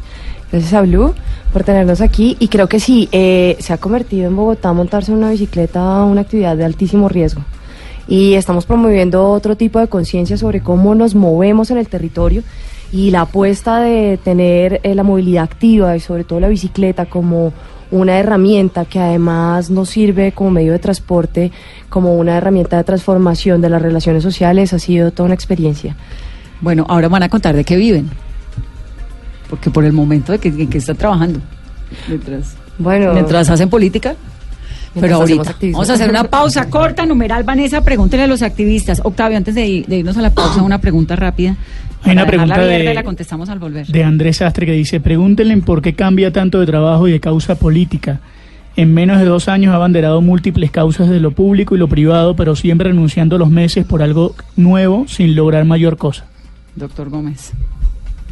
Gracias 0.51 0.73
a 0.73 0.81
Blue 0.81 1.15
por 1.51 1.63
tenernos 1.63 1.99
aquí. 1.99 2.37
Y 2.39 2.49
creo 2.49 2.67
que 2.67 2.79
sí, 2.79 3.09
eh, 3.11 3.57
se 3.59 3.73
ha 3.73 3.77
convertido 3.77 4.27
en 4.27 4.35
Bogotá 4.35 4.71
montarse 4.71 5.11
en 5.11 5.17
una 5.17 5.31
bicicleta 5.31 6.03
una 6.03 6.21
actividad 6.21 6.55
de 6.55 6.65
altísimo 6.65 7.09
riesgo. 7.09 7.41
Y 8.07 8.33
estamos 8.33 8.65
promoviendo 8.65 9.29
otro 9.31 9.55
tipo 9.55 9.79
de 9.79 9.87
conciencia 9.87 10.37
sobre 10.37 10.61
cómo 10.61 10.93
nos 10.95 11.15
movemos 11.15 11.71
en 11.71 11.77
el 11.77 11.87
territorio 11.87 12.43
y 12.91 13.11
la 13.11 13.21
apuesta 13.21 13.79
de 13.79 14.19
tener 14.23 14.79
eh, 14.83 14.95
la 14.95 15.03
movilidad 15.03 15.43
activa 15.43 15.95
y 15.95 15.99
sobre 15.99 16.23
todo 16.23 16.39
la 16.39 16.47
bicicleta 16.47 17.07
como 17.07 17.51
una 17.91 18.17
herramienta 18.17 18.85
que 18.85 18.99
además 18.99 19.69
nos 19.69 19.89
sirve 19.89 20.31
como 20.31 20.51
medio 20.51 20.71
de 20.71 20.79
transporte, 20.79 21.51
como 21.89 22.15
una 22.15 22.37
herramienta 22.37 22.77
de 22.77 22.83
transformación 22.83 23.61
de 23.61 23.69
las 23.69 23.81
relaciones 23.81 24.23
sociales, 24.23 24.73
ha 24.73 24.79
sido 24.79 25.11
toda 25.11 25.25
una 25.25 25.35
experiencia. 25.35 25.95
Bueno, 26.61 26.85
ahora 26.89 27.07
van 27.09 27.23
a 27.23 27.29
contar 27.29 27.55
de 27.55 27.63
qué 27.63 27.75
viven. 27.75 28.09
Porque 29.49 29.69
por 29.69 29.85
el 29.85 29.93
momento 29.93 30.31
de 30.31 30.39
que, 30.39 30.49
en 30.49 30.69
que 30.69 30.79
están 30.79 30.95
trabajando. 30.95 31.39
Mientras, 32.07 32.55
Bueno, 32.79 33.13
mientras 33.13 33.49
hacen 33.49 33.69
política. 33.69 34.15
Pero 34.99 35.15
ahorita 35.17 35.55
vamos 35.71 35.89
a 35.89 35.93
hacer 35.93 36.09
una 36.09 36.23
pausa 36.25 36.69
corta, 36.69 37.05
numeral 37.05 37.43
Vanessa, 37.43 37.81
pregúntele 37.83 38.23
a 38.23 38.27
los 38.27 38.41
activistas. 38.41 39.01
Octavio, 39.03 39.37
antes 39.37 39.55
de, 39.55 39.65
ir- 39.67 39.85
de 39.85 39.97
irnos 39.97 40.17
a 40.17 40.21
la 40.21 40.33
pausa, 40.33 40.61
una 40.61 40.79
pregunta 40.79 41.15
rápida. 41.15 41.55
Hay 42.03 42.11
una 42.13 42.25
pregunta 42.27 42.59
de- 42.59 42.93
la 42.93 43.03
contestamos 43.03 43.49
al 43.49 43.59
volver. 43.59 43.87
de 43.87 44.03
Andrés 44.03 44.37
Sastre 44.37 44.65
que 44.65 44.71
dice, 44.73 44.99
pregúntenle 44.99 45.57
por 45.57 45.81
qué 45.81 45.93
cambia 45.95 46.31
tanto 46.31 46.59
de 46.59 46.65
trabajo 46.65 47.07
y 47.07 47.11
de 47.11 47.19
causa 47.19 47.55
política. 47.55 48.19
En 48.77 48.93
menos 48.93 49.19
de 49.19 49.25
dos 49.25 49.47
años 49.47 49.71
ha 49.71 49.75
abanderado 49.77 50.19
múltiples 50.21 50.69
causas 50.69 51.09
de 51.09 51.19
lo 51.21 51.31
público 51.31 51.75
y 51.75 51.79
lo 51.79 51.87
privado, 51.87 52.35
pero 52.35 52.55
siempre 52.57 52.89
renunciando 52.89 53.37
a 53.37 53.39
los 53.39 53.49
meses 53.49 53.85
por 53.85 54.03
algo 54.03 54.35
nuevo 54.57 55.05
sin 55.07 55.33
lograr 55.35 55.63
mayor 55.65 55.97
cosa. 55.97 56.25
Doctor 56.75 57.09
Gómez. 57.09 57.53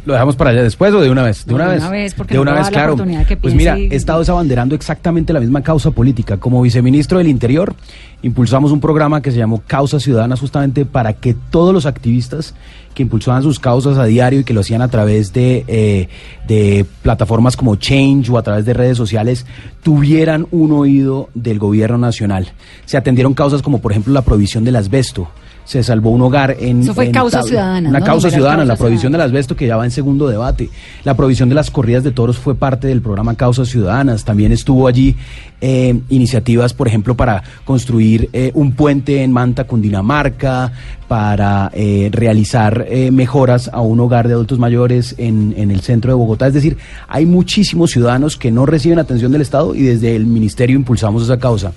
¿Lo 0.04 0.12
dejamos 0.12 0.36
para 0.36 0.50
allá 0.50 0.62
después 0.62 0.92
o 0.92 1.00
de 1.00 1.10
una 1.10 1.22
vez? 1.22 1.46
De 1.46 1.52
No, 1.52 1.56
una 1.56 1.90
vez. 1.90 2.14
porque 2.14 2.34
de 2.34 2.38
nos 2.38 2.42
una 2.42 2.60
vez, 2.60 2.68
claro. 2.70 2.96
que 3.26 3.36
Pues 3.36 3.54
mira, 3.54 3.78
y- 3.78 3.88
he 3.90 3.96
estado 3.96 4.22
abanderando 4.32 4.74
exactamente 4.74 5.32
la 5.32 5.40
misma 5.40 5.62
causa 5.62 5.90
política. 5.92 6.36
Como 6.36 6.60
viceministro 6.60 7.18
del 7.18 7.28
Interior, 7.28 7.74
impulsamos 8.22 8.70
un 8.70 8.80
programa 8.80 9.22
que 9.22 9.30
se 9.30 9.38
llamó 9.38 9.62
Causas 9.66 10.02
Ciudadanas 10.02 10.40
justamente 10.40 10.84
para 10.84 11.14
que 11.14 11.34
todos 11.50 11.72
los 11.72 11.86
activistas 11.86 12.54
que 12.94 13.02
impulsaban 13.02 13.42
sus 13.42 13.58
causas 13.58 13.96
a 13.98 14.04
diario 14.04 14.40
y 14.40 14.44
que 14.44 14.54
lo 14.54 14.60
hacían 14.60 14.80
a 14.82 14.88
través 14.88 15.32
de, 15.32 15.64
eh, 15.66 16.08
de 16.46 16.86
plataformas 17.02 17.56
como 17.56 17.74
Change 17.76 18.30
o 18.30 18.38
a 18.38 18.42
través 18.42 18.64
de 18.66 18.72
redes 18.74 18.96
sociales 18.96 19.46
tuvieran 19.82 20.46
un 20.52 20.72
oído 20.72 21.28
del 21.34 21.58
gobierno 21.58 21.98
nacional. 21.98 22.52
Se 22.84 22.96
atendieron 22.96 23.34
causas 23.34 23.62
como 23.62 23.80
por 23.80 23.92
ejemplo 23.92 24.12
la 24.12 24.22
prohibición 24.22 24.64
del 24.64 24.76
asbesto. 24.76 25.28
Se 25.64 25.82
salvó 25.82 26.10
un 26.10 26.20
hogar 26.20 26.56
en... 26.60 26.82
Eso 26.82 26.92
fue 26.94 27.06
en 27.06 27.12
causa 27.12 27.38
Tabla. 27.38 27.48
ciudadana, 27.48 27.88
Una 27.88 28.00
¿no? 28.00 28.04
causa 28.04 28.30
ciudadana, 28.30 28.64
la 28.66 28.76
prohibición 28.76 29.12
del 29.12 29.22
asbesto 29.22 29.56
que 29.56 29.66
ya 29.66 29.76
va 29.76 29.84
en 29.84 29.90
segundo 29.90 30.28
debate. 30.28 30.68
La 31.04 31.16
provisión 31.16 31.48
de 31.48 31.54
las 31.54 31.70
corridas 31.70 32.04
de 32.04 32.10
toros 32.10 32.36
fue 32.38 32.54
parte 32.54 32.86
del 32.88 33.00
programa 33.00 33.34
Causas 33.34 33.68
Ciudadanas. 33.68 34.24
También 34.24 34.52
estuvo 34.52 34.86
allí 34.86 35.16
eh, 35.62 35.98
iniciativas, 36.10 36.74
por 36.74 36.86
ejemplo, 36.86 37.16
para 37.16 37.42
construir 37.64 38.28
eh, 38.34 38.50
un 38.54 38.72
puente 38.72 39.22
en 39.22 39.32
Manta, 39.32 39.64
Cundinamarca, 39.64 40.72
para 41.08 41.70
eh, 41.72 42.10
realizar 42.12 42.84
eh, 42.88 43.10
mejoras 43.10 43.70
a 43.72 43.80
un 43.80 44.00
hogar 44.00 44.28
de 44.28 44.34
adultos 44.34 44.58
mayores 44.58 45.14
en, 45.16 45.54
en 45.56 45.70
el 45.70 45.80
centro 45.80 46.10
de 46.10 46.14
Bogotá. 46.16 46.46
Es 46.46 46.54
decir, 46.54 46.76
hay 47.08 47.24
muchísimos 47.24 47.90
ciudadanos 47.90 48.36
que 48.36 48.50
no 48.50 48.66
reciben 48.66 48.98
atención 48.98 49.32
del 49.32 49.40
Estado 49.40 49.74
y 49.74 49.82
desde 49.82 50.14
el 50.14 50.26
ministerio 50.26 50.76
impulsamos 50.76 51.22
esa 51.22 51.38
causa. 51.38 51.72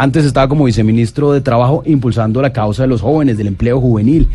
Antes 0.00 0.24
estaba 0.24 0.48
como 0.48 0.64
viceministro 0.64 1.30
de 1.30 1.42
Trabajo 1.42 1.82
impulsando 1.84 2.40
la 2.40 2.54
causa 2.54 2.84
de 2.84 2.88
los 2.88 3.02
jóvenes, 3.02 3.36
del 3.36 3.48
empleo 3.48 3.82
juvenil. 3.82 4.30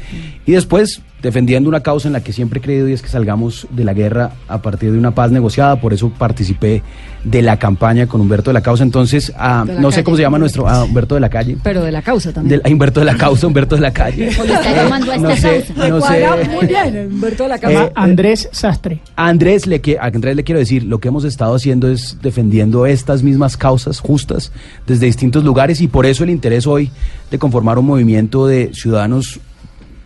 Y 0.45 0.51
después 0.51 1.01
defendiendo 1.25 1.67
una 1.67 1.81
causa 1.81 2.07
en 2.07 2.13
la 2.13 2.21
que 2.23 2.31
siempre 2.31 2.59
he 2.59 2.61
creído 2.61 2.87
y 2.87 2.93
es 2.93 3.01
que 3.01 3.07
salgamos 3.09 3.67
de 3.71 3.83
la 3.83 3.93
guerra 3.93 4.33
a 4.47 4.61
partir 4.61 4.91
de 4.91 4.97
una 4.99 5.09
paz 5.15 5.31
negociada. 5.31 5.81
Por 5.81 5.91
eso 5.91 6.09
participé 6.09 6.83
de 7.23 7.41
la 7.41 7.57
campaña 7.57 8.05
con 8.05 8.21
Humberto 8.21 8.51
de 8.51 8.53
la 8.53 8.61
Causa. 8.61 8.83
Entonces, 8.83 9.33
ah, 9.35 9.63
De 9.65 9.73
la 9.73 9.81
no 9.81 9.91
sé 9.91 10.03
cómo 10.03 10.15
se 10.17 10.21
llama 10.23 10.37
nuestro 10.37 10.69
ah, 10.69 10.83
Humberto 10.83 11.15
de 11.15 11.21
la 11.21 11.29
calle. 11.29 11.57
Pero 11.63 11.83
de 11.83 11.91
la 11.91 12.03
causa 12.03 12.31
también. 12.31 12.61
A 12.63 12.69
Humberto 12.69 12.99
de 12.99 13.07
la 13.07 13.17
Causa, 13.17 13.47
Humberto 13.47 13.75
de 13.75 13.81
la 13.81 13.91
calle. 13.91 14.29
A 14.85 15.17
no 15.17 15.35
sé, 15.35 15.65
causa. 15.67 15.87
no 15.89 16.01
sé. 16.01 16.25
Muy 16.53 16.67
bien, 16.67 17.07
Humberto 17.11 17.43
de 17.43 17.49
la 17.49 17.55
Eh, 17.55 17.59
causa. 17.59 17.91
Andrés 17.95 18.47
Sastre. 18.51 18.99
A 19.15 19.27
Andrés, 19.27 19.65
le, 19.65 19.81
que- 19.81 19.97
a 19.97 20.03
Andrés 20.05 20.35
le 20.35 20.43
quiero 20.43 20.59
decir, 20.59 20.83
lo 20.83 20.99
que 20.99 21.07
hemos 21.07 21.23
estado 21.23 21.55
haciendo 21.55 21.89
es 21.89 22.19
defendiendo 22.21 22.85
estas 22.85 23.23
mismas 23.23 23.57
causas 23.57 23.99
justas 23.99 24.51
desde 24.85 25.07
distintos 25.07 25.43
lugares 25.43 25.81
y 25.81 25.87
por 25.87 26.05
eso 26.05 26.23
el 26.23 26.29
interés 26.29 26.67
hoy 26.67 26.91
de 27.31 27.39
conformar 27.39 27.79
un 27.79 27.87
movimiento 27.87 28.45
de 28.45 28.71
ciudadanos 28.73 29.39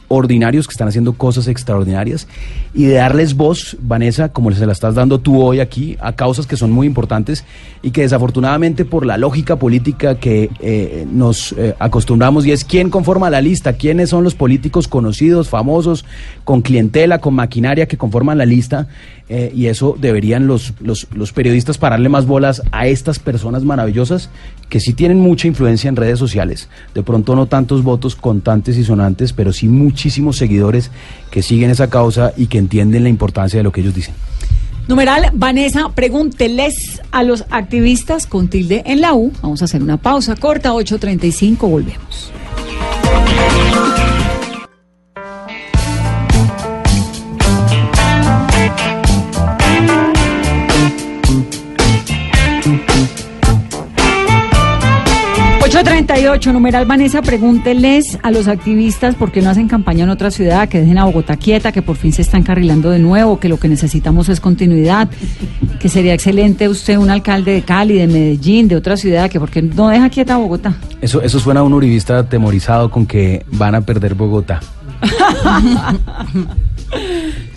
ordinarios 0.09 0.67
que 0.67 0.73
están 0.73 0.89
haciendo 0.89 1.13
cosas 1.13 1.47
extraordinarias 1.47 2.27
y 2.73 2.85
de 2.85 2.95
darles 2.95 3.35
voz, 3.35 3.77
Vanessa, 3.81 4.29
como 4.29 4.51
se 4.51 4.65
la 4.65 4.73
estás 4.73 4.95
dando 4.95 5.19
tú 5.19 5.41
hoy 5.41 5.59
aquí, 5.59 5.95
a 6.01 6.13
causas 6.13 6.45
que 6.45 6.57
son 6.57 6.71
muy 6.71 6.85
importantes 6.85 7.45
y 7.81 7.91
que 7.91 8.01
desafortunadamente 8.01 8.85
por 8.85 9.05
la 9.05 9.17
lógica 9.17 9.55
política 9.55 10.15
que 10.15 10.49
eh, 10.59 11.07
nos 11.09 11.53
eh, 11.53 11.75
acostumbramos 11.79 12.45
y 12.45 12.51
es 12.51 12.65
quién 12.65 12.89
conforma 12.89 13.29
la 13.29 13.41
lista, 13.41 13.73
quiénes 13.73 14.09
son 14.09 14.23
los 14.23 14.35
políticos 14.35 14.87
conocidos, 14.87 15.47
famosos, 15.47 16.05
con 16.43 16.61
clientela, 16.61 17.19
con 17.19 17.35
maquinaria 17.35 17.87
que 17.87 17.97
conforman 17.97 18.37
la 18.37 18.45
lista 18.45 18.87
eh, 19.31 19.51
y 19.55 19.67
eso 19.67 19.95
deberían 19.99 20.47
los, 20.47 20.73
los, 20.81 21.33
periodistas 21.33 21.77
pararle 21.77 22.09
más 22.09 22.25
bolas 22.25 22.63
a 22.71 22.87
estas 22.87 23.19
personas 23.19 23.63
maravillosas 23.63 24.31
que 24.69 24.79
sí 24.79 24.93
tienen 24.93 25.19
mucha 25.19 25.47
influencia 25.47 25.87
en 25.87 25.95
redes 25.95 26.17
sociales. 26.17 26.67
De 26.95 27.03
pronto 27.03 27.35
no 27.35 27.45
tantos 27.45 27.83
votos 27.83 28.15
contantes 28.15 28.75
y 28.75 28.83
sonantes, 28.83 29.31
pero 29.31 29.53
sí 29.53 29.67
muchísimos 29.99 30.37
seguidores 30.37 30.91
que 31.29 31.43
siguen 31.43 31.71
esa 31.71 31.89
causa 31.89 32.31
y 32.37 32.47
que 32.47 32.57
entienden 32.57 33.03
la 33.03 33.09
importancia 33.09 33.57
de 33.57 33.63
lo 33.63 33.73
que 33.73 33.81
ellos 33.81 33.93
dicen. 33.93 34.15
Numeral, 34.87 35.29
Vanessa, 35.33 35.89
pregúnteles 35.89 37.01
a 37.11 37.23
los 37.23 37.43
activistas 37.49 38.25
con 38.25 38.47
tilde 38.47 38.81
en 38.85 39.01
la 39.01 39.13
U. 39.13 39.33
Vamos 39.41 39.61
a 39.61 39.65
hacer 39.65 39.83
una 39.83 39.97
pausa 39.97 40.37
corta, 40.37 40.71
8.35, 40.71 41.57
volvemos. 41.69 42.31
...838, 55.79 56.51
numeral 56.51 56.85
Vanessa, 56.85 57.21
pregúnteles 57.21 58.19
a 58.21 58.31
los 58.31 58.49
activistas 58.49 59.15
por 59.15 59.31
qué 59.31 59.41
no 59.41 59.49
hacen 59.49 59.69
campaña 59.69 60.03
en 60.03 60.09
otra 60.09 60.29
ciudad, 60.29 60.67
que 60.67 60.81
dejen 60.81 60.97
a 60.97 61.05
Bogotá 61.05 61.37
quieta, 61.37 61.71
que 61.71 61.81
por 61.81 61.95
fin 61.95 62.11
se 62.11 62.21
está 62.21 62.37
encarrilando 62.37 62.89
de 62.89 62.99
nuevo, 62.99 63.39
que 63.39 63.47
lo 63.47 63.57
que 63.57 63.69
necesitamos 63.69 64.27
es 64.27 64.41
continuidad, 64.41 65.07
que 65.79 65.87
sería 65.87 66.13
excelente 66.13 66.67
usted 66.67 66.97
un 66.97 67.09
alcalde 67.09 67.53
de 67.53 67.61
Cali, 67.61 67.93
de 67.93 68.07
Medellín, 68.07 68.67
de 68.67 68.75
otra 68.75 68.97
ciudad, 68.97 69.29
que 69.29 69.39
por 69.39 69.49
qué 69.49 69.61
no 69.61 69.87
deja 69.87 70.09
quieta 70.09 70.35
a 70.35 70.37
Bogotá. 70.37 70.75
Eso, 70.99 71.21
eso 71.21 71.39
suena 71.39 71.61
a 71.61 71.63
un 71.63 71.73
uribista 71.73 72.19
atemorizado 72.19 72.91
con 72.91 73.05
que 73.05 73.45
van 73.49 73.73
a 73.73 73.79
perder 73.79 74.15
Bogotá. 74.15 74.59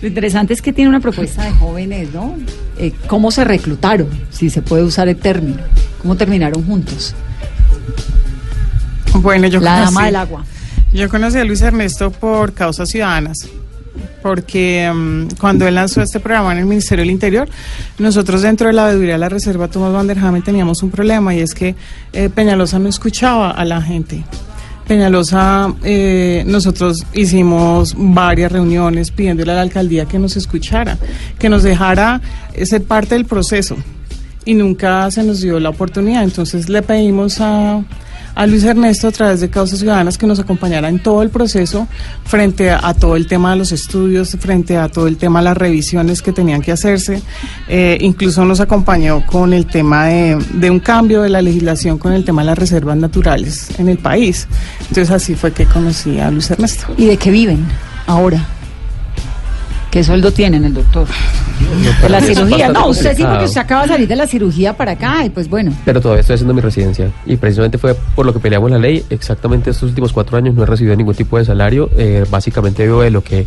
Lo 0.01 0.07
interesante 0.07 0.53
es 0.53 0.61
que 0.61 0.71
tiene 0.71 0.87
una 0.87 1.01
propuesta 1.01 1.43
de 1.43 1.51
jóvenes, 1.51 2.13
¿no? 2.13 2.35
Eh, 2.77 2.93
¿Cómo 3.07 3.31
se 3.31 3.43
reclutaron? 3.43 4.07
Si 4.29 4.49
se 4.49 4.61
puede 4.61 4.83
usar 4.83 5.09
el 5.09 5.17
término. 5.17 5.59
¿Cómo 6.01 6.15
terminaron 6.15 6.65
juntos? 6.65 7.13
Bueno, 9.21 9.47
yo 9.47 9.59
La 9.59 9.75
conocí, 9.75 9.93
dama 9.93 10.05
del 10.05 10.15
agua. 10.15 10.45
Yo 10.93 11.09
conocí 11.09 11.37
a 11.37 11.43
Luis 11.43 11.61
Ernesto 11.61 12.11
por 12.11 12.53
causas 12.53 12.89
ciudadanas, 12.89 13.47
porque 14.21 14.91
mm, 14.93 15.35
cuando 15.39 15.67
él 15.67 15.75
lanzó 15.75 16.01
este 16.01 16.19
programa 16.19 16.51
en 16.53 16.59
el 16.59 16.65
Ministerio 16.65 17.03
del 17.03 17.11
Interior, 17.11 17.47
nosotros 17.99 18.41
dentro 18.41 18.67
de 18.67 18.73
la 18.73 18.85
veeduría 18.85 19.13
de 19.13 19.19
la 19.19 19.29
Reserva 19.29 19.67
Tomás 19.67 19.93
Vanderhame 19.93 20.41
teníamos 20.41 20.83
un 20.83 20.91
problema 20.91 21.33
y 21.33 21.39
es 21.39 21.53
que 21.53 21.75
eh, 22.13 22.29
Peñalosa 22.29 22.79
no 22.79 22.89
escuchaba 22.89 23.51
a 23.51 23.65
la 23.65 23.81
gente. 23.81 24.23
Peñalosa, 24.87 25.73
eh, 25.83 26.43
nosotros 26.45 27.05
hicimos 27.13 27.95
varias 27.97 28.51
reuniones 28.51 29.11
pidiéndole 29.11 29.51
a 29.53 29.55
la 29.55 29.61
alcaldía 29.61 30.05
que 30.05 30.19
nos 30.19 30.35
escuchara, 30.35 30.97
que 31.39 31.49
nos 31.49 31.63
dejara 31.63 32.21
eh, 32.53 32.65
ser 32.65 32.83
parte 32.83 33.15
del 33.15 33.25
proceso 33.25 33.77
y 34.45 34.55
nunca 34.55 35.09
se 35.09 35.23
nos 35.23 35.39
dio 35.39 35.59
la 35.59 35.69
oportunidad. 35.69 36.23
Entonces 36.23 36.67
le 36.67 36.81
pedimos 36.81 37.39
a, 37.39 37.81
a 38.35 38.45
Luis 38.47 38.63
Ernesto 38.63 39.07
a 39.07 39.11
través 39.11 39.41
de 39.41 39.49
Causas 39.49 39.79
Ciudadanas 39.79 40.17
que 40.17 40.25
nos 40.25 40.39
acompañara 40.39 40.89
en 40.89 40.99
todo 40.99 41.21
el 41.21 41.29
proceso 41.29 41.87
frente 42.25 42.71
a, 42.71 42.93
todo 42.93 43.15
el 43.15 43.27
tema 43.27 43.51
de 43.51 43.57
los 43.57 43.71
estudios, 43.71 44.35
frente 44.39 44.77
a 44.77 44.89
todo 44.89 45.07
el 45.07 45.17
tema 45.17 45.39
de 45.39 45.45
las 45.45 45.57
revisiones 45.57 46.21
que 46.21 46.31
tenían 46.31 46.61
que 46.61 46.71
hacerse. 46.71 47.21
Eh, 47.67 47.97
incluso 48.01 48.45
nos 48.45 48.59
acompañó 48.59 49.25
con 49.25 49.53
el 49.53 49.65
tema 49.65 50.07
de, 50.07 50.37
de 50.53 50.69
un 50.69 50.79
cambio 50.79 51.21
de 51.21 51.29
la 51.29 51.41
legislación 51.41 51.97
con 51.97 52.13
el 52.13 52.25
tema 52.25 52.41
de 52.41 52.47
las 52.47 52.57
reservas 52.57 52.97
naturales 52.97 53.69
en 53.79 53.89
el 53.89 53.97
país. 53.97 54.47
Entonces 54.81 55.11
así 55.11 55.35
fue 55.35 55.51
que 55.51 55.65
conocí 55.65 56.19
a 56.19 56.31
Luis 56.31 56.49
Ernesto. 56.49 56.93
¿Y 56.97 57.05
de 57.05 57.17
qué 57.17 57.31
viven 57.31 57.65
ahora? 58.07 58.52
¿Qué 59.93 60.03
sueldo 60.03 60.31
tienen 60.31 60.65
el 60.65 60.73
doctor? 60.73 61.05
De 62.01 62.09
la 62.09 62.19
cirugía. 62.19 62.69
No, 62.69 62.87
usted 62.87 63.15
sí, 63.15 63.23
porque 63.23 63.45
usted 63.45 63.61
acaba 63.61 63.83
de 63.83 63.89
salir 63.89 64.07
de 64.07 64.15
la 64.15 64.25
cirugía 64.25 64.75
para 64.75 64.93
acá 64.93 65.23
y 65.23 65.29
pues 65.29 65.47
bueno. 65.47 65.71
Pero 65.85 66.01
todavía 66.01 66.21
estoy 66.21 66.33
haciendo 66.33 66.55
mi 66.55 66.61
residencia. 66.61 67.11
Y 67.27 67.35
precisamente 67.35 67.77
fue 67.77 67.93
por 68.15 68.25
lo 68.25 68.33
que 68.33 68.39
peleamos 68.39 68.71
la 68.71 68.79
ley. 68.79 69.05
Exactamente 69.11 69.69
estos 69.69 69.89
últimos 69.89 70.11
cuatro 70.11 70.35
años 70.35 70.55
no 70.55 70.63
he 70.63 70.65
recibido 70.65 70.95
ningún 70.95 71.13
tipo 71.13 71.37
de 71.37 71.45
salario. 71.45 71.91
Eh, 71.95 72.25
básicamente 72.27 72.81
vivo 72.87 73.03
de 73.03 73.11
lo 73.11 73.23
que 73.23 73.45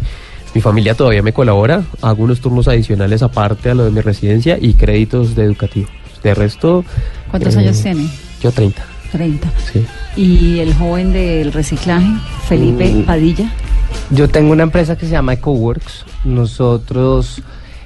mi 0.54 0.60
familia 0.60 0.94
todavía 0.94 1.20
me 1.20 1.32
colabora. 1.32 1.82
Hago 2.00 2.22
unos 2.22 2.40
turnos 2.40 2.68
adicionales 2.68 3.24
aparte 3.24 3.70
a 3.70 3.74
lo 3.74 3.84
de 3.84 3.90
mi 3.90 4.00
residencia 4.00 4.56
y 4.60 4.74
créditos 4.74 5.34
de 5.34 5.42
educativo. 5.46 5.88
De 6.22 6.32
resto... 6.32 6.84
¿Cuántos 7.28 7.56
eh, 7.56 7.58
años 7.58 7.82
tiene? 7.82 8.08
Yo 8.40 8.52
30. 8.52 8.84
30. 9.10 9.48
Sí. 9.72 9.84
¿Y 10.16 10.60
el 10.60 10.72
joven 10.74 11.12
del 11.12 11.52
reciclaje, 11.52 12.06
Felipe 12.48 12.86
Mm. 12.86 13.02
Padilla? 13.02 13.50
Yo 14.10 14.28
tengo 14.28 14.52
una 14.52 14.62
empresa 14.62 14.96
que 14.96 15.06
se 15.06 15.12
llama 15.12 15.34
EcoWorks. 15.34 16.04
Nosotros 16.24 17.42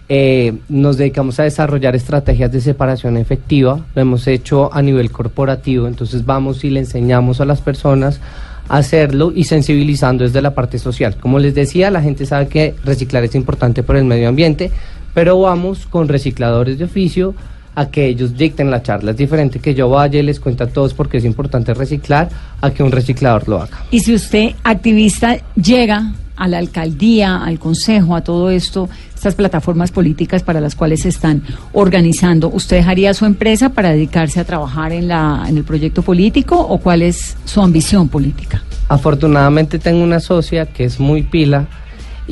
eh, 0.09 0.59
nos 0.68 0.96
dedicamos 0.96 1.40
a 1.40 1.44
desarrollar 1.44 1.96
estrategias 1.96 2.53
de 2.53 2.61
separación 2.61 3.16
efectiva. 3.16 3.80
Lo 3.94 4.03
hemos 4.03 4.26
hecho 4.26 4.72
a 4.72 4.82
nivel 4.82 5.11
corporativo. 5.11 5.86
Entonces 5.86 6.26
vamos 6.26 6.62
y 6.64 6.70
le 6.70 6.80
enseñamos 6.80 7.40
a 7.40 7.44
las 7.44 7.61
personas 7.61 8.20
a 8.68 8.78
hacerlo 8.78 9.32
y 9.34 9.44
sensibilizando 9.44 10.24
desde 10.24 10.42
la 10.42 10.55
parte 10.55 10.78
social. 10.78 11.16
Como 11.16 11.38
les 11.38 11.55
decía, 11.55 11.90
la 11.90 12.03
gente 12.03 12.26
sabe 12.26 12.48
que 12.48 12.74
reciclar 12.84 13.24
es 13.24 13.34
importante 13.34 13.82
por 13.82 13.96
el 13.96 14.05
medio 14.05 14.28
ambiente, 14.28 14.70
pero 15.14 15.40
vamos 15.40 15.86
con 15.86 16.09
recicladores 16.09 16.78
de 16.78 16.84
oficio 16.84 17.34
a 17.74 17.88
que 17.88 18.06
ellos 18.06 18.36
dicten 18.36 18.70
la 18.70 18.82
charla. 18.82 19.12
Es 19.12 19.16
diferente 19.16 19.58
que 19.58 19.74
yo 19.74 19.88
vaya 19.88 20.20
y 20.20 20.22
les 20.22 20.40
cuente 20.40 20.64
a 20.64 20.66
todos 20.66 20.94
porque 20.94 21.18
es 21.18 21.24
importante 21.24 21.74
reciclar 21.74 22.28
a 22.60 22.70
que 22.70 22.82
un 22.82 22.92
reciclador 22.92 23.48
lo 23.48 23.62
haga. 23.62 23.84
Y 23.90 24.00
si 24.00 24.14
usted, 24.14 24.50
activista, 24.64 25.36
llega 25.54 26.12
a 26.36 26.48
la 26.48 26.58
alcaldía, 26.58 27.44
al 27.44 27.58
consejo, 27.58 28.16
a 28.16 28.22
todo 28.22 28.48
esto, 28.48 28.88
estas 29.14 29.34
plataformas 29.34 29.90
políticas 29.90 30.42
para 30.42 30.58
las 30.58 30.74
cuales 30.74 31.02
se 31.02 31.10
están 31.10 31.42
organizando, 31.74 32.48
¿usted 32.48 32.78
dejaría 32.78 33.12
su 33.12 33.26
empresa 33.26 33.68
para 33.68 33.90
dedicarse 33.90 34.40
a 34.40 34.44
trabajar 34.44 34.92
en, 34.92 35.08
la, 35.08 35.44
en 35.46 35.58
el 35.58 35.64
proyecto 35.64 36.00
político 36.00 36.58
o 36.58 36.78
cuál 36.78 37.02
es 37.02 37.36
su 37.44 37.60
ambición 37.60 38.08
política? 38.08 38.62
Afortunadamente 38.88 39.78
tengo 39.78 40.02
una 40.02 40.18
socia 40.18 40.64
que 40.64 40.84
es 40.84 40.98
muy 40.98 41.22
pila 41.22 41.68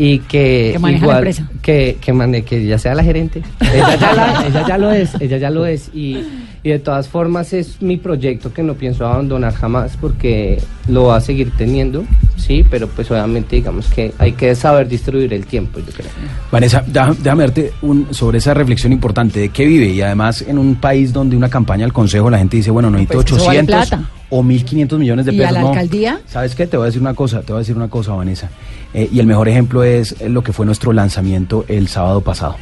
y 0.01 0.20
que 0.20 0.70
Que 0.74 0.78
maneja 0.78 1.01
la 1.01 1.05
igual 1.07 1.16
empresa. 1.18 1.51
que 1.61 1.96
que, 2.01 2.12
mane- 2.12 2.44
que 2.44 2.64
ya 2.64 2.78
sea 2.78 2.94
la 2.94 3.03
gerente. 3.03 3.42
Ella 3.61 3.96
ya, 3.96 4.12
la- 4.14 4.46
ella 4.49 4.64
ya 4.68 4.78
lo 4.78 4.92
es, 4.92 5.11
ella 5.20 5.36
ya 5.38 5.51
lo 5.51 5.66
es 5.66 5.90
y, 5.92 6.18
y 6.62 6.68
de 6.70 6.78
todas 6.78 7.09
formas 7.09 7.53
es 7.53 7.82
mi 7.82 7.96
proyecto 7.96 8.53
que 8.55 8.62
no 8.62 8.74
pienso 8.74 9.05
abandonar 9.07 9.55
jamás 9.55 9.96
porque 10.01 10.61
lo 10.88 11.05
va 11.07 11.16
a 11.16 11.20
seguir 11.20 11.51
teniendo, 11.59 12.05
sí, 12.49 12.64
pero 12.68 12.88
pues 12.88 13.09
obviamente 13.12 13.55
digamos 13.57 13.86
que 13.88 14.12
hay 14.18 14.32
que 14.32 14.53
saber 14.57 14.88
distribuir 14.88 15.32
el 15.34 15.46
tiempo, 15.46 15.78
yo 15.78 15.92
creo. 15.92 16.09
Vanessa, 16.51 16.82
déjame 16.86 17.44
darte 17.44 17.72
un, 17.82 18.09
sobre 18.12 18.38
esa 18.38 18.55
reflexión 18.55 18.92
importante 18.92 19.38
de 19.38 19.49
qué 19.51 19.64
vive 19.66 19.86
y 19.90 20.01
además 20.03 20.42
en 20.42 20.59
un 20.59 20.74
país 20.76 21.12
donde 21.12 21.36
una 21.36 21.49
campaña 21.51 21.84
al 21.84 21.92
Consejo 21.92 22.28
la 22.30 22.38
gente 22.38 22.57
dice, 22.57 22.70
bueno, 22.72 22.90
necesito 22.90 23.14
Pues 23.20 23.26
eso 23.26 23.36
vale 23.46 23.61
800 23.61 23.88
plata. 23.88 24.11
o 24.30 24.42
1.500 24.42 24.99
millones 24.99 25.26
de 25.26 25.32
¿Y 25.34 25.36
pesos. 25.36 25.51
a 25.51 25.53
la 25.53 25.61
No. 25.61 25.68
alcaldía? 25.68 26.20
¿Sabes 26.26 26.55
qué? 26.55 26.66
Te 26.66 26.76
voy 26.76 26.84
a 26.84 26.86
decir 26.86 27.01
una 27.03 27.14
cosa, 27.14 27.42
te 27.42 27.53
voy 27.53 27.59
a 27.59 27.61
decir 27.61 27.76
una 27.76 27.88
cosa, 27.88 28.14
Vanessa. 28.14 28.49
Eh, 28.94 29.09
y 29.12 29.20
el 29.20 29.26
mejor 29.26 29.49
ejemplo 29.49 29.84
es 29.84 30.18
lo 30.26 30.42
que 30.42 30.53
fue 30.55 30.64
nuestro 30.64 30.92
lanzamiento 30.94 31.66
el 31.68 31.86
sábado 31.88 32.22
pasado. 32.22 32.57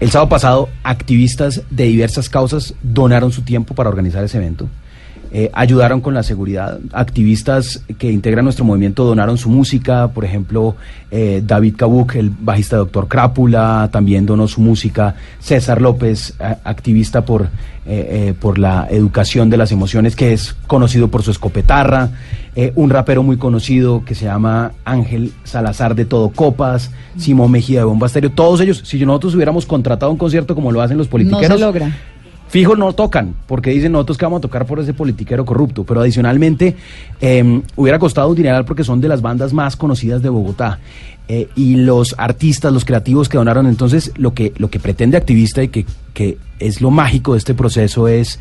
El 0.00 0.10
sábado 0.10 0.28
pasado, 0.28 0.68
activistas 0.82 1.62
de 1.70 1.84
diversas 1.84 2.28
causas 2.28 2.74
donaron 2.82 3.32
su 3.32 3.40
tiempo 3.42 3.74
para 3.74 3.88
organizar 3.88 4.22
ese 4.22 4.36
evento. 4.36 4.68
Eh, 5.36 5.50
ayudaron 5.52 6.00
con 6.00 6.14
la 6.14 6.22
seguridad. 6.22 6.78
Activistas 6.92 7.82
que 7.98 8.08
integran 8.12 8.44
nuestro 8.44 8.64
movimiento 8.64 9.04
donaron 9.04 9.36
su 9.36 9.48
música. 9.50 10.06
Por 10.14 10.24
ejemplo, 10.24 10.76
eh, 11.10 11.42
David 11.44 11.74
Cabuk, 11.76 12.14
el 12.14 12.30
bajista 12.30 12.76
de 12.76 12.80
Doctor 12.80 13.08
Crápula, 13.08 13.88
también 13.90 14.26
donó 14.26 14.46
su 14.46 14.60
música. 14.60 15.16
César 15.40 15.82
López, 15.82 16.34
a- 16.38 16.58
activista 16.62 17.24
por, 17.24 17.42
eh, 17.42 17.48
eh, 17.86 18.34
por 18.38 18.60
la 18.60 18.86
educación 18.88 19.50
de 19.50 19.56
las 19.56 19.72
emociones, 19.72 20.14
que 20.14 20.32
es 20.32 20.54
conocido 20.68 21.08
por 21.08 21.24
su 21.24 21.32
escopetarra. 21.32 22.10
un 22.76 22.88
rapero 22.88 23.24
muy 23.24 23.36
conocido 23.36 24.04
que 24.04 24.14
se 24.14 24.26
llama 24.26 24.70
Ángel 24.84 25.32
Salazar 25.42 25.96
de 25.96 26.04
Todo 26.04 26.28
Copas, 26.28 26.92
Simón 27.18 27.50
Mejía 27.50 27.80
de 27.80 27.84
Bomba 27.86 28.06
Estéreo, 28.06 28.30
todos 28.30 28.60
ellos, 28.60 28.80
si 28.84 29.04
nosotros 29.04 29.34
hubiéramos 29.34 29.66
contratado 29.66 30.12
un 30.12 30.18
concierto 30.18 30.54
como 30.54 30.70
lo 30.70 30.80
hacen 30.80 30.96
los 30.96 31.08
No 31.08 31.10
politiqueros, 31.10 31.58
se 31.58 31.64
logra. 31.66 31.90
Fijo 32.54 32.76
no 32.76 32.92
tocan, 32.92 33.34
porque 33.48 33.70
dicen 33.70 33.90
nosotros 33.90 34.16
que 34.16 34.26
vamos 34.26 34.38
a 34.38 34.42
tocar 34.42 34.64
por 34.64 34.78
ese 34.78 34.94
politiquero 34.94 35.44
corrupto, 35.44 35.82
pero 35.82 36.00
adicionalmente 36.02 36.76
eh, 37.20 37.62
hubiera 37.74 37.98
costado 37.98 38.28
un 38.28 38.36
dineral 38.36 38.64
porque 38.64 38.84
son 38.84 39.00
de 39.00 39.08
las 39.08 39.22
bandas 39.22 39.52
más 39.52 39.74
conocidas 39.74 40.22
de 40.22 40.28
Bogotá. 40.28 40.78
Eh, 41.26 41.48
y 41.56 41.74
los 41.74 42.14
artistas, 42.16 42.72
los 42.72 42.84
creativos 42.84 43.28
que 43.28 43.38
donaron, 43.38 43.66
entonces 43.66 44.12
lo 44.14 44.34
que, 44.34 44.52
lo 44.56 44.70
que 44.70 44.78
pretende 44.78 45.16
activista 45.16 45.64
y 45.64 45.68
que, 45.68 45.84
que 46.12 46.38
es 46.60 46.80
lo 46.80 46.92
mágico 46.92 47.32
de 47.32 47.38
este 47.38 47.54
proceso 47.54 48.06
es, 48.06 48.38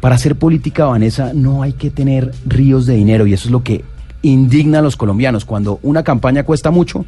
para 0.00 0.16
hacer 0.16 0.34
política, 0.34 0.86
Vanessa, 0.86 1.30
no 1.32 1.62
hay 1.62 1.74
que 1.74 1.92
tener 1.92 2.32
ríos 2.44 2.86
de 2.86 2.96
dinero 2.96 3.24
y 3.24 3.34
eso 3.34 3.46
es 3.46 3.52
lo 3.52 3.62
que 3.62 3.84
indigna 4.22 4.80
a 4.80 4.82
los 4.82 4.96
colombianos. 4.96 5.44
Cuando 5.44 5.78
una 5.84 6.02
campaña 6.02 6.42
cuesta 6.42 6.72
mucho 6.72 7.06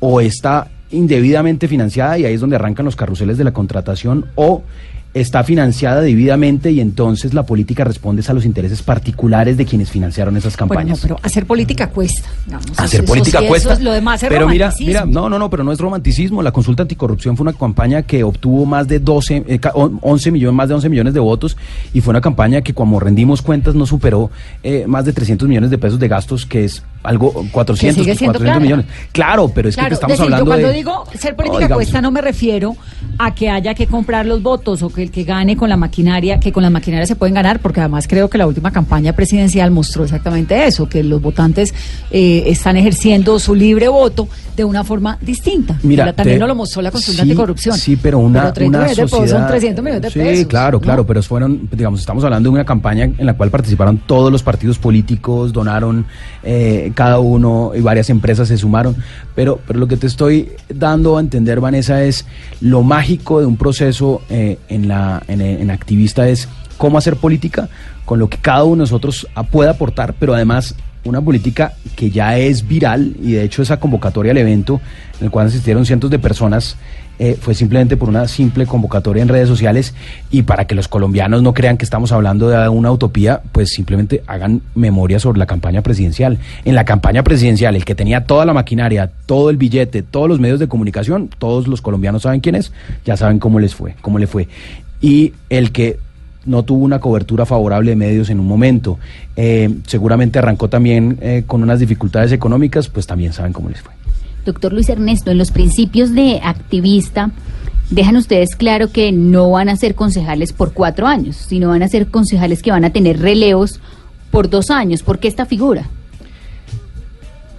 o 0.00 0.20
está 0.20 0.72
indebidamente 0.90 1.68
financiada 1.68 2.18
y 2.18 2.24
ahí 2.24 2.34
es 2.34 2.40
donde 2.40 2.56
arrancan 2.56 2.84
los 2.84 2.96
carruseles 2.96 3.38
de 3.38 3.44
la 3.44 3.52
contratación 3.52 4.26
o 4.34 4.64
está 5.14 5.42
financiada 5.42 6.00
debidamente 6.02 6.70
y 6.70 6.80
entonces 6.80 7.32
la 7.34 7.44
política 7.44 7.82
responde 7.82 8.22
a 8.28 8.32
los 8.34 8.44
intereses 8.44 8.82
particulares 8.82 9.56
de 9.56 9.64
quienes 9.64 9.90
financiaron 9.90 10.36
esas 10.36 10.56
Bueno, 10.56 10.66
no, 10.66 10.74
campañas. 10.76 10.98
pero 11.00 11.16
hacer 11.22 11.46
política 11.46 11.88
cuesta. 11.88 12.28
digamos. 12.44 12.66
Hacer 12.78 13.00
Eso 13.02 13.08
política 13.12 13.38
eso 13.38 13.48
cuesta. 13.48 13.72
es- 13.72 13.80
lo 13.80 13.92
demás 13.92 14.22
es 14.22 14.28
pero 14.28 14.48
mira, 14.48 14.72
mira, 14.80 15.06
no, 15.06 15.28
no, 15.28 15.38
no, 15.38 15.48
pero 15.50 15.64
no 15.64 15.72
es 15.72 15.78
romanticismo. 15.80 16.42
La 16.42 16.52
consulta 16.52 16.82
anticorrupción 16.82 17.36
fue 17.36 17.44
una 17.44 17.52
campaña 17.54 18.02
que 18.02 18.22
obtuvo 18.22 18.66
más 18.66 18.86
de 18.86 18.98
12, 19.00 19.44
eh, 19.48 19.58
ca- 19.58 19.72
on- 19.74 19.98
11 20.02 20.30
millones, 20.30 20.54
más 20.54 20.68
de 20.68 20.74
11 20.74 20.88
millones 20.88 21.14
de 21.14 21.20
votos 21.20 21.56
y 21.94 22.00
fue 22.00 22.10
una 22.12 22.20
campaña 22.20 22.60
que 22.60 22.74
cuando 22.74 23.00
rendimos 23.00 23.40
cuentas 23.42 23.74
no 23.74 23.86
superó 23.86 24.30
eh, 24.62 24.84
más 24.86 25.04
de 25.04 25.12
300 25.12 25.48
millones 25.48 25.70
de 25.70 25.78
pesos 25.78 25.98
de 25.98 26.08
gastos, 26.08 26.44
que 26.46 26.64
es 26.64 26.82
algo 27.02 27.32
400, 27.52 28.04
sigue 28.04 28.16
siendo 28.16 28.38
400 28.38 28.42
plata. 28.42 28.60
millones. 28.60 28.86
Claro, 29.12 29.48
pero 29.54 29.68
es 29.68 29.74
Claro, 29.74 29.88
que 29.88 29.94
estamos 29.94 30.12
decir, 30.18 30.28
yo 30.30 30.34
hablando 30.34 30.50
cuando 30.50 30.68
de 30.68 30.74
digo 30.74 31.04
ser 31.18 31.30
No, 31.32 31.36
política 31.36 31.58
digamos- 31.60 31.76
cuesta 31.76 32.00
no 32.02 32.10
me 32.10 32.20
refiero 32.20 32.76
a 33.18 33.34
que 33.34 33.48
haya 33.50 33.74
que 33.74 33.86
comprar 33.86 34.26
los 34.26 34.42
votos 34.42 34.82
o 34.82 34.90
que 34.90 34.97
el 35.02 35.10
que 35.10 35.24
gane 35.24 35.56
con 35.56 35.68
la 35.68 35.76
maquinaria, 35.76 36.38
que 36.40 36.52
con 36.52 36.62
la 36.62 36.70
maquinaria 36.70 37.06
se 37.06 37.16
pueden 37.16 37.34
ganar, 37.34 37.60
porque 37.60 37.80
además 37.80 38.06
creo 38.08 38.28
que 38.28 38.38
la 38.38 38.46
última 38.46 38.70
campaña 38.70 39.12
presidencial 39.12 39.70
mostró 39.70 40.04
exactamente 40.04 40.66
eso, 40.66 40.88
que 40.88 41.02
los 41.02 41.20
votantes 41.22 41.74
eh, 42.10 42.44
están 42.46 42.76
ejerciendo 42.76 43.38
su 43.38 43.54
libre 43.54 43.88
voto 43.88 44.28
de 44.56 44.64
una 44.64 44.82
forma 44.82 45.18
distinta. 45.20 45.78
Mira, 45.82 46.12
también 46.12 46.36
te- 46.36 46.40
nos 46.40 46.48
lo 46.48 46.54
mostró 46.56 46.82
la 46.82 46.90
consulta 46.90 47.22
sí, 47.22 47.28
anticorrupción. 47.30 47.76
Sí, 47.78 47.96
pero 47.96 48.18
una, 48.18 48.40
Pero 48.42 48.52
30 48.54 48.68
una 48.78 48.78
millones 48.88 48.96
de 48.96 49.02
pesos 49.04 49.18
sociedad... 49.20 49.40
son 49.40 49.48
300 49.48 49.84
millones 49.84 50.02
de 50.02 50.10
sí, 50.10 50.18
pesos. 50.18 50.46
claro, 50.46 50.78
¿no? 50.78 50.82
claro, 50.82 51.06
pero 51.06 51.22
fueron, 51.22 51.68
digamos, 51.72 52.00
estamos 52.00 52.24
hablando 52.24 52.48
de 52.48 52.54
una 52.54 52.64
campaña 52.64 53.04
en 53.04 53.26
la 53.26 53.34
cual 53.36 53.50
participaron 53.50 53.98
todos 53.98 54.32
los 54.32 54.42
partidos 54.42 54.78
políticos, 54.78 55.52
donaron 55.52 56.06
eh, 56.42 56.90
cada 56.94 57.20
uno 57.20 57.72
y 57.76 57.80
varias 57.80 58.10
empresas 58.10 58.48
se 58.48 58.56
sumaron. 58.58 58.96
Pero, 59.38 59.60
pero 59.64 59.78
lo 59.78 59.86
que 59.86 59.96
te 59.96 60.08
estoy 60.08 60.50
dando 60.68 61.16
a 61.16 61.20
entender, 61.20 61.60
Vanessa, 61.60 62.02
es 62.02 62.26
lo 62.60 62.82
mágico 62.82 63.38
de 63.38 63.46
un 63.46 63.56
proceso 63.56 64.20
eh, 64.28 64.58
en, 64.68 64.88
la, 64.88 65.22
en, 65.28 65.40
en 65.40 65.70
activista 65.70 66.28
es 66.28 66.48
cómo 66.76 66.98
hacer 66.98 67.14
política 67.14 67.68
con 68.04 68.18
lo 68.18 68.28
que 68.28 68.38
cada 68.38 68.64
uno 68.64 68.74
de 68.74 68.78
nosotros 68.80 69.28
puede 69.52 69.70
aportar, 69.70 70.14
pero 70.18 70.34
además 70.34 70.74
una 71.04 71.20
política 71.20 71.74
que 71.94 72.10
ya 72.10 72.36
es 72.36 72.66
viral 72.66 73.14
y 73.22 73.30
de 73.30 73.44
hecho 73.44 73.62
esa 73.62 73.78
convocatoria 73.78 74.32
al 74.32 74.38
evento 74.38 74.80
en 75.20 75.26
el 75.26 75.30
cual 75.30 75.46
asistieron 75.46 75.86
cientos 75.86 76.10
de 76.10 76.18
personas 76.18 76.74
eh, 77.18 77.36
fue 77.40 77.54
simplemente 77.54 77.96
por 77.96 78.08
una 78.08 78.28
simple 78.28 78.66
convocatoria 78.66 79.22
en 79.22 79.28
redes 79.28 79.48
sociales 79.48 79.94
y 80.30 80.42
para 80.42 80.66
que 80.66 80.74
los 80.74 80.88
colombianos 80.88 81.42
no 81.42 81.54
crean 81.54 81.76
que 81.76 81.84
estamos 81.84 82.12
hablando 82.12 82.48
de 82.48 82.68
una 82.68 82.92
utopía, 82.92 83.40
pues 83.52 83.70
simplemente 83.70 84.22
hagan 84.26 84.62
memoria 84.74 85.18
sobre 85.18 85.38
la 85.38 85.46
campaña 85.46 85.82
presidencial. 85.82 86.38
En 86.64 86.74
la 86.74 86.84
campaña 86.84 87.22
presidencial, 87.22 87.76
el 87.76 87.84
que 87.84 87.94
tenía 87.94 88.24
toda 88.24 88.44
la 88.44 88.54
maquinaria, 88.54 89.10
todo 89.26 89.50
el 89.50 89.56
billete, 89.56 90.02
todos 90.02 90.28
los 90.28 90.40
medios 90.40 90.60
de 90.60 90.68
comunicación, 90.68 91.28
todos 91.38 91.66
los 91.66 91.82
colombianos 91.82 92.22
saben 92.22 92.40
quién 92.40 92.54
es, 92.54 92.72
ya 93.04 93.16
saben 93.16 93.38
cómo 93.38 93.58
les 93.60 93.74
fue, 93.74 93.94
cómo 94.00 94.18
le 94.18 94.26
fue. 94.26 94.48
Y 95.00 95.32
el 95.48 95.72
que 95.72 95.98
no 96.44 96.64
tuvo 96.64 96.84
una 96.84 96.98
cobertura 96.98 97.44
favorable 97.46 97.90
de 97.90 97.96
medios 97.96 98.30
en 98.30 98.40
un 98.40 98.46
momento. 98.46 98.98
Eh, 99.36 99.74
seguramente 99.86 100.38
arrancó 100.38 100.68
también 100.68 101.18
eh, 101.20 101.44
con 101.46 101.62
unas 101.62 101.78
dificultades 101.78 102.32
económicas, 102.32 102.88
pues 102.88 103.06
también 103.06 103.32
saben 103.32 103.52
cómo 103.52 103.68
les 103.68 103.82
fue. 103.82 103.92
Doctor 104.48 104.72
Luis 104.72 104.88
Ernesto, 104.88 105.30
en 105.30 105.36
los 105.36 105.50
principios 105.50 106.14
de 106.14 106.40
activista, 106.42 107.30
dejan 107.90 108.16
ustedes 108.16 108.56
claro 108.56 108.90
que 108.90 109.12
no 109.12 109.50
van 109.50 109.68
a 109.68 109.76
ser 109.76 109.94
concejales 109.94 110.54
por 110.54 110.72
cuatro 110.72 111.06
años, 111.06 111.36
sino 111.36 111.68
van 111.68 111.82
a 111.82 111.88
ser 111.88 112.06
concejales 112.06 112.62
que 112.62 112.70
van 112.70 112.86
a 112.86 112.90
tener 112.90 113.20
relevos 113.20 113.78
por 114.30 114.48
dos 114.48 114.70
años. 114.70 115.02
¿Por 115.02 115.18
qué 115.18 115.28
esta 115.28 115.44
figura? 115.44 115.86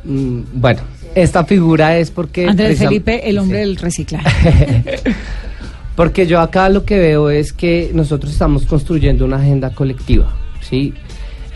Mm, 0.03 0.41
bueno, 0.55 0.81
esta 1.13 1.43
figura 1.45 1.95
es 1.97 2.09
porque... 2.09 2.47
Andrés 2.47 2.79
Felipe, 2.79 3.29
el 3.29 3.37
hombre 3.37 3.59
Sí. 3.59 3.65
del 3.67 3.75
reciclaje. 3.77 4.99
Porque 5.95 6.25
yo 6.25 6.39
acá 6.39 6.69
lo 6.69 6.85
que 6.85 6.97
veo 6.97 7.29
es 7.29 7.51
que 7.51 7.91
nosotros 7.93 8.31
estamos 8.31 8.65
construyendo 8.65 9.25
una 9.25 9.35
agenda 9.35 9.71
colectiva, 9.71 10.33
¿sí? 10.61 10.93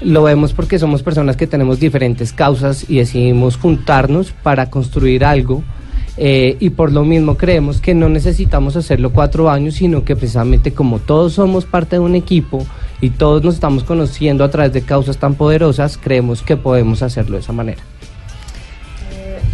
Lo 0.04 0.24
vemos 0.24 0.54
porque 0.54 0.80
somos 0.80 1.04
personas 1.04 1.38
que 1.38 1.48
tenemos 1.48 1.80
diferentes 1.80 2.34
causas 2.34 2.90
y 2.90 2.98
decidimos 2.98 3.58
juntarnos 3.58 4.32
para 4.32 4.70
construir 4.70 5.24
algo 5.24 5.64
eh, 6.16 6.58
y 6.60 6.70
por 6.70 6.92
lo 6.92 7.04
mismo 7.04 7.38
creemos 7.38 7.82
que 7.82 7.96
no 7.96 8.08
necesitamos 8.08 8.76
hacerlo 8.76 9.12
cuatro 9.12 9.50
años, 9.50 9.76
sino 9.76 10.04
que 10.04 10.16
precisamente 10.16 10.74
como 10.74 11.00
todos 11.00 11.34
somos 11.34 11.66
parte 11.66 11.96
de 11.96 12.02
un 12.02 12.16
equipo 12.16 12.66
y 13.02 13.10
todos 13.10 13.44
nos 13.44 13.56
estamos 13.56 13.84
conociendo 13.84 14.44
a 14.44 14.52
través 14.52 14.74
de 14.74 14.84
causas 14.84 15.18
tan 15.18 15.36
poderosas, 15.36 15.98
creemos 15.98 16.44
que 16.44 16.56
podemos 16.56 17.02
hacerlo 17.02 17.36
de 17.38 17.42
esa 17.42 17.54
manera. 17.54 17.82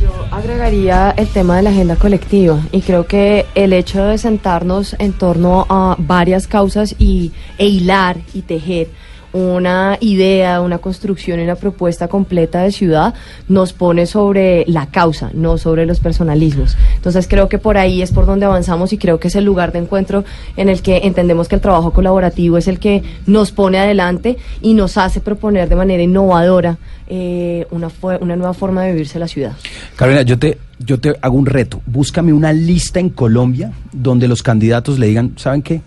Yo 0.02 0.12
agregaría 0.32 1.14
el 1.18 1.28
tema 1.28 1.58
de 1.58 1.64
la 1.64 1.70
agenda 1.70 1.96
colectiva 1.96 2.62
y 2.72 2.82
creo 2.82 3.06
que 3.06 3.46
el 3.56 3.74
hecho 3.74 4.04
de 4.04 4.18
sentarnos 4.18 4.96
en 5.00 5.14
torno 5.14 5.66
a 5.70 5.96
varias 5.98 6.48
causas 6.48 6.96
y, 7.00 7.32
e 7.58 7.68
hilar 7.68 8.18
y 8.34 8.42
tejer 8.42 8.90
una 9.34 9.98
idea, 10.00 10.62
una 10.62 10.80
construcción 10.80 11.40
y 11.40 11.44
una 11.44 11.56
propuesta 11.56 12.08
completa 12.08 12.64
de 12.64 12.72
ciudad 12.72 13.14
nos 13.48 13.74
pone 13.74 14.06
sobre 14.06 14.66
la 14.68 14.88
causa, 14.88 15.30
no 15.34 15.58
sobre 15.58 15.86
los 15.86 16.00
personalismos. 16.00 16.78
Entonces 16.96 17.28
creo 17.28 17.48
que 17.50 17.60
por 17.60 17.78
ahí 17.78 18.02
es 18.02 18.12
por 18.12 18.26
donde 18.26 18.46
avanzamos 18.46 18.94
y 18.94 18.98
creo 18.98 19.20
que 19.20 19.28
es 19.28 19.36
el 19.36 19.46
lugar 19.46 19.72
de 19.72 19.80
encuentro 19.80 20.24
en 20.58 20.70
el 20.70 20.82
que 20.82 21.02
entendemos 21.04 21.48
que 21.48 21.56
el 21.56 21.62
trabajo 21.62 21.92
colaborativo 21.92 22.58
es 22.58 22.68
el 22.68 22.80
que 22.80 23.04
nos 23.26 23.52
pone 23.52 23.78
adelante 23.78 24.38
y 24.62 24.74
nos 24.74 24.98
hace 24.98 25.22
proponer 25.22 25.70
de 25.70 25.76
manera 25.76 26.02
innovadora 26.02 26.78
eh, 27.08 27.66
una, 27.72 27.90
una 28.22 28.36
nueva 28.36 28.54
forma 28.54 28.84
de 28.84 28.92
vivirse 28.92 29.20
la 29.20 29.28
ciudad. 29.28 29.54
Carolina, 29.96 30.22
yo 30.24 30.38
te, 30.38 30.58
yo 30.80 31.00
te 31.00 31.16
hago 31.22 31.38
un 31.38 31.46
reto. 31.46 31.82
Búscame 31.86 32.34
una 32.34 32.54
lista 32.54 33.00
en 33.00 33.10
Colombia 33.10 33.72
donde 33.92 34.28
los 34.28 34.44
candidatos 34.44 35.00
le 35.00 35.08
digan, 35.08 35.34
¿saben 35.36 35.62
qué? 35.62 35.82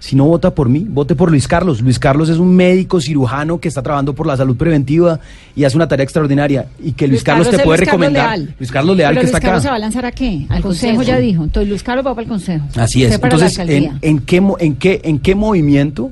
Si 0.00 0.16
no 0.16 0.24
vota 0.24 0.54
por 0.54 0.70
mí, 0.70 0.86
vote 0.88 1.14
por 1.14 1.30
Luis 1.30 1.46
Carlos. 1.46 1.82
Luis 1.82 1.98
Carlos 1.98 2.30
es 2.30 2.38
un 2.38 2.56
médico 2.56 3.02
cirujano 3.02 3.60
que 3.60 3.68
está 3.68 3.82
trabajando 3.82 4.14
por 4.14 4.26
la 4.26 4.34
salud 4.34 4.56
preventiva 4.56 5.20
y 5.54 5.64
hace 5.64 5.76
una 5.76 5.88
tarea 5.88 6.04
extraordinaria 6.04 6.68
y 6.82 6.92
que 6.92 7.06
Luis, 7.06 7.22
Carlos, 7.22 7.50
te 7.50 7.58
puede 7.58 7.80
Luis 7.80 7.90
Carlos 7.90 8.06
recomendar. 8.06 8.38
Leal. 8.38 8.54
Luis 8.58 8.72
Carlos 8.72 8.96
Leal 8.96 9.10
Pero 9.10 9.20
que 9.20 9.24
Luis 9.26 9.34
está 9.34 9.46
Carlos 9.46 9.62
se 9.62 9.68
va 9.68 9.76
a 9.76 9.78
lanzar 9.78 10.06
a 10.06 10.12
qué? 10.12 10.46
Al 10.48 10.62
consejo, 10.62 10.96
consejo. 10.96 11.02
ya 11.02 11.18
dijo. 11.18 11.44
Entonces 11.44 11.68
Luis 11.68 11.82
Carlos 11.82 12.06
va 12.06 12.14
para 12.14 12.22
el 12.22 12.28
consejo. 12.28 12.66
Así 12.76 13.04
es. 13.04 13.12
Entonces, 13.12 13.58
¿en, 13.58 14.20
qué, 14.20 14.42
en, 14.58 14.76
qué, 14.76 15.02
¿en 15.04 15.18
qué 15.18 15.34
movimiento 15.34 16.10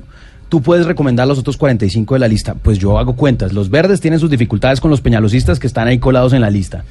tú 0.49 0.61
puedes 0.61 0.85
recomendar 0.85 1.27
los 1.27 1.39
otros 1.39 1.57
45 1.57 2.13
de 2.13 2.19
la 2.19 2.27
lista? 2.27 2.53
Pues 2.53 2.77
yo 2.77 2.99
hago 2.99 3.15
cuentas. 3.15 3.53
Los 3.53 3.71
verdes 3.71 4.01
tienen 4.01 4.19
sus 4.19 4.29
dificultades 4.29 4.79
con 4.79 4.91
los 4.91 5.01
peñalosistas 5.01 5.57
que 5.57 5.65
están 5.65 5.87
ahí 5.87 5.97
colados 5.97 6.33
en 6.33 6.41
la 6.41 6.51
lista. 6.51 6.83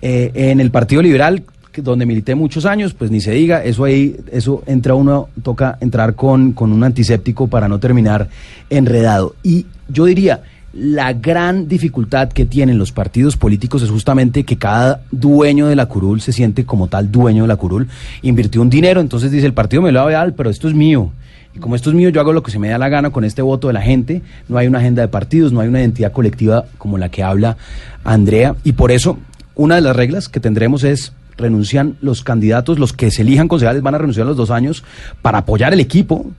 Eh, 0.00 0.30
en 0.34 0.60
el 0.60 0.70
Partido 0.70 1.02
Liberal, 1.02 1.42
donde 1.76 2.06
milité 2.06 2.34
muchos 2.34 2.66
años, 2.66 2.94
pues 2.94 3.10
ni 3.10 3.20
se 3.20 3.32
diga, 3.32 3.62
eso 3.62 3.84
ahí, 3.84 4.16
eso 4.32 4.62
entra 4.66 4.94
uno, 4.94 5.28
toca 5.42 5.78
entrar 5.80 6.14
con, 6.14 6.52
con 6.52 6.72
un 6.72 6.82
antiséptico 6.82 7.46
para 7.46 7.68
no 7.68 7.78
terminar 7.78 8.28
enredado. 8.70 9.34
Y 9.42 9.66
yo 9.88 10.04
diría, 10.06 10.42
la 10.72 11.12
gran 11.12 11.66
dificultad 11.66 12.28
que 12.28 12.44
tienen 12.44 12.78
los 12.78 12.92
partidos 12.92 13.36
políticos 13.36 13.82
es 13.82 13.90
justamente 13.90 14.44
que 14.44 14.58
cada 14.58 15.00
dueño 15.10 15.66
de 15.66 15.76
la 15.76 15.86
curul 15.86 16.20
se 16.20 16.32
siente 16.32 16.64
como 16.64 16.88
tal 16.88 17.10
dueño 17.10 17.44
de 17.44 17.48
la 17.48 17.56
curul, 17.56 17.88
invirtió 18.22 18.60
un 18.60 18.70
dinero, 18.70 19.00
entonces 19.00 19.30
dice 19.30 19.46
el 19.46 19.54
partido 19.54 19.82
me 19.82 19.92
lo 19.92 20.04
va 20.04 20.08
a 20.08 20.12
dar, 20.12 20.34
pero 20.34 20.50
esto 20.50 20.68
es 20.68 20.74
mío. 20.74 21.10
Y 21.54 21.58
como 21.58 21.74
esto 21.74 21.90
es 21.90 21.96
mío, 21.96 22.10
yo 22.10 22.20
hago 22.20 22.32
lo 22.32 22.42
que 22.42 22.50
se 22.50 22.58
me 22.58 22.68
da 22.68 22.78
la 22.78 22.88
gana 22.88 23.10
con 23.10 23.24
este 23.24 23.40
voto 23.40 23.68
de 23.68 23.72
la 23.72 23.80
gente. 23.80 24.22
No 24.48 24.58
hay 24.58 24.66
una 24.66 24.78
agenda 24.78 25.02
de 25.02 25.08
partidos, 25.08 25.52
no 25.52 25.60
hay 25.60 25.68
una 25.68 25.80
identidad 25.80 26.12
colectiva 26.12 26.66
como 26.76 26.98
la 26.98 27.08
que 27.08 27.22
habla 27.22 27.56
Andrea. 28.04 28.54
Y 28.64 28.72
por 28.72 28.92
eso, 28.92 29.18
una 29.54 29.76
de 29.76 29.80
las 29.80 29.96
reglas 29.96 30.28
que 30.28 30.40
tendremos 30.40 30.84
es 30.84 31.12
renuncian 31.38 31.96
los 32.02 32.22
candidatos, 32.22 32.78
los 32.78 32.92
que 32.92 33.10
se 33.10 33.22
elijan 33.22 33.48
concejales 33.48 33.82
van 33.82 33.94
a 33.94 33.98
renunciar 33.98 34.26
a 34.26 34.28
los 34.28 34.36
dos 34.36 34.50
años 34.50 34.84
para 35.22 35.38
apoyar 35.38 35.72
el 35.72 35.80
equipo, 35.80 36.30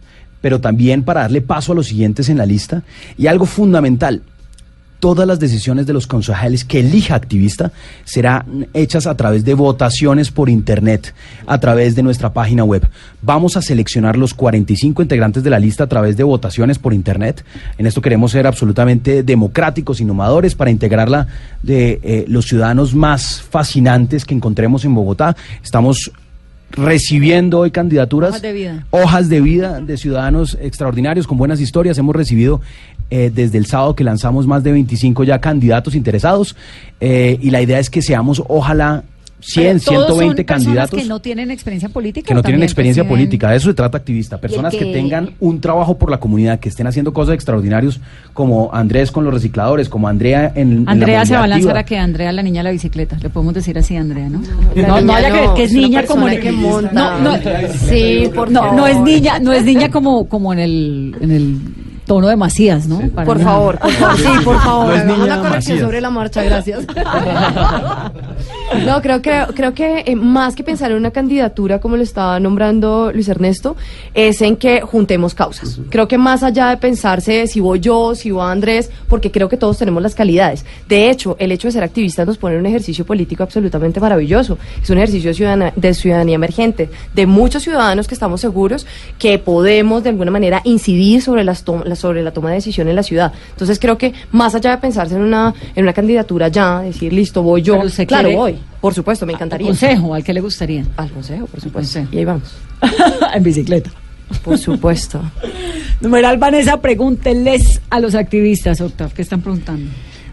pero 0.41 0.59
también 0.61 1.03
para 1.03 1.21
darle 1.21 1.41
paso 1.41 1.71
a 1.71 1.75
los 1.75 1.87
siguientes 1.87 2.29
en 2.29 2.37
la 2.37 2.45
lista. 2.45 2.83
Y 3.17 3.27
algo 3.27 3.45
fundamental, 3.45 4.21
todas 4.99 5.27
las 5.27 5.39
decisiones 5.39 5.85
de 5.85 5.93
los 5.93 6.07
concejales 6.07 6.65
que 6.65 6.81
elija 6.81 7.15
activista 7.15 7.71
serán 8.03 8.67
hechas 8.73 9.07
a 9.07 9.15
través 9.15 9.45
de 9.45 9.53
votaciones 9.53 10.31
por 10.31 10.49
internet, 10.49 11.13
a 11.47 11.59
través 11.59 11.95
de 11.95 12.03
nuestra 12.03 12.33
página 12.33 12.63
web. 12.63 12.87
Vamos 13.21 13.57
a 13.57 13.61
seleccionar 13.61 14.17
los 14.17 14.33
45 14.33 15.01
integrantes 15.01 15.43
de 15.43 15.49
la 15.49 15.59
lista 15.59 15.85
a 15.85 15.87
través 15.87 16.17
de 16.17 16.23
votaciones 16.23 16.79
por 16.79 16.93
internet. 16.93 17.43
En 17.77 17.87
esto 17.87 18.01
queremos 18.01 18.31
ser 18.31 18.45
absolutamente 18.45 19.23
democráticos, 19.23 20.01
innovadores, 20.01 20.55
para 20.55 20.71
integrarla 20.71 21.27
de 21.63 21.99
eh, 22.03 22.25
los 22.27 22.45
ciudadanos 22.45 22.93
más 22.93 23.41
fascinantes 23.41 24.25
que 24.25 24.35
encontremos 24.35 24.83
en 24.85 24.93
Bogotá. 24.93 25.35
Estamos 25.63 26.11
recibiendo 26.71 27.59
hoy 27.59 27.71
candidaturas, 27.71 28.29
Hojas 28.29 28.41
de 28.41 28.53
vida. 28.53 28.85
hojas 28.91 29.29
de 29.29 29.41
vida 29.41 29.81
de 29.81 29.97
ciudadanos 29.97 30.57
extraordinarios 30.61 31.25
con 31.25 31.37
buenas 31.37 31.59
historias. 31.59 31.97
Hemos 31.97 32.15
recibido 32.15 32.61
eh, 33.09 33.31
desde 33.33 33.57
el 33.57 33.65
sábado 33.65 33.95
que 33.95 34.03
lanzamos 34.03 34.45
más 34.47 34.63
de 34.63 34.71
25 34.71 35.23
ya 35.23 35.39
candidatos 35.39 35.95
interesados 35.95 36.55
eh, 36.99 37.37
y 37.41 37.49
la 37.49 37.61
idea 37.61 37.79
es 37.79 37.89
que 37.89 38.01
seamos, 38.01 38.43
ojalá, 38.47 39.03
100, 39.41 39.79
Pero 39.85 40.01
todos 40.01 40.07
son 40.09 40.17
120 40.17 40.43
personas 40.43 40.65
candidatos 40.65 40.99
que 41.01 41.07
no 41.07 41.21
tienen 41.21 41.49
experiencia 41.49 41.87
política. 41.87 42.27
que 42.27 42.33
no 42.33 42.41
¿o 42.41 42.43
tienen 42.43 42.61
experiencia 42.61 43.03
reciben- 43.03 43.07
política. 43.07 43.49
De 43.51 43.55
eso 43.55 43.69
se 43.69 43.73
trata 43.73 43.97
activista. 43.97 44.37
Personas 44.37 44.73
que... 44.73 44.79
que- 44.79 44.91
tengan 44.91 45.29
un 45.39 45.61
trabajo 45.61 45.97
por 45.97 46.11
la 46.11 46.19
comunidad, 46.19 46.59
que 46.59 46.67
estén 46.67 46.87
haciendo 46.87 47.13
cosas 47.13 47.35
extraordinarias, 47.35 48.01
como 48.33 48.69
Andrés 48.73 49.11
con 49.11 49.23
los 49.23 49.33
recicladores, 49.33 49.87
como 49.87 50.09
Andrea 50.09 50.51
en, 50.55 50.71
en 50.79 50.85
la 50.85 50.91
Andrea 50.91 51.25
se 51.25 51.35
va 51.35 51.45
a 51.45 51.47
lanzar 51.47 51.77
a 51.77 51.85
que 51.85 51.97
Andrea 51.97 52.33
la 52.33 52.43
niña 52.43 52.59
de 52.59 52.63
la 52.65 52.71
bicicleta. 52.71 53.17
Le 53.21 53.29
podemos 53.29 53.53
decir 53.53 53.77
así 53.77 53.95
a 53.95 54.01
Andrea, 54.01 54.27
¿no? 54.27 54.39
No, 54.75 54.87
no 54.87 54.99
niña 54.99 55.13
vaya 55.13 55.27
a 55.27 55.29
no, 55.29 55.35
creer 55.37 55.49
que 55.55 55.63
es 55.63 55.71
niña 55.71 56.03
como 56.05 56.27
en 56.27 56.33
persona 56.33 56.33
el- 56.33 56.41
que 56.41 56.51
monta. 56.51 56.91
No, 56.93 57.19
no, 57.21 57.37
Sí, 57.87 58.29
por 58.35 58.51
no, 58.51 58.73
no 58.75 58.87
es 58.87 58.93
favor. 58.95 59.07
niña, 59.09 59.39
no 59.39 59.53
es 59.53 59.63
niña 59.63 59.89
como, 59.89 60.27
como 60.27 60.51
en 60.51 60.59
el, 60.59 61.15
en 61.21 61.31
el 61.31 61.57
tono 62.09 62.27
de 62.27 62.35
Macías, 62.35 62.87
¿no? 62.87 62.97
Por 62.99 63.37
nada. 63.37 63.51
favor, 63.51 63.77
por 63.79 63.91
favor, 63.91 64.17
sí, 64.17 64.27
por 64.43 64.59
favor. 64.61 64.85
No 64.87 64.93
es 64.95 64.99
hagamos 65.01 65.17
niña 65.19 65.35
la 65.35 65.41
corrección 65.41 65.75
Macías. 65.75 65.79
sobre 65.87 66.01
la 66.01 66.09
marcha, 66.09 66.43
gracias. 66.43 66.79
No, 68.85 69.01
creo 69.01 69.21
que, 69.21 69.45
creo 69.55 69.73
que 69.73 70.03
eh, 70.05 70.15
más 70.15 70.55
que 70.55 70.63
pensar 70.63 70.91
en 70.91 70.97
una 70.97 71.09
candidatura, 71.11 71.79
como 71.79 71.97
lo 71.97 72.03
estaba 72.03 72.39
nombrando 72.39 73.11
Luis 73.11 73.27
Ernesto, 73.27 73.75
es 74.13 74.41
en 74.43 74.55
que 74.57 74.81
juntemos 74.81 75.33
causas. 75.33 75.79
Creo 75.89 76.07
que 76.07 76.17
más 76.19 76.43
allá 76.43 76.69
de 76.69 76.77
pensarse 76.77 77.47
si 77.47 77.59
voy 77.59 77.79
yo, 77.79 78.13
si 78.15 78.29
va 78.31 78.51
Andrés, 78.51 78.89
porque 79.07 79.31
creo 79.31 79.49
que 79.49 79.57
todos 79.57 79.77
tenemos 79.79 80.03
las 80.03 80.13
calidades. 80.15 80.65
De 80.87 81.09
hecho, 81.09 81.35
el 81.39 81.51
hecho 81.51 81.67
de 81.67 81.71
ser 81.73 81.83
activistas 81.83 82.27
nos 82.27 82.37
pone 82.37 82.55
en 82.55 82.61
un 82.61 82.67
ejercicio 82.67 83.05
político 83.05 83.41
absolutamente 83.43 83.99
maravilloso. 83.99 84.57
Es 84.81 84.89
un 84.91 84.97
ejercicio 84.97 85.33
ciudadana- 85.33 85.73
de 85.75 85.93
ciudadanía 85.95 86.35
emergente, 86.35 86.89
de 87.13 87.25
muchos 87.25 87.63
ciudadanos 87.63 88.07
que 88.07 88.13
estamos 88.13 88.39
seguros 88.39 88.85
que 89.17 89.39
podemos 89.39 90.03
de 90.03 90.09
alguna 90.11 90.31
manera 90.31 90.61
incidir 90.63 91.21
sobre, 91.23 91.43
las 91.43 91.63
tom- 91.63 91.81
la- 91.85 91.95
sobre 91.99 92.23
la 92.23 92.31
toma 92.31 92.49
de 92.49 92.55
decisión 92.55 92.87
en 92.87 92.95
la 92.95 93.03
ciudad. 93.03 93.31
Entonces 93.51 93.79
creo 93.79 93.97
que 93.97 94.13
más 94.31 94.55
allá 94.55 94.71
de 94.71 94.77
pensarse 94.77 95.15
en 95.15 95.21
una, 95.21 95.53
en 95.75 95.83
una 95.83 95.93
candidatura 95.93 96.47
ya, 96.47 96.81
decir, 96.81 97.13
listo, 97.13 97.43
voy 97.43 97.61
yo, 97.61 97.79
Pero 97.79 98.07
claro, 98.07 98.31
voy. 98.31 98.57
Por 98.81 98.93
supuesto, 98.93 99.25
me 99.25 99.33
encantaría. 99.33 99.67
Consejo, 99.67 100.13
¿al 100.13 100.23
que 100.23 100.33
le 100.33 100.41
gustaría? 100.41 100.85
Al 100.97 101.11
consejo, 101.11 101.45
por 101.47 101.61
supuesto. 101.61 101.99
consejo. 101.99 102.15
Y 102.15 102.19
ahí 102.19 102.25
vamos. 102.25 102.55
en 103.33 103.43
bicicleta. 103.43 103.91
Por 104.43 104.57
supuesto. 104.57 105.21
Numeral 106.01 106.37
Vanessa, 106.37 106.79
pregúnteles 106.81 107.81
a 107.89 107.99
los 107.99 108.15
activistas, 108.15 108.79
Octav, 108.79 109.11
¿qué 109.13 109.21
están 109.21 109.41
preguntando? 109.41 109.91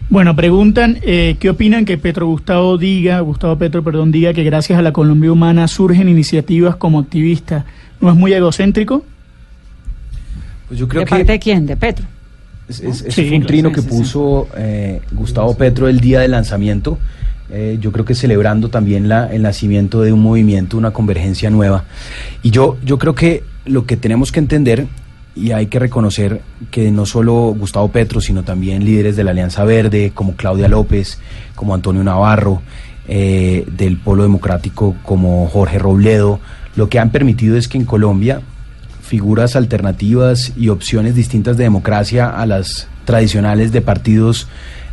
Bueno, 0.09 0.33
preguntan 0.37 0.99
eh, 1.01 1.35
qué 1.37 1.49
opinan 1.49 1.83
que 1.83 1.97
Petro 1.97 2.27
Gustavo 2.27 2.77
diga, 2.77 3.19
Gustavo 3.19 3.57
Petro, 3.57 3.83
perdón, 3.83 4.09
diga 4.13 4.33
que 4.33 4.43
gracias 4.45 4.79
a 4.79 4.81
la 4.81 4.93
Colombia 4.93 5.29
Humana 5.33 5.67
surgen 5.67 6.07
iniciativas 6.07 6.77
como 6.77 6.99
activista. 6.99 7.65
¿No 7.99 8.09
es 8.09 8.15
muy 8.15 8.31
egocéntrico? 8.31 9.03
Pues 10.67 10.79
yo 10.79 10.87
creo 10.87 11.01
¿De 11.01 11.05
que 11.05 11.09
parte 11.09 11.31
de 11.33 11.39
quién? 11.39 11.65
¿De 11.65 11.75
Petro? 11.77 12.05
Es, 12.67 12.79
es- 12.81 13.01
ese 13.01 13.11
Sí, 13.11 13.27
fue 13.29 13.37
un 13.37 13.45
trino 13.45 13.69
sí, 13.69 13.75
que 13.75 13.81
sí, 13.81 13.87
sí. 13.89 13.95
puso 13.97 14.47
eh, 14.57 15.01
Gustavo 15.11 15.55
Petro 15.55 15.87
el 15.87 15.99
día 15.99 16.19
del 16.19 16.31
lanzamiento. 16.31 16.97
eh, 17.49 17.77
yo 17.79 17.93
creo 17.93 18.03
que 18.03 18.13
celebrando 18.13 18.67
también 18.69 19.07
la, 19.07 19.27
el 19.33 19.41
nacimiento 19.41 20.01
de 20.01 20.11
un 20.11 20.19
movimiento, 20.21 20.77
una 20.77 20.91
convergencia 20.91 21.49
nueva. 21.49 21.85
Y 22.43 22.51
yo, 22.51 22.77
yo 22.83 22.97
creo 22.99 23.15
que 23.15 23.43
lo 23.65 23.85
que 23.85 23.95
tenemos 23.95 24.33
que 24.33 24.39
entender 24.39 24.85
y 25.33 25.51
hay 25.51 25.67
que 25.67 25.79
reconocer 25.79 26.41
que 26.71 26.91
no 26.91 27.05
solo 27.05 27.55
Gustavo 27.57 27.87
Petro, 27.89 28.19
sino 28.19 28.43
también 28.43 28.83
líderes 28.83 29.15
de 29.15 29.23
la 29.23 29.31
Alianza 29.31 29.63
Verde, 29.63 30.11
como 30.13 30.35
Claudia 30.35 30.67
López, 30.67 31.19
como 31.55 31.73
Antonio 31.73 32.03
Navarro, 32.03 32.61
eh, 33.07 33.65
del 33.77 33.95
Polo 33.97 34.23
Democrático, 34.23 34.95
como 35.03 35.47
Jorge 35.47 35.79
Robledo, 35.79 36.41
lo 36.75 36.89
que 36.89 36.99
han 36.99 37.11
permitido 37.11 37.55
es 37.55 37.67
que 37.69 37.77
en 37.77 37.85
Colombia 37.85 38.41
figuras 39.07 39.55
alternativas 39.55 40.51
y 40.57 40.69
opciones 40.69 41.15
distintas 41.15 41.57
de 41.57 41.63
democracia 41.63 42.29
a 42.29 42.45
las 42.45 42.87
tradicionales 43.05 43.71
de 43.71 43.81
partidos 43.81 44.47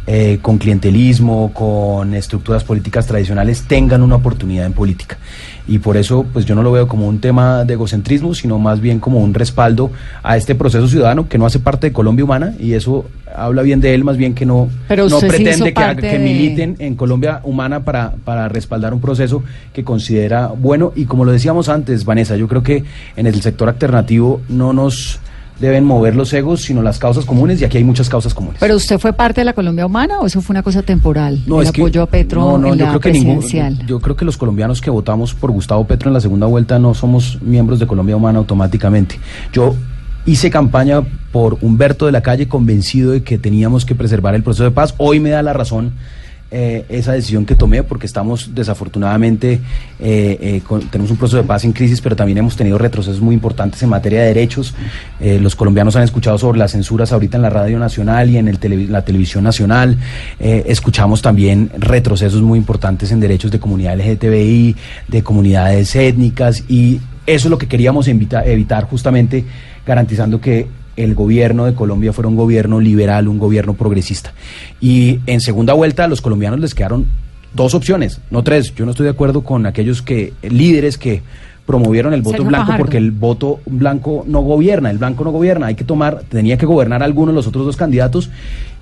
eh, 0.07 0.39
con 0.43 0.59
clientelismo, 0.59 1.53
con 1.55 2.15
estructuras 2.15 2.63
políticas 2.65 3.07
tradicionales, 3.07 3.63
tengan 3.67 4.03
una 4.03 4.17
oportunidad 4.17 4.67
en 4.67 4.73
política. 4.73 5.19
Y 5.67 5.79
por 5.79 5.97
eso, 5.97 6.27
pues 6.31 6.45
yo 6.45 6.55
no 6.55 6.63
lo 6.63 6.71
veo 6.73 6.87
como 6.87 7.09
un 7.09 7.21
tema 7.21 7.65
de 7.65 7.73
egocentrismo, 7.73 8.35
sino 8.35 8.59
más 8.59 8.81
bien 8.81 9.01
como 9.01 9.21
un 9.21 9.33
respaldo 9.33 9.91
a 10.23 10.37
este 10.37 10.55
proceso 10.55 10.87
ciudadano 10.89 11.27
que 11.27 11.39
no 11.39 11.47
hace 11.47 11.59
parte 11.59 11.87
de 11.87 11.93
Colombia 11.95 12.23
Humana, 12.25 12.53
y 12.61 12.75
eso 12.75 13.07
habla 13.35 13.63
bien 13.63 13.81
de 13.81 13.95
él, 13.95 14.05
más 14.05 14.19
bien 14.19 14.35
que 14.35 14.45
no, 14.45 14.69
Pero 14.89 15.09
no 15.09 15.19
pretende 15.21 15.73
que, 15.73 15.81
haga- 15.81 15.95
parte 15.95 16.03
que 16.11 16.19
de- 16.19 16.25
militen 16.25 16.77
en 16.81 16.97
Colombia 16.97 17.41
Humana 17.45 17.83
para, 17.83 18.13
para 18.25 18.47
respaldar 18.51 18.93
un 18.93 19.01
proceso 19.01 19.43
que 19.73 19.85
considera 19.85 20.49
bueno. 20.49 20.93
Y 20.95 21.07
como 21.07 21.25
lo 21.25 21.33
decíamos 21.33 21.71
antes, 21.71 22.05
Vanessa, 22.05 22.37
yo 22.37 22.47
creo 22.47 22.63
que 22.63 22.85
en 23.17 23.27
el 23.27 23.41
sector 23.41 23.71
alternativo 23.71 24.43
no 24.51 24.75
nos 24.75 25.19
deben 25.61 25.85
mover 25.85 26.17
los 26.17 26.33
egos, 26.33 26.63
sino 26.63 26.83
las 26.83 26.99
causas 26.99 27.25
comunes, 27.25 27.61
y 27.61 27.65
aquí 27.65 27.79
hay 27.79 27.85
muchas 27.85 28.09
causas 28.09 28.35
comunes. 28.35 28.59
¿Pero 28.61 28.75
usted 28.77 28.99
fue 28.99 29.13
parte 29.13 29.41
de 29.41 29.45
la 29.45 29.53
Colombia 29.53 29.87
Humana 29.87 30.21
o 30.21 30.27
eso 30.27 30.41
fue 30.43 30.55
una 30.55 30.63
cosa 30.63 30.83
temporal? 30.83 31.43
No, 31.47 31.61
el 31.61 31.67
es 31.69 31.73
que- 31.73 31.81
apoyo 31.81 32.03
a 32.03 32.07
Petro 32.07 32.41
no, 32.41 32.59
no, 32.59 32.73
en 32.73 32.79
yo 32.79 32.85
la 32.85 32.91
creo 32.91 33.01
que 33.01 33.13
ningún- 33.13 33.39
presidencial. 33.39 33.87
yo 33.87 34.01
creo 34.01 34.17
que 34.17 34.25
los 34.25 34.37
colombianos 34.37 34.81
que 34.81 34.91
votamos 34.91 35.33
por 35.35 35.51
Gustavo 35.53 35.87
Petro 35.87 36.09
en 36.11 36.15
la 36.15 36.21
segunda 36.21 36.47
vuelta 36.47 36.79
no 36.79 36.93
somos 36.95 37.41
miembros 37.43 37.79
de 37.79 37.87
Colombia 37.87 38.17
Humana 38.17 38.39
automáticamente. 38.41 39.19
Yo 39.53 39.75
hice 40.27 40.51
campaña 40.51 41.03
por 41.33 41.59
Humberto 41.61 42.07
de 42.07 42.13
la 42.13 42.23
Calle 42.23 42.49
convencido 42.49 43.13
de 43.13 43.23
que 43.23 43.39
teníamos 43.39 43.85
que 43.85 43.95
preservar 43.95 44.35
el 44.35 44.43
proceso 44.43 44.65
de 44.65 44.71
paz. 44.71 44.95
Hoy 44.99 45.21
me 45.21 45.31
da 45.31 45.43
la 45.43 45.53
razón 45.53 45.93
eh, 46.57 46.85
esa 46.89 47.11
decisión 47.15 47.45
que 47.45 47.57
tomé 47.57 47.83
porque 47.83 48.07
estamos 48.07 48.55
desafortunadamente, 48.55 49.55
eh, 49.99 50.39
eh, 50.41 50.63
tenemos 50.89 51.11
un 51.11 51.17
proceso 51.17 51.39
de 51.39 51.43
paz 51.43 51.65
en 51.65 51.73
crisis, 51.73 52.01
pero 52.01 52.15
también 52.15 52.39
hemos 52.39 52.55
tenido 52.55 52.79
retrocesos 52.79 53.21
muy 53.21 53.35
importantes 53.35 53.83
en 53.83 53.89
materia 53.89 54.21
de 54.21 54.29
derechos. 54.29 54.73
Los 55.19 55.57
colombianos 55.57 55.97
han 55.97 56.05
escuchado 56.05 56.39
sobre 56.39 56.61
las 56.61 56.71
censuras 56.71 57.13
ahorita 57.13 57.39
en 57.39 57.43
la 57.43 57.51
radio 57.51 57.81
nacional 57.81 58.31
y 58.31 58.37
en 58.37 58.47
el 58.47 58.93
la 58.93 59.05
televisión 59.05 59.43
nacional. 59.43 59.99
Escuchamos 60.39 61.23
también 61.23 61.73
retrocesos 61.77 62.41
muy 62.41 62.61
importantes 62.61 63.11
en 63.11 63.19
derechos 63.19 63.51
de 63.51 63.59
comunidad 63.59 63.99
LGTBI, 63.99 64.77
de 65.09 65.23
comunidades 65.25 65.97
étnicas 65.97 66.63
y 66.69 67.01
eso 67.27 67.49
es 67.49 67.51
lo 67.51 67.59
que 67.59 67.67
queríamos 67.67 68.07
evitar 68.07 68.85
justamente 68.85 69.45
garantizando 69.85 70.41
que 70.41 70.69
el 70.97 71.15
gobierno 71.15 71.65
de 71.65 71.75
Colombia 71.75 72.13
fuera 72.13 72.29
un 72.29 72.37
gobierno 72.37 72.81
liberal, 72.81 73.29
un 73.29 73.39
gobierno 73.39 73.75
progresista. 73.75 74.33
Y 74.81 75.21
en 75.27 75.41
segunda 75.41 75.73
vuelta 75.73 76.05
a 76.05 76.09
los 76.09 76.21
colombianos 76.21 76.61
les 76.61 76.75
quedaron 76.75 77.07
dos 77.55 77.75
opciones, 77.75 78.21
no 78.31 78.43
tres. 78.43 78.75
Yo 78.75 78.85
no 78.85 78.91
estoy 78.91 79.05
de 79.05 79.11
acuerdo 79.11 79.43
con 79.43 79.67
aquellos 79.67 80.03
que 80.03 80.33
líderes 80.43 80.99
que 80.99 81.23
promovieron 81.67 82.13
el 82.13 82.21
voto 82.23 82.37
Sergio 82.37 82.49
blanco 82.49 82.67
Fajardo. 82.67 82.85
porque 82.85 82.99
el 82.99 83.11
voto 83.11 83.61
blanco 83.67 84.25
no 84.27 84.43
gobierna, 84.43 84.91
el 84.91 84.99
blanco 84.99 85.25
no 85.25 85.31
gobierna, 85.31 85.67
hay 85.67 85.75
que 85.75 85.85
tomar, 85.85 86.23
tenía 86.29 86.59
que 86.59 86.67
gobernar 86.67 87.03
alguno 87.03 87.33
de 87.33 87.37
los 87.37 87.47
otros 87.47 87.65
dos 87.65 87.77
candidatos 87.77 88.31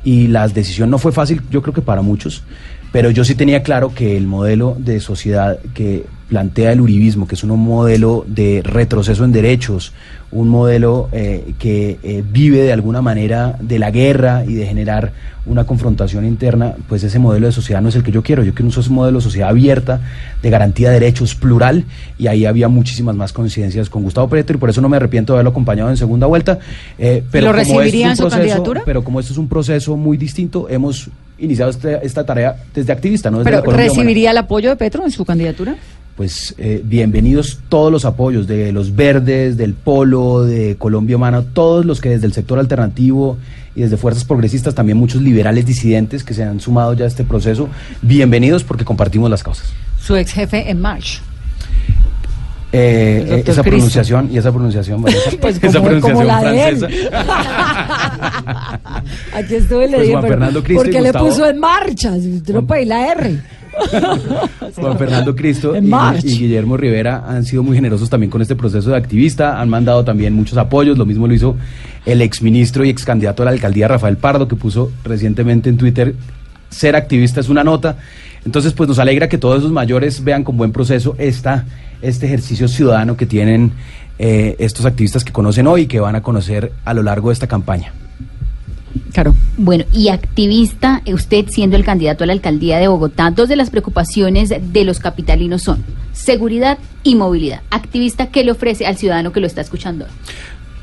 y 0.04 0.26
la 0.26 0.48
decisión 0.48 0.90
no 0.90 0.98
fue 0.98 1.12
fácil, 1.12 1.42
yo 1.50 1.62
creo 1.62 1.74
que 1.74 1.82
para 1.82 2.02
muchos, 2.02 2.42
pero 2.90 3.10
yo 3.10 3.24
sí 3.24 3.36
tenía 3.36 3.62
claro 3.62 3.94
que 3.94 4.16
el 4.16 4.26
modelo 4.26 4.76
de 4.78 4.98
sociedad 4.98 5.58
que 5.74 6.04
plantea 6.36 6.72
el 6.72 6.80
uribismo, 6.80 7.28
que 7.28 7.34
es 7.34 7.44
un 7.44 7.50
modelo 7.60 8.24
de 8.26 8.62
retroceso 8.64 9.22
en 9.26 9.32
derechos, 9.32 9.92
un 10.30 10.48
modelo 10.48 11.10
eh, 11.12 11.52
que 11.58 11.98
eh, 12.02 12.24
vive 12.26 12.62
de 12.62 12.72
alguna 12.72 13.02
manera 13.02 13.54
de 13.60 13.78
la 13.78 13.90
guerra 13.90 14.42
y 14.48 14.54
de 14.54 14.64
generar 14.64 15.12
una 15.44 15.64
confrontación 15.64 16.24
interna, 16.24 16.74
pues 16.88 17.02
ese 17.04 17.18
modelo 17.18 17.44
de 17.48 17.52
sociedad 17.52 17.82
no 17.82 17.90
es 17.90 17.96
el 17.96 18.02
que 18.02 18.12
yo 18.12 18.22
quiero. 18.22 18.42
Yo 18.44 18.54
quiero 18.54 18.70
un 18.74 18.94
modelo 18.94 19.18
de 19.18 19.22
sociedad 19.24 19.50
abierta, 19.50 20.00
de 20.40 20.48
garantía 20.48 20.88
de 20.88 21.00
derechos, 21.00 21.34
plural, 21.34 21.84
y 22.18 22.28
ahí 22.28 22.46
había 22.46 22.68
muchísimas 22.68 23.14
más 23.14 23.34
coincidencias 23.34 23.90
con 23.90 24.02
Gustavo 24.02 24.26
Petro 24.30 24.56
y 24.56 24.58
por 24.58 24.70
eso 24.70 24.80
no 24.80 24.88
me 24.88 24.96
arrepiento 24.96 25.34
de 25.34 25.36
haberlo 25.36 25.50
acompañado 25.50 25.90
en 25.90 25.98
segunda 25.98 26.26
vuelta. 26.26 26.58
eh, 26.98 27.22
pero 27.30 27.48
¿Lo 27.48 27.52
como 27.52 27.60
esto 27.60 27.72
es 27.74 27.78
recibiría 27.84 28.06
un 28.06 28.10
en 28.12 28.16
su 28.16 28.22
proceso- 28.22 28.38
candidatura? 28.38 28.82
Pero 28.86 29.04
como 29.04 29.20
esto 29.20 29.34
es 29.34 29.38
un 29.38 29.48
proceso 29.48 29.98
muy 29.98 30.16
distinto, 30.16 30.66
hemos 30.70 31.10
iniciado 31.38 31.70
este- 31.72 31.98
esta 32.06 32.24
tarea 32.24 32.56
desde 32.74 32.90
activista, 32.90 33.30
no 33.30 33.38
desde 33.40 33.50
¿Pero 33.50 33.56
la 33.58 33.64
Colombia 33.64 33.84
Humana. 33.86 33.98
recibiría 34.00 34.30
el 34.30 34.38
apoyo 34.38 34.70
de 34.70 34.76
Petro 34.76 35.04
en 35.04 35.10
su 35.10 35.26
candidatura? 35.26 35.74
Pues 36.16 36.54
eh, 36.58 36.82
bienvenidos 36.84 37.60
todos 37.70 37.90
los 37.90 38.04
apoyos 38.04 38.46
de 38.46 38.70
los 38.70 38.94
verdes, 38.94 39.56
del 39.56 39.72
polo, 39.72 40.44
de 40.44 40.76
Colombia 40.78 41.16
Humana, 41.16 41.42
todos 41.54 41.86
los 41.86 42.00
que 42.02 42.10
desde 42.10 42.26
el 42.26 42.34
sector 42.34 42.58
alternativo 42.58 43.38
y 43.74 43.80
desde 43.80 43.96
fuerzas 43.96 44.24
progresistas, 44.24 44.74
también 44.74 44.98
muchos 44.98 45.22
liberales 45.22 45.64
disidentes 45.64 46.22
que 46.22 46.34
se 46.34 46.44
han 46.44 46.60
sumado 46.60 46.92
ya 46.92 47.06
a 47.06 47.08
este 47.08 47.24
proceso, 47.24 47.68
bienvenidos 48.02 48.62
porque 48.62 48.84
compartimos 48.84 49.30
las 49.30 49.42
causas. 49.42 49.72
Su 50.00 50.14
ex 50.16 50.32
jefe 50.32 50.70
en 50.70 50.80
March. 50.82 51.22
Eh, 52.74 53.24
eh, 53.28 53.34
esa 53.46 53.62
Cristo. 53.62 53.62
pronunciación 53.64 54.28
y 54.32 54.38
esa 54.38 54.50
pronunciación, 54.52 55.02
Vanessa, 55.02 55.30
Pues 55.40 55.62
esa 55.62 55.78
como, 55.80 56.00
como 56.00 56.24
la 56.24 56.40
de 56.42 56.68
él. 56.68 56.78
francesa. 56.78 57.12
Aquí 59.34 59.54
estuve 59.56 59.86
le 59.88 59.96
Pues 59.96 60.00
dije, 60.02 60.12
Juan 60.12 60.22
pero 60.22 60.32
Fernando 60.34 60.62
Cristo 60.62 60.82
¿por 60.82 60.90
qué 60.92 61.00
le 61.00 61.12
puso 61.12 61.46
en 61.46 61.58
marcha? 61.58 62.14
Si 62.20 62.36
usted 62.36 62.54
no 62.54 62.66
puede 62.66 62.82
ir 62.82 62.88
la 62.88 63.12
R. 63.12 63.40
Juan 64.76 64.98
Fernando 64.98 65.34
Cristo 65.34 65.74
y, 65.76 65.80
Guillermo 66.22 66.76
Rivera 66.76 67.24
han 67.26 67.44
sido 67.44 67.62
muy 67.62 67.76
generosos 67.76 68.10
también 68.10 68.30
con 68.30 68.42
este 68.42 68.56
proceso 68.56 68.90
de 68.90 68.96
activista, 68.96 69.60
han 69.60 69.68
mandado 69.68 70.04
también 70.04 70.34
muchos 70.34 70.58
apoyos, 70.58 70.98
lo 70.98 71.06
mismo 71.06 71.26
lo 71.26 71.34
hizo 71.34 71.56
el 72.04 72.20
exministro 72.20 72.84
y 72.84 72.90
ex 72.90 73.04
candidato 73.04 73.42
a 73.42 73.46
la 73.46 73.52
alcaldía 73.52 73.88
Rafael 73.88 74.16
Pardo, 74.16 74.48
que 74.48 74.56
puso 74.56 74.90
recientemente 75.04 75.68
en 75.68 75.76
Twitter, 75.76 76.14
ser 76.68 76.96
activista 76.96 77.40
es 77.40 77.48
una 77.48 77.64
nota. 77.64 77.96
Entonces, 78.44 78.72
pues 78.72 78.88
nos 78.88 78.98
alegra 78.98 79.28
que 79.28 79.38
todos 79.38 79.58
esos 79.58 79.70
mayores 79.70 80.24
vean 80.24 80.42
con 80.42 80.56
buen 80.56 80.72
proceso 80.72 81.14
esta, 81.18 81.64
este 82.00 82.26
ejercicio 82.26 82.66
ciudadano 82.66 83.16
que 83.16 83.26
tienen 83.26 83.72
eh, 84.18 84.56
estos 84.58 84.84
activistas 84.84 85.24
que 85.24 85.32
conocen 85.32 85.66
hoy 85.66 85.82
y 85.82 85.86
que 85.86 86.00
van 86.00 86.16
a 86.16 86.22
conocer 86.22 86.72
a 86.84 86.92
lo 86.92 87.02
largo 87.02 87.28
de 87.28 87.34
esta 87.34 87.46
campaña. 87.46 87.92
Claro. 89.12 89.34
Bueno, 89.56 89.84
y 89.92 90.08
activista, 90.08 91.02
eh, 91.04 91.14
usted 91.14 91.46
siendo 91.48 91.76
el 91.76 91.84
candidato 91.84 92.24
a 92.24 92.26
la 92.26 92.32
alcaldía 92.32 92.78
de 92.78 92.88
Bogotá, 92.88 93.30
dos 93.30 93.48
de 93.48 93.56
las 93.56 93.70
preocupaciones 93.70 94.50
de 94.50 94.84
los 94.84 94.98
capitalinos 94.98 95.62
son 95.62 95.84
seguridad 96.12 96.78
y 97.02 97.14
movilidad. 97.14 97.62
Activista, 97.70 98.26
¿qué 98.26 98.44
le 98.44 98.52
ofrece 98.52 98.86
al 98.86 98.96
ciudadano 98.96 99.32
que 99.32 99.40
lo 99.40 99.46
está 99.46 99.60
escuchando? 99.60 100.06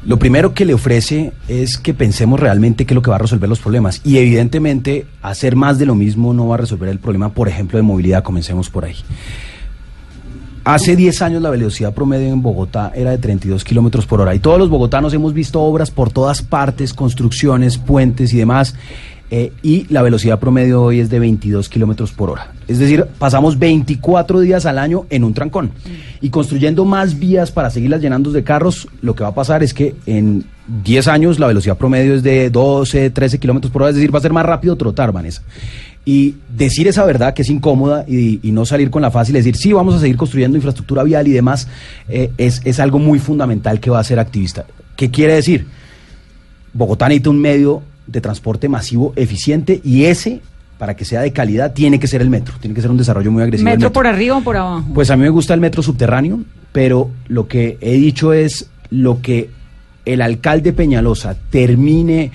Lo 0.06 0.18
primero 0.18 0.54
que 0.54 0.64
le 0.66 0.74
ofrece 0.74 1.34
es 1.50 1.78
que 1.78 1.94
pensemos 1.94 2.40
realmente 2.40 2.86
qué 2.86 2.94
es 2.94 2.96
lo 2.96 3.02
que 3.02 3.10
va 3.10 3.18
a 3.18 3.20
resolver 3.20 3.50
los 3.50 3.60
problemas. 3.60 4.00
Y 4.06 4.18
evidentemente 4.18 5.06
hacer 5.22 5.58
más 5.58 5.78
de 5.78 5.86
lo 5.86 5.94
mismo 5.94 6.34
no 6.34 6.48
va 6.48 6.56
a 6.56 6.60
resolver 6.60 6.90
el 6.90 7.00
problema, 7.00 7.34
por 7.34 7.50
ejemplo, 7.50 7.78
de 7.78 7.84
movilidad. 7.84 8.24
Comencemos 8.24 8.70
por 8.70 8.86
ahí. 8.86 8.96
Hace 10.70 10.96
10 10.96 11.24
años 11.24 11.42
la 11.42 11.50
velocidad 11.50 11.96
promedio 11.96 12.28
en 12.28 12.44
Bogotá 12.44 12.92
era 12.94 13.10
de 13.10 13.18
32 13.18 13.64
kilómetros 13.64 14.06
por 14.06 14.22
hora 14.22 14.36
y 14.36 14.40
todos 14.40 14.60
los 14.60 14.70
bogotanos 14.70 15.16
hemos 15.16 15.34
visto 15.34 15.60
obras 15.64 15.90
por 15.90 16.12
todas 16.12 16.44
partes, 16.44 16.94
construcciones, 16.94 17.80
puentes 17.80 18.32
y 18.36 18.38
demás. 18.38 18.76
eh, 19.32 19.52
y 19.64 19.92
la 19.92 20.04
velocidad 20.04 20.40
promedio 20.40 20.84
hoy 20.84 21.00
es 21.00 21.10
de 21.10 21.20
22 21.20 21.70
kilómetros 21.70 22.12
por 22.12 22.30
hora. 22.30 22.54
Es 22.68 22.78
decir, 22.78 23.06
pasamos 23.18 23.58
24 23.58 24.42
días 24.42 24.68
al 24.68 24.78
año 24.78 25.08
en 25.10 25.24
un 25.24 25.34
trancón. 25.34 25.72
Y 26.22 26.30
construyendo 26.30 26.86
más 26.86 27.18
vías 27.18 27.52
para 27.52 27.72
seguirlas 27.72 28.02
llenando 28.02 28.32
de 28.32 28.44
carros, 28.44 28.88
lo 29.02 29.16
que 29.16 29.24
va 29.24 29.30
a 29.30 29.36
pasar 29.36 29.64
es 29.64 29.74
que 29.74 29.96
en 30.06 30.46
10 30.84 31.08
años 31.08 31.40
la 31.40 31.48
velocidad 31.48 31.78
promedio 31.78 32.14
es 32.14 32.22
de 32.22 32.50
12, 32.52 33.10
13 33.10 33.40
kilómetros 33.40 33.72
por 33.72 33.82
hora. 33.82 33.90
Es 33.90 33.96
decir, 33.96 34.14
va 34.14 34.20
a 34.20 34.22
ser 34.22 34.34
más 34.34 34.46
rápido 34.46 34.76
trotar, 34.76 35.12
Vanessa. 35.12 35.42
Y 36.12 36.38
decir 36.58 36.88
esa 36.88 37.06
verdad 37.06 37.36
que 37.36 37.44
es 37.44 37.50
incómoda 37.52 38.04
y, 38.08 38.40
y 38.42 38.52
no 38.52 38.66
salir 38.66 38.90
con 38.90 39.04
la 39.04 39.12
fácil, 39.12 39.36
decir, 39.36 39.56
sí, 39.56 39.74
vamos 39.74 39.94
a 39.94 40.00
seguir 40.00 40.18
construyendo 40.18 40.58
infraestructura 40.58 41.04
vial 41.04 41.28
y 41.28 41.32
demás, 41.32 41.68
eh, 42.08 42.32
es, 42.40 42.62
es 42.66 42.80
algo 42.80 42.98
muy 42.98 43.20
fundamental 43.20 43.80
que 43.80 43.92
va 43.92 44.00
a 44.00 44.04
ser 44.04 44.18
activista. 44.18 44.66
¿Qué 44.96 45.12
quiere 45.12 45.36
decir? 45.36 45.68
Bogotá 46.74 47.08
necesita 47.08 47.30
un 47.30 47.40
medio 47.40 47.84
de 48.08 48.22
transporte 48.22 48.68
masivo 48.68 49.14
eficiente 49.18 49.82
y 49.84 50.06
ese, 50.06 50.42
para 50.80 50.96
que 50.96 51.06
sea 51.06 51.22
de 51.22 51.32
calidad, 51.32 51.74
tiene 51.74 52.00
que 52.00 52.08
ser 52.08 52.24
el 52.24 52.32
metro, 52.32 52.56
tiene 52.60 52.74
que 52.74 52.82
ser 52.82 52.90
un 52.90 52.98
desarrollo 52.98 53.32
muy 53.32 53.44
agresivo. 53.44 53.70
del 53.70 53.78
¿Metro 53.78 53.94
por 53.94 54.08
arriba 54.08 54.38
o 54.38 54.42
por 54.42 54.58
abajo? 54.58 54.88
Pues 54.92 55.12
a 55.12 55.16
mí 55.16 55.22
me 55.22 55.30
gusta 55.30 55.54
el 55.54 55.60
metro 55.60 55.84
subterráneo, 55.84 56.40
pero 56.72 57.12
lo 57.28 57.48
que 57.48 57.78
he 57.82 57.94
dicho 57.94 58.34
es 58.34 58.68
lo 58.90 59.22
que 59.22 59.52
el 60.06 60.24
alcalde 60.24 60.74
Peñalosa 60.74 61.38
termine 61.52 62.32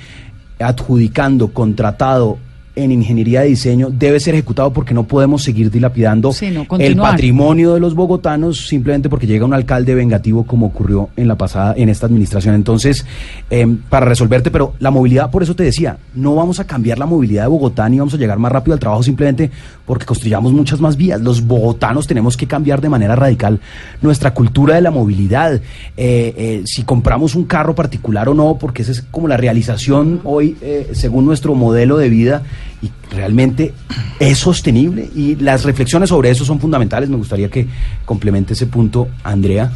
adjudicando, 0.61 1.49
contratado 1.53 2.39
en 2.77 2.93
ingeniería 2.93 3.43
de 3.43 3.49
diseño, 3.49 3.89
debe 3.91 4.18
ser 4.20 4.35
ejecutado 4.35 4.72
porque 4.72 4.95
no 4.95 5.05
podemos 5.05 5.43
seguir 5.43 5.70
dilapidando 5.70 6.33
Sí, 6.33 6.51
no, 6.51 6.66
el 6.79 6.97
patrimonio 6.97 7.75
de 7.75 7.81
los 7.81 7.95
bogotanos 7.95 8.66
simplemente 8.66 9.09
porque 9.09 9.27
llega 9.27 9.45
un 9.45 9.55
alcalde 9.55 9.95
vengativo 9.95 10.45
como 10.45 10.66
ocurrió 10.66 11.09
en 11.16 11.29
la 11.29 11.37
pasada, 11.37 11.75
en 11.77 11.89
esta 11.89 12.07
administración. 12.07 12.55
Entonces, 12.55 13.07
em, 13.51 13.77
para 13.77 14.07
resolverte, 14.07 14.51
pero 14.51 14.75
la 14.81 14.91
movilidad, 14.91 15.31
por 15.31 15.43
eso 15.43 15.55
te 15.55 15.62
decía, 15.62 15.99
no 16.14 16.35
vamos 16.35 16.61
a 16.61 16.66
cambiar 16.66 16.99
la 16.99 17.07
movilidad 17.07 17.43
de 17.43 17.49
Bogotá 17.49 17.89
ni 17.89 17.99
vamos 17.99 18.14
a 18.14 18.16
llegar 18.16 18.39
más 18.39 18.51
rápido 18.51 18.75
al 18.75 18.81
trabajo 18.81 19.03
simplemente 19.03 19.51
porque 19.87 20.05
construyamos 20.05 20.53
muchas 20.53 20.81
más 20.81 20.97
vías. 20.97 21.20
Los 21.20 21.47
bogotanos 21.47 22.07
tenemos 22.07 22.37
que 22.37 22.47
cambiar 22.47 22.81
de 22.81 22.89
manera 22.89 23.14
radical 23.14 23.61
nuestra 24.03 24.35
cultura 24.35 24.75
de 24.75 24.81
la 24.81 24.91
movilidad. 24.91 25.55
Eh, 25.55 25.61
eh, 25.97 26.62
si 26.64 26.83
compramos 26.83 27.35
un 27.35 27.45
carro 27.45 27.75
particular 27.75 28.29
o 28.29 28.35
no, 28.35 28.59
porque 28.59 28.83
esa 28.83 28.93
es 28.93 29.03
como 29.03 29.29
la 29.29 29.37
realización 29.37 30.20
hoy 30.25 30.57
eh, 30.61 30.91
según 30.93 31.25
nuestro 31.27 31.55
modelo 31.55 31.99
de 31.99 32.09
vida 32.09 32.43
y 32.85 33.14
realmente 33.14 33.72
es 34.18 34.39
sostenible 34.39 35.09
y 35.14 35.37
las 35.37 35.64
reflexiones 35.64 36.09
sobre 36.09 36.30
eso 36.30 36.45
son 36.45 36.61
fundamentales. 36.61 37.09
Me 37.09 37.16
gustaría 37.16 37.49
que 37.49 37.66
complemente 38.05 38.53
ese 38.53 38.66
punto, 38.66 39.09
Andrea, 39.22 39.70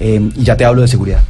eh, 0.00 0.30
y 0.36 0.44
ya 0.44 0.56
te 0.56 0.64
hablo 0.64 0.82
de 0.82 0.88
seguridad. 0.88 1.20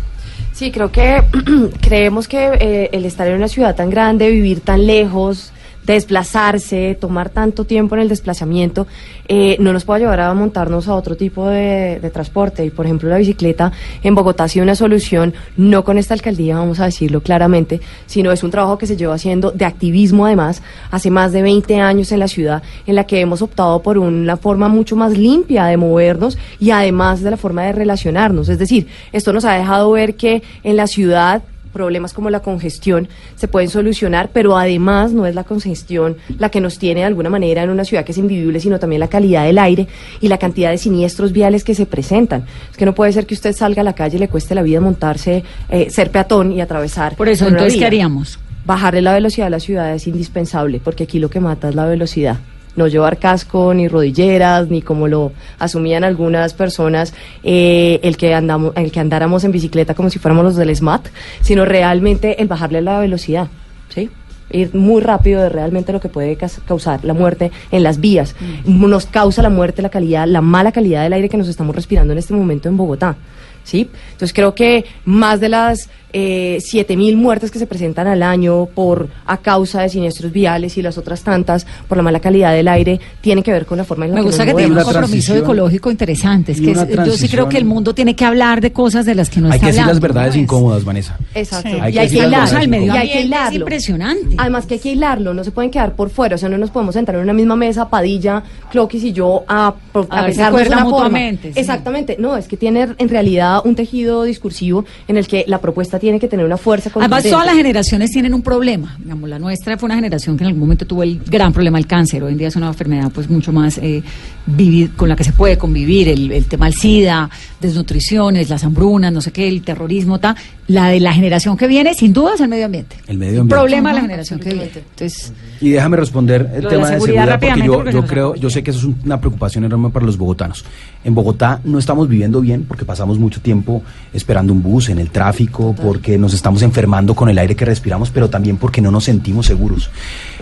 Sí, 0.53 0.71
creo 0.71 0.93
que 0.93 1.23
creemos 1.81 2.29
que 2.29 2.51
eh, 2.61 2.91
el 2.93 3.05
estar 3.05 3.27
en 3.27 3.35
una 3.35 3.49
ciudad 3.49 3.75
tan 3.75 3.91
grande, 3.91 4.31
vivir 4.31 4.61
tan 4.61 4.87
lejos, 4.87 5.53
desplazarse, 5.87 6.97
tomar 7.01 7.31
tanto 7.31 7.65
tiempo 7.65 7.95
en 7.95 8.03
el 8.03 8.09
desplazamiento, 8.09 8.87
eh, 9.29 9.57
no 9.61 9.73
nos 9.73 9.85
puede 9.85 10.01
llevar 10.01 10.21
a 10.21 10.35
montarnos 10.35 10.89
a 10.89 10.95
otro 10.95 11.17
tipo 11.17 11.49
de, 11.49 11.99
de 12.01 12.11
transporte. 12.11 12.65
Y 12.65 12.71
por 12.71 12.87
ejemplo, 12.87 13.09
la 13.09 13.19
bicicleta 13.19 13.73
en 14.03 14.15
Bogotá 14.15 14.45
ha 14.45 14.49
sido 14.49 14.65
una 14.65 14.75
solución, 14.75 15.35
no 15.57 15.85
con 15.85 15.99
esta 15.99 16.15
alcaldía, 16.15 16.57
vamos 16.57 16.81
a 16.81 16.87
decirlo 16.87 17.21
claramente, 17.21 17.81
sino 18.07 18.33
es 18.33 18.43
un 18.43 18.51
trabajo 18.51 18.79
que 18.79 18.87
se 18.87 18.97
lleva 18.97 19.15
haciendo 19.15 19.51
de 19.51 19.65
activismo 19.65 20.27
además 20.27 20.63
hace 20.91 21.11
más 21.11 21.33
de 21.33 21.43
20 21.43 21.81
años 21.81 22.13
en 22.13 22.21
la 22.21 22.29
ciudad, 22.29 22.63
en 22.87 22.95
la 22.95 23.05
que 23.05 23.21
hemos 23.21 23.43
optado 23.43 23.83
por 23.83 23.99
una 23.99 24.37
forma 24.37 24.69
mucho 24.69 24.97
más 24.97 25.17
limpia 25.17 25.67
de 25.67 25.77
movernos 25.77 26.39
y 26.59 26.71
además 26.71 27.23
de 27.23 27.31
la 27.31 27.37
forma 27.37 27.65
de 27.65 27.73
relacionarnos. 27.73 28.49
Es 28.49 28.59
decir, 28.59 28.87
esto 29.13 29.33
nos 29.33 29.45
ha 29.45 29.55
dejado 29.55 29.91
ver 29.91 30.17
que 30.17 30.43
en 30.63 30.77
la 30.77 30.87
ciudad 30.87 31.43
problemas 31.75 32.15
como 32.15 32.31
la 32.31 32.41
congestión 32.41 33.09
se 33.35 33.49
pueden 33.49 33.69
solucionar, 33.69 34.31
pero 34.33 34.57
además 34.57 35.13
no 35.13 35.27
es 35.27 35.35
la 35.35 35.45
congestión 35.45 36.17
la 36.39 36.49
que 36.49 36.63
nos 36.63 36.79
tiene 36.79 37.01
de 37.01 37.07
alguna 37.07 37.29
manera 37.29 37.63
en 37.63 37.69
una 37.69 37.85
ciudad 37.85 38.05
que 38.05 38.13
es 38.13 38.19
invivible, 38.19 38.61
sino 38.61 38.79
también 38.79 39.01
la 39.01 39.09
calidad 39.09 39.45
del 39.45 39.59
aire 39.59 39.89
y 40.23 40.29
la 40.29 40.39
cantidad 40.39 40.71
de 40.71 40.79
siniestros 40.79 41.33
viales 41.33 41.65
que 41.65 41.75
se 41.75 41.85
presentan. 41.85 42.47
Es 42.71 42.77
que 42.79 42.87
no 42.87 42.95
puede 42.95 43.13
ser 43.13 43.27
que 43.27 43.35
usted 43.35 43.53
salga 43.53 43.83
a 43.83 43.85
la 43.85 43.93
calle 43.93 44.17
y 44.17 44.21
le 44.21 44.29
cueste 44.29 44.55
la 44.55 44.63
vida 44.63 44.81
montarse, 44.81 45.45
eh, 45.69 45.91
ser 45.91 46.11
peatón 46.11 46.53
y 46.53 46.63
atravesar. 46.63 47.17
Por 47.17 47.29
eso, 47.29 47.45
por 47.45 47.53
entonces, 47.53 47.79
¿qué 47.79 47.85
haríamos? 47.85 48.39
Bajarle 48.65 49.03
la 49.03 49.13
velocidad 49.13 49.49
a 49.49 49.51
la 49.51 49.61
ciudad 49.61 49.93
es 49.95 50.07
indispensable, 50.07 50.81
porque 50.83 51.05
aquí 51.05 51.19
lo 51.19 51.29
que 51.29 51.41
mata 51.41 51.69
es 51.69 51.75
la 51.75 51.85
velocidad. 51.85 52.39
No 52.77 52.89
llevar 52.89 53.19
casco, 53.19 53.73
ni 53.75 53.89
rodilleras, 53.89 54.69
ni 54.69 54.83
como 54.83 55.09
lo 55.09 55.33
asumían 55.59 56.05
algunas 56.05 56.55
personas, 56.55 57.15
eh, 57.43 58.01
el, 58.03 58.17
que 58.17 58.35
andamos, 58.35 58.73
el 58.77 58.91
que 58.91 59.01
andáramos 59.01 59.45
en 59.45 59.53
bicicleta 59.53 59.95
como 59.95 60.11
si 60.11 60.19
fuéramos 60.19 60.45
los 60.45 60.57
del 60.57 60.75
SMAT, 60.75 61.09
sino 61.41 61.65
realmente 61.65 62.43
el 62.43 62.49
bajarle 62.49 62.83
la 62.83 62.99
velocidad, 62.99 63.49
¿sí? 63.89 64.11
Ir 64.51 64.75
muy 64.75 65.01
rápido 65.01 65.45
es 65.45 65.51
realmente 65.51 65.93
lo 65.93 66.01
que 66.01 66.09
puede 66.09 66.37
causar 66.67 67.05
la 67.05 67.15
muerte 67.15 67.51
en 67.71 67.83
las 67.83 67.99
vías. 67.99 68.37
Nos 68.67 69.07
causa 69.07 69.43
la 69.43 69.49
muerte 69.49 69.83
la 69.83 69.89
calidad, 69.89 70.29
la 70.29 70.43
mala 70.43 70.71
calidad 70.71 71.03
del 71.03 71.15
aire 71.15 71.29
que 71.29 71.37
nos 71.37 71.49
estamos 71.49 71.75
respirando 71.75 72.13
en 72.13 72.19
este 72.19 72.35
momento 72.35 72.69
en 72.69 72.77
Bogotá. 72.77 73.17
¿sí? 73.65 73.91
Entonces 74.13 74.33
creo 74.33 74.55
que 74.55 74.85
más 75.05 75.41
de 75.41 75.49
las 75.49 75.89
eh, 76.17 76.59
7.000 76.63 77.17
muertes 77.17 77.51
que 77.51 77.59
se 77.59 77.67
presentan 77.67 78.07
al 78.07 78.23
año 78.23 78.67
por 78.67 79.09
a 79.27 79.37
causa 79.39 79.83
de 79.83 79.89
siniestros 79.89 80.33
viales 80.33 80.79
y 80.79 80.83
las 80.83 80.97
otras 80.97 81.23
tantas 81.23 81.67
por 81.89 81.97
la 81.99 82.03
mala 82.05 82.21
calidad 82.21 82.53
del 82.55 82.69
aire 82.69 83.01
tienen 83.21 83.43
que 83.45 83.51
ver 83.53 83.67
con 83.67 83.77
la 83.79 83.85
forma 83.85 84.05
en 84.07 84.13
la 84.13 84.15
Me 84.17 84.21
que 84.23 84.27
gusta 84.29 84.47
que 84.47 84.55
tenga 84.55 84.79
un 84.79 84.85
compromiso 84.85 85.35
ecológico 85.37 85.91
interesante. 85.91 86.53
Es 86.53 86.61
que 86.61 86.71
es- 86.71 86.89
yo 87.05 87.13
sí 87.17 87.29
creo 87.29 87.49
que 87.49 87.59
el 87.59 87.65
mundo 87.65 87.95
tiene 87.95 88.15
que 88.17 88.25
hablar 88.25 88.61
de 88.61 88.73
cosas 88.73 89.05
de 89.05 89.15
las 89.17 89.29
que 89.29 89.41
no 89.41 89.49
Hay 89.49 89.55
está 89.55 89.67
que 89.67 89.73
decir 89.73 89.87
las 89.87 90.01
verdades 90.01 90.37
incómodas, 90.37 90.85
Vanessa. 90.85 91.19
Exacto. 91.35 91.69
Sí. 91.69 91.77
Y 91.77 91.81
Hay 91.81 91.93
que 91.93 91.99
hay 92.01 92.09
que 92.09 92.15
decir 92.15 92.29
las 92.31 92.51
hilarlo. 92.53 92.69
medio 92.71 92.87
Y 92.95 92.97
hay 92.97 93.09
que 93.09 93.19
es 93.19 93.25
hilarlo. 93.27 93.59
impresionante. 93.59 94.37
Además 94.39 94.67
que 94.67 94.75
hay 94.75 94.81
que 94.81 94.93
hilarlo, 94.93 95.35
no 95.35 95.43
se 95.45 95.51
pueden 95.51 95.71
quedar 95.71 95.97
por 95.97 96.11
fuera, 96.11 96.37
o 96.37 96.39
sea, 96.39 96.49
no 96.49 96.59
nos 96.59 96.71
podemos 96.71 96.95
sentar 96.95 97.17
en 97.17 97.23
una 97.23 97.33
misma 97.33 97.57
mesa, 97.57 97.89
Padilla, 97.91 98.43
Cloquis 98.71 99.03
y 99.05 99.13
yo 99.13 99.45
a, 99.49 99.75
A 100.09 100.19
a 100.21 100.47
acuerdan 100.47 100.87
una 100.87 100.91
forma. 100.91 101.19
sí. 101.43 101.51
Exactamente, 101.57 102.17
no, 102.21 102.37
es 102.37 102.47
que 102.47 102.57
tiene 102.57 102.89
en 102.99 103.09
realidad 103.09 103.61
un 103.65 103.75
tejido 103.75 104.23
discursivo 104.23 104.85
en 105.09 105.17
el 105.17 105.27
que 105.27 105.45
la 105.49 105.59
propuesta 105.61 105.99
tiene 106.05 106.21
que 106.21 106.29
tener 106.29 106.47
una 106.47 106.57
fuerza 106.57 106.91
Además, 106.95 107.25
todas 107.25 107.47
las 107.47 107.57
generaciones 107.57 108.11
tienen 108.11 108.33
un 108.35 108.43
problema. 108.43 108.97
Digamos, 108.99 109.29
la 109.29 109.39
nuestra 109.39 109.77
fue 109.77 109.87
una 109.87 109.97
generación 109.97 110.37
que 110.37 110.45
en 110.45 110.49
algún 110.49 110.61
momento 110.61 110.87
tuvo 110.87 111.03
el 111.03 111.19
gran 111.25 111.53
problema 111.53 111.79
del 111.79 111.87
cáncer. 111.87 112.23
Hoy 112.23 112.33
en 112.33 112.39
día 112.39 112.49
es 112.49 112.57
una 112.57 112.69
enfermedad 112.69 113.11
pues 113.13 113.29
mucho 113.29 113.53
más 113.53 113.79
eh, 113.79 114.03
vivi- 114.47 114.91
con 114.95 115.09
la 115.09 115.17
que 115.17 115.25
se 115.25 115.33
puede 115.33 115.59
convivir. 115.59 116.09
El, 116.09 116.31
el 116.31 116.45
tema 116.45 116.67
del 116.67 116.75
SIDA, 116.75 117.29
desnutriciones, 117.61 118.49
las 118.51 118.63
hambrunas, 118.65 119.13
no 119.13 119.21
sé 119.21 119.33
qué, 119.33 119.49
el 119.49 119.63
terrorismo, 119.63 120.21
ta. 120.21 120.37
La 120.67 120.89
de 120.89 121.01
la 121.01 121.13
generación 121.13 121.57
que 121.57 121.67
viene, 121.67 121.93
sin 121.95 122.13
duda, 122.13 122.35
es 122.35 122.41
el 122.41 122.49
medio 122.49 122.67
ambiente. 122.67 122.97
El 123.07 123.19
medio 123.19 123.33
El 123.35 123.41
ambiente. 123.41 123.55
problema 123.55 123.89
de 123.91 123.95
la 123.97 124.01
generación 124.03 124.41
que 124.41 124.49
viene. 124.51 124.71
Entonces, 124.75 125.33
Y 125.61 125.71
déjame 125.71 125.97
responder 125.99 126.51
el 126.55 126.63
de 126.63 126.69
tema 126.69 126.89
de 126.91 126.95
seguridad 127.01 127.41
porque 127.41 127.63
yo, 127.67 127.91
yo 127.91 128.07
creo, 128.07 128.35
yo 128.35 128.49
sé 128.51 128.63
que 128.63 128.71
eso 128.71 128.81
es 128.89 128.95
una 129.05 129.21
preocupación 129.21 129.65
enorme 129.65 129.91
para 129.91 130.07
los 130.07 130.17
bogotanos. 130.17 130.65
En 131.05 131.15
Bogotá 131.15 131.61
no 131.65 131.79
estamos 131.79 132.09
viviendo 132.09 132.41
bien 132.41 132.65
porque 132.67 132.85
pasamos 132.85 133.19
mucho 133.19 133.41
tiempo 133.41 133.83
esperando 134.13 134.53
un 134.53 134.63
bus 134.63 134.89
en 134.89 134.99
el 134.99 135.11
tráfico, 135.11 135.75
por 135.75 135.95
porque 135.95 136.19
nos 136.19 136.35
estamos 136.35 136.63
enfermando 136.63 137.15
con 137.15 137.29
el 137.29 137.39
aire 137.39 137.55
que 137.55 137.65
respiramos, 137.65 138.11
pero 138.11 138.29
también 138.29 138.57
porque 138.57 138.81
no 138.81 138.91
nos 138.91 139.05
sentimos 139.05 139.47
seguros. 139.47 139.91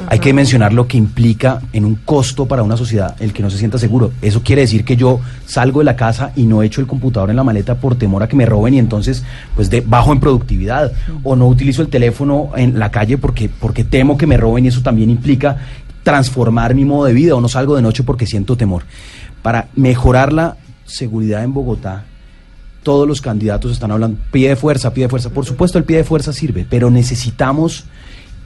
Hay 0.06 0.18
que 0.18 0.32
mencionar 0.32 0.72
lo 0.72 0.86
que 0.86 0.96
implica 0.96 1.60
en 1.74 1.84
un 1.84 1.96
costo 1.96 2.46
para 2.46 2.62
una 2.62 2.76
sociedad 2.76 3.16
el 3.20 3.34
que 3.34 3.42
no 3.42 3.50
se 3.50 3.58
sienta 3.58 3.76
seguro. 3.76 4.12
Eso 4.22 4.42
quiere 4.42 4.62
decir 4.62 4.84
que 4.84 4.96
yo 4.96 5.20
salgo 5.44 5.80
de 5.80 5.84
la 5.84 5.94
casa 5.94 6.32
y 6.36 6.44
no 6.44 6.62
echo 6.62 6.80
el 6.80 6.86
computador 6.86 7.28
en 7.28 7.36
la 7.36 7.44
maleta 7.44 7.74
por 7.74 7.96
temor 7.96 8.22
a 8.22 8.28
que 8.28 8.36
me 8.36 8.46
roben 8.46 8.74
y 8.74 8.78
entonces 8.78 9.24
pues 9.54 9.68
de, 9.68 9.82
bajo 9.82 10.12
en 10.12 10.20
productividad 10.20 10.92
o 11.22 11.36
no 11.36 11.48
utilizo 11.48 11.82
el 11.82 11.88
teléfono 11.88 12.50
en 12.56 12.78
la 12.78 12.90
calle 12.90 13.18
porque, 13.18 13.50
porque 13.50 13.84
temo 13.84 14.16
que 14.16 14.26
me 14.26 14.36
roben 14.36 14.64
y 14.64 14.68
eso 14.68 14.80
también 14.80 15.10
implica 15.10 15.58
transformar 16.02 16.74
mi 16.74 16.84
modo 16.84 17.04
de 17.04 17.12
vida 17.12 17.34
o 17.34 17.40
no 17.40 17.48
salgo 17.48 17.76
de 17.76 17.82
noche 17.82 18.02
porque 18.02 18.26
siento 18.26 18.56
temor. 18.56 18.84
Para 19.42 19.68
mejorar 19.74 20.32
la 20.32 20.56
seguridad 20.84 21.42
en 21.42 21.52
Bogotá, 21.52 22.04
todos 22.82 23.06
los 23.06 23.20
candidatos 23.20 23.72
están 23.72 23.90
hablando, 23.90 24.18
pie 24.30 24.48
de 24.50 24.56
fuerza, 24.56 24.92
pie 24.92 25.04
de 25.04 25.08
fuerza. 25.08 25.30
Por 25.30 25.44
supuesto, 25.44 25.78
el 25.78 25.84
pie 25.84 25.98
de 25.98 26.04
fuerza 26.04 26.32
sirve, 26.32 26.66
pero 26.68 26.90
necesitamos 26.90 27.84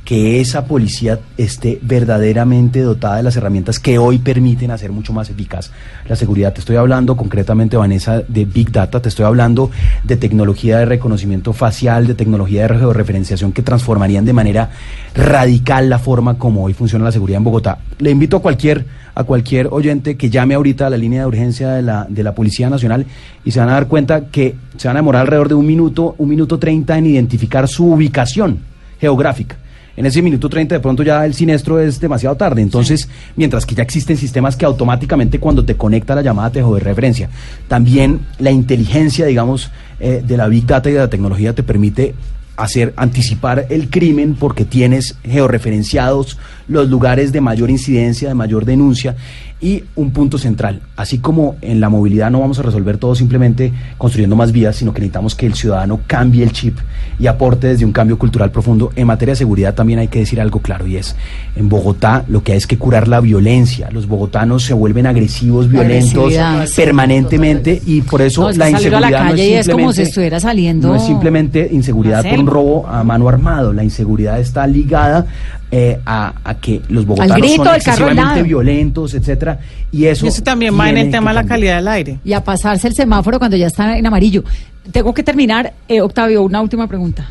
que 0.06 0.40
esa 0.40 0.66
policía 0.66 1.18
esté 1.36 1.80
verdaderamente 1.82 2.80
dotada 2.80 3.16
de 3.16 3.24
las 3.24 3.34
herramientas 3.36 3.80
que 3.80 3.98
hoy 3.98 4.18
permiten 4.18 4.70
hacer 4.70 4.92
mucho 4.92 5.12
más 5.12 5.28
eficaz 5.30 5.72
la 6.08 6.14
seguridad. 6.14 6.52
Te 6.52 6.60
estoy 6.60 6.76
hablando 6.76 7.16
concretamente, 7.16 7.76
Vanessa, 7.76 8.20
de 8.20 8.44
Big 8.44 8.70
Data, 8.70 9.02
te 9.02 9.08
estoy 9.08 9.24
hablando 9.24 9.68
de 10.04 10.16
tecnología 10.16 10.78
de 10.78 10.84
reconocimiento 10.84 11.52
facial, 11.52 12.06
de 12.06 12.14
tecnología 12.14 12.68
de 12.68 12.78
georreferenciación 12.78 13.50
que 13.50 13.62
transformarían 13.62 14.24
de 14.24 14.32
manera 14.32 14.70
radical 15.12 15.90
la 15.90 15.98
forma 15.98 16.38
como 16.38 16.62
hoy 16.62 16.72
funciona 16.72 17.04
la 17.04 17.12
seguridad 17.12 17.38
en 17.38 17.44
Bogotá. 17.44 17.78
Le 17.98 18.12
invito 18.12 18.36
a 18.36 18.42
cualquier 18.42 18.86
a 19.16 19.24
cualquier 19.24 19.68
oyente 19.72 20.16
que 20.16 20.30
llame 20.30 20.54
ahorita 20.54 20.86
a 20.86 20.90
la 20.90 20.96
línea 20.96 21.22
de 21.22 21.26
urgencia 21.26 21.70
de 21.70 21.82
la, 21.82 22.06
de 22.08 22.22
la 22.22 22.34
Policía 22.34 22.70
Nacional 22.70 23.06
y 23.44 23.50
se 23.50 23.58
van 23.58 23.70
a 23.70 23.72
dar 23.72 23.88
cuenta 23.88 24.26
que 24.26 24.54
se 24.76 24.86
van 24.86 24.96
a 24.96 25.00
demorar 25.00 25.22
alrededor 25.22 25.48
de 25.48 25.54
un 25.54 25.66
minuto, 25.66 26.14
un 26.18 26.28
minuto 26.28 26.58
treinta 26.58 26.96
en 26.96 27.06
identificar 27.06 27.66
su 27.66 27.86
ubicación 27.86 28.60
geográfica 29.00 29.56
en 29.96 30.06
ese 30.06 30.22
minuto 30.22 30.48
30 30.48 30.74
de 30.74 30.80
pronto 30.80 31.02
ya 31.02 31.24
el 31.24 31.34
siniestro 31.34 31.80
es 31.80 31.98
demasiado 32.00 32.36
tarde. 32.36 32.62
Entonces, 32.62 33.08
mientras 33.34 33.64
que 33.64 33.74
ya 33.74 33.82
existen 33.82 34.16
sistemas 34.16 34.56
que 34.56 34.64
automáticamente 34.64 35.40
cuando 35.40 35.64
te 35.64 35.76
conecta 35.76 36.14
la 36.14 36.22
llamada 36.22 36.50
te 36.50 36.62
de 36.62 36.80
referencia. 36.80 37.30
También 37.68 38.20
la 38.38 38.50
inteligencia, 38.50 39.26
digamos, 39.26 39.70
eh, 39.98 40.22
de 40.26 40.36
la 40.36 40.48
Big 40.48 40.66
Data 40.66 40.90
y 40.90 40.92
de 40.92 40.98
la 40.98 41.08
tecnología 41.08 41.54
te 41.54 41.62
permite 41.62 42.14
hacer 42.56 42.94
anticipar 42.96 43.66
el 43.70 43.90
crimen 43.90 44.34
porque 44.34 44.64
tienes 44.64 45.16
georreferenciados 45.24 46.38
los 46.68 46.88
lugares 46.88 47.32
de 47.32 47.40
mayor 47.40 47.70
incidencia, 47.70 48.28
de 48.28 48.34
mayor 48.34 48.64
denuncia 48.64 49.16
y 49.60 49.84
un 49.94 50.10
punto 50.10 50.36
central. 50.38 50.80
Así 50.96 51.18
como 51.18 51.56
en 51.62 51.80
la 51.80 51.88
movilidad 51.88 52.30
no 52.30 52.40
vamos 52.40 52.58
a 52.58 52.62
resolver 52.62 52.98
todo 52.98 53.14
simplemente 53.14 53.72
construyendo 53.96 54.36
más 54.36 54.52
vías, 54.52 54.76
sino 54.76 54.92
que 54.92 55.00
necesitamos 55.00 55.34
que 55.34 55.46
el 55.46 55.54
ciudadano 55.54 56.00
cambie 56.06 56.42
el 56.42 56.52
chip 56.52 56.78
y 57.18 57.26
aporte 57.26 57.68
desde 57.68 57.84
un 57.84 57.92
cambio 57.92 58.18
cultural 58.18 58.50
profundo. 58.50 58.92
En 58.96 59.06
materia 59.06 59.32
de 59.32 59.36
seguridad 59.36 59.74
también 59.74 59.98
hay 59.98 60.08
que 60.08 60.18
decir 60.18 60.40
algo 60.40 60.60
claro 60.60 60.86
y 60.86 60.96
es, 60.96 61.16
en 61.54 61.68
Bogotá 61.68 62.24
lo 62.28 62.42
que 62.42 62.52
hay 62.52 62.58
es 62.58 62.66
que 62.66 62.76
curar 62.76 63.08
la 63.08 63.20
violencia. 63.20 63.88
Los 63.90 64.06
bogotanos 64.06 64.64
se 64.64 64.74
vuelven 64.74 65.06
agresivos, 65.06 65.68
violentos 65.68 66.34
permanentemente 66.74 67.80
y 67.86 68.02
por 68.02 68.20
eso 68.22 68.50
la 68.52 68.70
inseguridad 68.70 69.24
no 69.24 69.34
es, 69.34 69.68
como 69.68 69.92
si 69.92 70.02
estuviera 70.02 70.38
saliendo. 70.38 70.88
No 70.88 70.96
es 70.96 71.04
simplemente 71.04 71.68
inseguridad 71.72 72.24
por 72.28 72.38
un 72.38 72.46
robo 72.46 72.86
a 72.86 73.02
mano 73.04 73.28
armado. 73.28 73.72
La 73.72 73.84
inseguridad 73.84 74.38
está 74.38 74.66
ligada 74.66 75.26
eh, 75.70 75.98
a, 76.06 76.32
que 76.60 76.80
los 76.88 77.04
bogotanos 77.04 77.50
son 77.52 77.66
excesivamente 77.74 78.42
violentos, 78.42 79.14
etcétera, 79.14 79.58
y 79.90 80.04
eso, 80.04 80.26
también 80.42 80.78
va 80.78 80.90
en 80.90 80.98
el 80.98 81.10
tema 81.10 81.30
de 81.30 81.34
la 81.34 81.44
calidad 81.44 81.76
del 81.76 81.88
aire. 81.88 82.18
Y 82.24 82.32
a 82.32 82.44
pasarse 82.44 82.88
el 82.88 82.94
semáforo 82.94 83.38
cuando 83.38 83.56
ya 83.56 83.66
está 83.66 83.98
en 83.98 84.06
amarillo. 84.06 84.44
Tengo 84.92 85.12
que 85.12 85.22
terminar, 85.22 85.72
eh, 85.88 86.00
Octavio, 86.00 86.42
una 86.42 86.60
última 86.60 86.86
pregunta. 86.86 87.28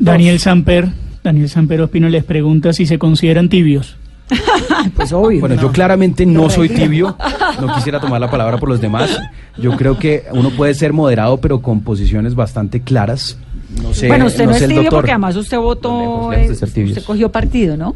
Daniel 0.00 0.40
Samper, 0.40 0.88
Daniel 1.22 1.48
Samper 1.48 1.82
Ospino 1.82 2.08
les 2.08 2.24
pregunta 2.24 2.72
si 2.72 2.86
se 2.86 2.98
consideran 2.98 3.48
tibios. 3.48 3.96
pues 4.96 5.12
obvio. 5.12 5.40
Bueno, 5.40 5.54
yo 5.54 5.70
claramente 5.70 6.26
no 6.26 6.50
soy 6.50 6.70
tibio, 6.70 7.16
no 7.60 7.74
quisiera 7.74 8.00
tomar 8.00 8.20
la 8.20 8.30
palabra 8.30 8.58
por 8.58 8.68
los 8.68 8.80
demás. 8.80 9.16
Yo 9.58 9.76
creo 9.76 9.98
que 9.98 10.24
uno 10.32 10.50
puede 10.50 10.74
ser 10.74 10.92
moderado, 10.92 11.36
pero 11.36 11.62
con 11.62 11.82
posiciones 11.82 12.34
bastante 12.34 12.80
claras 12.80 13.38
bueno, 14.08 14.26
usted 14.26 14.46
no, 14.46 14.52
es 14.52 14.66
tibio 14.66 14.90
porque 14.90 15.10
además 15.10 15.36
usted 15.36 15.58
votó, 15.58 16.28
usted 16.28 17.04
cogió 17.04 17.30
partido, 17.30 17.76
¿no? 17.76 17.94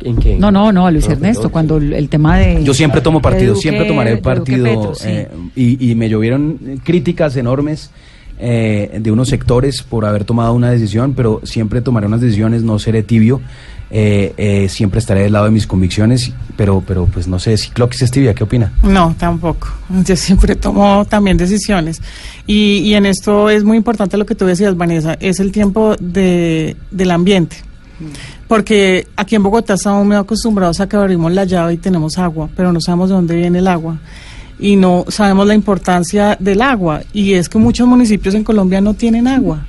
¿En 0.00 0.16
qué? 0.16 0.36
No, 0.36 0.50
no, 0.50 0.72
no, 0.72 0.90
Luis 0.90 1.08
Ernesto, 1.08 1.50
cuando 1.50 1.76
el, 1.76 2.08
tema 2.08 2.38
de... 2.38 2.62
Yo 2.64 2.74
siempre 2.74 3.00
tomo 3.00 3.22
partido, 3.22 3.54
siempre 3.54 3.86
tomaré 3.86 4.16
partido. 4.16 4.92
Eh, 5.04 5.28
y, 5.54 5.94
me 5.94 6.08
llovieron 6.08 6.80
críticas 6.84 7.36
enormes 7.36 7.90
eh, 8.38 8.98
de 9.00 9.10
unos 9.10 9.28
sectores 9.28 9.82
por 9.82 10.04
haber 10.04 10.24
tomado 10.24 10.54
una 10.54 10.70
decisión, 10.70 11.14
pero 11.14 11.40
siempre 11.44 11.80
tomaré 11.80 12.06
unas 12.06 12.20
decisiones, 12.20 12.62
no 12.62 12.78
seré 12.78 13.02
tibio. 13.02 13.40
Eh, 13.94 14.32
eh, 14.38 14.68
siempre 14.70 15.00
estaré 15.00 15.20
del 15.20 15.34
lado 15.34 15.44
de 15.44 15.50
mis 15.50 15.66
convicciones, 15.66 16.32
pero, 16.56 16.82
pero 16.86 17.04
pues 17.04 17.28
no 17.28 17.38
sé 17.38 17.58
si 17.58 17.68
Cloquis 17.68 18.00
es 18.00 18.10
tibia, 18.10 18.32
¿qué 18.32 18.42
opina? 18.42 18.72
No, 18.82 19.14
tampoco. 19.18 19.68
Yo 20.06 20.16
siempre 20.16 20.56
tomo 20.56 21.04
también 21.04 21.36
decisiones. 21.36 22.00
Y, 22.46 22.78
y 22.78 22.94
en 22.94 23.04
esto 23.04 23.50
es 23.50 23.64
muy 23.64 23.76
importante 23.76 24.16
lo 24.16 24.24
que 24.24 24.34
tú 24.34 24.46
decías, 24.46 24.74
Vanessa, 24.78 25.18
es 25.20 25.40
el 25.40 25.52
tiempo 25.52 25.94
de, 26.00 26.74
del 26.90 27.10
ambiente. 27.10 27.56
Porque 28.48 29.06
aquí 29.14 29.36
en 29.36 29.42
Bogotá 29.42 29.74
estamos 29.74 30.06
muy 30.06 30.16
acostumbrados 30.16 30.80
a 30.80 30.88
que 30.88 30.96
abrimos 30.96 31.30
la 31.30 31.44
llave 31.44 31.74
y 31.74 31.76
tenemos 31.76 32.16
agua, 32.16 32.48
pero 32.56 32.72
no 32.72 32.80
sabemos 32.80 33.10
de 33.10 33.14
dónde 33.14 33.36
viene 33.36 33.58
el 33.58 33.68
agua 33.68 33.98
y 34.58 34.76
no 34.76 35.04
sabemos 35.08 35.46
la 35.46 35.54
importancia 35.54 36.36
del 36.40 36.62
agua. 36.62 37.02
Y 37.12 37.34
es 37.34 37.48
que 37.50 37.58
muchos 37.58 37.86
municipios 37.86 38.34
en 38.34 38.42
Colombia 38.42 38.80
no 38.80 38.94
tienen 38.94 39.28
agua 39.28 39.66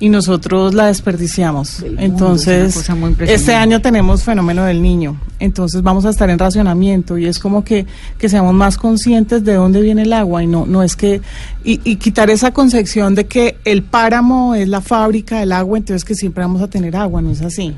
y 0.00 0.08
nosotros 0.08 0.74
la 0.74 0.86
desperdiciamos. 0.86 1.84
Entonces, 1.98 2.88
este 3.20 3.54
año 3.54 3.80
tenemos 3.80 4.22
fenómeno 4.22 4.64
del 4.64 4.82
niño, 4.82 5.20
entonces 5.38 5.82
vamos 5.82 6.04
a 6.04 6.10
estar 6.10 6.28
en 6.30 6.38
racionamiento 6.38 7.18
y 7.18 7.26
es 7.26 7.38
como 7.38 7.64
que, 7.64 7.86
que 8.18 8.28
seamos 8.28 8.54
más 8.54 8.76
conscientes 8.76 9.44
de 9.44 9.54
dónde 9.54 9.80
viene 9.80 10.02
el 10.02 10.12
agua 10.12 10.42
y 10.42 10.46
no, 10.46 10.66
no 10.66 10.82
es 10.82 10.96
que, 10.96 11.20
y, 11.62 11.78
quitar 11.96 12.30
esa 12.30 12.52
concepción 12.52 13.14
de 13.14 13.26
que 13.26 13.56
el 13.64 13.82
páramo 13.82 14.54
es 14.54 14.68
la 14.68 14.80
fábrica 14.80 15.40
del 15.40 15.52
agua, 15.52 15.78
entonces 15.78 16.04
que 16.04 16.14
siempre 16.14 16.42
vamos 16.42 16.62
a 16.62 16.68
tener 16.68 16.96
agua, 16.96 17.22
no 17.22 17.30
es 17.30 17.42
así. 17.42 17.74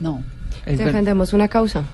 No. 0.00 0.22
Defendemos 0.66 1.32
una 1.32 1.48
causa. 1.48 1.84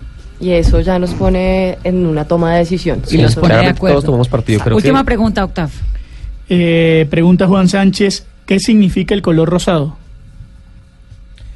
Y 0.41 0.51
eso 0.51 0.81
ya 0.81 0.99
nos 1.01 1.15
pone 1.15 1.79
en 1.83 2.07
una 2.07 2.25
toma 2.25 2.53
de 2.53 2.59
decisión. 2.61 3.03
y 3.11 3.19
nos 3.19 3.35
pone 3.35 3.57
de 3.57 3.67
acuerdo. 3.67 3.97
Todos 3.97 4.05
tomamos 4.05 4.29
partido. 4.29 4.63
Última 4.73 5.03
pregunta, 5.03 5.45
Octav. 5.45 5.71
Eh, 6.49 7.07
pregunta 7.11 7.47
Juan 7.47 7.69
Sánchez. 7.69 8.25
¿Qué 8.49 8.59
significa 8.61 9.15
el 9.15 9.21
color 9.21 9.51
rosado? 9.51 9.95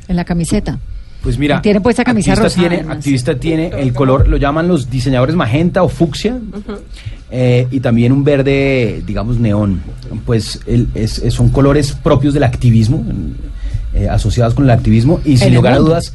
En 0.09 0.16
la 0.16 0.26
camiseta. 0.26 0.78
Pues 1.22 1.38
mira, 1.38 1.62
tiene 1.62 1.80
puesta 1.80 2.05
camisa 2.05 2.34
rosada. 2.34 2.68
Tiene, 2.68 2.93
activista 2.93 3.34
tiene 3.34 3.68
el 3.68 3.95
color, 3.95 4.28
lo 4.28 4.36
llaman 4.36 4.68
los 4.68 4.90
diseñadores 4.90 5.34
magenta 5.34 5.82
o 5.82 5.88
fucsia, 5.88 6.38
eh, 7.30 7.66
y 7.70 7.80
también 7.80 8.12
un 8.12 8.24
verde, 8.24 9.03
digamos, 9.07 9.38
neón. 9.38 9.80
Pues 10.26 10.61
son 11.30 11.49
colores 11.49 11.93
propios 11.93 12.34
del 12.34 12.43
activismo, 12.43 13.03
eh, 13.95 14.11
asociados 14.11 14.53
con 14.53 14.64
el 14.64 14.70
activismo, 14.70 15.18
y 15.24 15.38
sin 15.38 15.55
lugar 15.55 15.72
a 15.72 15.78
dudas, 15.78 16.12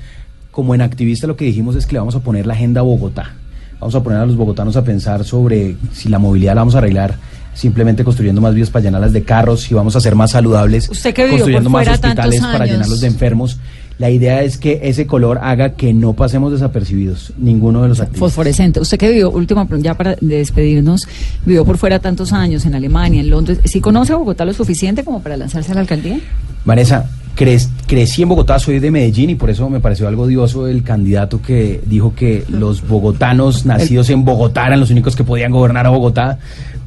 como 0.52 0.76
en 0.76 0.82
activista 0.82 1.26
lo 1.26 1.36
que 1.36 1.46
dijimos 1.46 1.76
es 1.76 1.88
que 1.88 1.94
le 1.94 2.00
vamos 2.00 2.14
a 2.14 2.20
poner 2.20 2.46
la 2.46 2.54
agenda 2.54 2.82
a 2.82 2.84
Bogotá. 2.84 3.34
Vamos 3.80 3.96
a 3.96 4.04
poner 4.04 4.20
a 4.20 4.28
los 4.28 4.36
bogotanos 4.36 4.76
a 4.76 4.84
pensar 4.84 5.24
sobre 5.24 5.76
si 5.94 6.10
la 6.10 6.20
movilidad 6.20 6.54
la 6.54 6.62
vamos 6.62 6.76
a 6.76 6.80
arreglar 6.80 7.16
simplemente 7.58 8.04
construyendo 8.04 8.40
más 8.40 8.54
vías 8.54 8.70
para 8.70 8.84
llenarlas 8.84 9.14
de 9.14 9.24
carros 9.24 9.70
y 9.72 9.74
vamos 9.74 9.96
a 9.96 10.00
ser 10.00 10.16
más 10.16 10.32
saludables, 10.32 10.90
Usted 10.90 11.14
que 11.14 11.28
construyendo 11.28 11.70
más 11.70 11.88
hospitales 11.88 12.40
para 12.40 12.66
llenarlos 12.66 13.02
de 13.02 13.08
enfermos. 13.08 13.58
La 13.98 14.12
idea 14.12 14.44
es 14.44 14.60
que 14.60 14.82
ese 14.84 15.08
color 15.08 15.40
haga 15.42 15.72
que 15.72 15.92
no 15.92 16.14
pasemos 16.14 16.52
desapercibidos 16.52 17.34
ninguno 17.36 17.82
de 17.82 17.88
los 17.88 18.00
activos. 18.00 18.20
Fosforescente. 18.20 18.80
Usted 18.80 19.00
que 19.00 19.10
vivió, 19.10 19.32
última 19.32 19.68
ya 19.80 19.96
para 19.96 20.16
despedirnos, 20.22 21.08
vivió 21.48 21.66
por 21.66 21.80
fuera 21.80 21.98
tantos 21.98 22.32
años 22.32 22.64
en 22.68 22.76
Alemania, 22.76 23.22
en 23.22 23.32
Londres. 23.32 23.60
¿Sí 23.66 23.82
conoce 23.82 24.14
a 24.14 24.18
Bogotá 24.18 24.46
lo 24.46 24.54
suficiente 24.54 25.04
como 25.04 25.24
para 25.24 25.36
lanzarse 25.36 25.72
a 25.72 25.76
la 25.76 25.82
alcaldía? 25.82 26.20
Vanessa, 26.64 27.10
crecí 27.36 28.22
en 28.22 28.30
Bogotá, 28.30 28.60
soy 28.60 28.80
de 28.80 28.92
Medellín 28.92 29.32
y 29.32 29.36
por 29.36 29.50
eso 29.50 29.68
me 29.70 29.80
pareció 29.80 30.08
algo 30.08 30.24
odioso 30.24 30.68
el 30.68 30.84
candidato 30.84 31.42
que 31.42 31.82
dijo 31.86 32.14
que 32.16 32.44
los 32.50 32.88
bogotanos 32.88 33.66
nacidos 33.66 34.10
en 34.12 34.26
Bogotá 34.26 34.68
eran 34.68 34.80
los 34.80 34.92
únicos 34.92 35.16
que 35.16 35.24
podían 35.24 35.52
gobernar 35.52 35.88
a 35.88 35.90
Bogotá. 35.90 36.38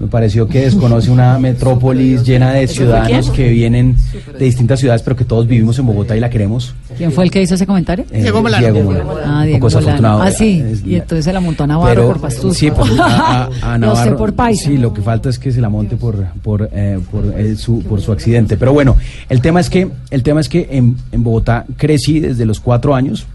Me 0.01 0.07
pareció 0.07 0.49
que 0.49 0.63
desconoce 0.63 1.11
una 1.11 1.39
metrópolis 1.39 2.25
llena 2.25 2.55
de 2.55 2.67
ciudadanos 2.67 3.29
que 3.31 3.51
vienen 3.51 3.97
de 4.39 4.47
distintas 4.47 4.81
ciudades, 4.81 5.03
pero 5.03 5.15
que 5.15 5.27
todos 5.27 5.47
vivimos 5.47 5.79
en 5.79 5.85
Bogotá 5.85 6.17
y 6.17 6.21
la 6.21 6.31
queremos. 6.31 6.75
¿Quién 6.97 7.13
fue 7.13 7.25
el 7.25 7.31
que 7.31 7.43
hizo 7.43 7.55
ese 7.55 7.67
comentario? 7.67 8.07
Eh, 8.11 8.23
Diego 8.23 8.41
Molano. 8.41 8.73
Diego 8.73 8.83
Molano. 8.83 9.15
Ah, 9.23 9.45
Diego 9.45 9.69
Molano. 9.69 10.23
Ah, 10.23 10.31
sí. 10.31 10.65
y 10.87 10.95
entonces 10.95 11.27
se 11.27 11.35
la 11.35 11.41
montó 11.41 11.65
a 11.65 11.67
Navarro 11.67 12.07
por 12.07 12.21
Pastuso. 12.23 12.55
Sí, 12.55 12.71
pues, 12.71 12.99
a, 12.99 13.51
a, 13.61 13.79
Navarro. 13.79 14.13
No 14.13 14.17
por 14.17 14.33
Paisa. 14.33 14.71
Sí, 14.71 14.79
lo 14.79 14.95
que 14.95 15.03
falta 15.03 15.29
es 15.29 15.39
que 15.39 15.53
se 15.53 15.61
la 15.61 15.69
monte 15.69 15.97
por 15.97 16.25
por 16.43 16.71
eh, 16.73 16.99
por, 17.11 17.35
eh, 17.39 17.55
su 17.57 17.83
por 17.83 18.01
su 18.01 18.11
accidente. 18.11 18.57
Pero 18.57 18.73
bueno, 18.73 18.97
el 19.29 19.43
tema 19.43 19.61
es 19.61 19.69
que 19.69 19.91
el 20.11 20.23
tema 20.23 20.41
es 20.41 20.49
que 20.49 20.67
en, 20.71 20.97
en 21.13 21.23
Bogotá 21.23 21.67
crecí 21.77 22.21
desde 22.21 22.47
los 22.47 22.59
cuatro 22.59 22.95
años 22.95 23.27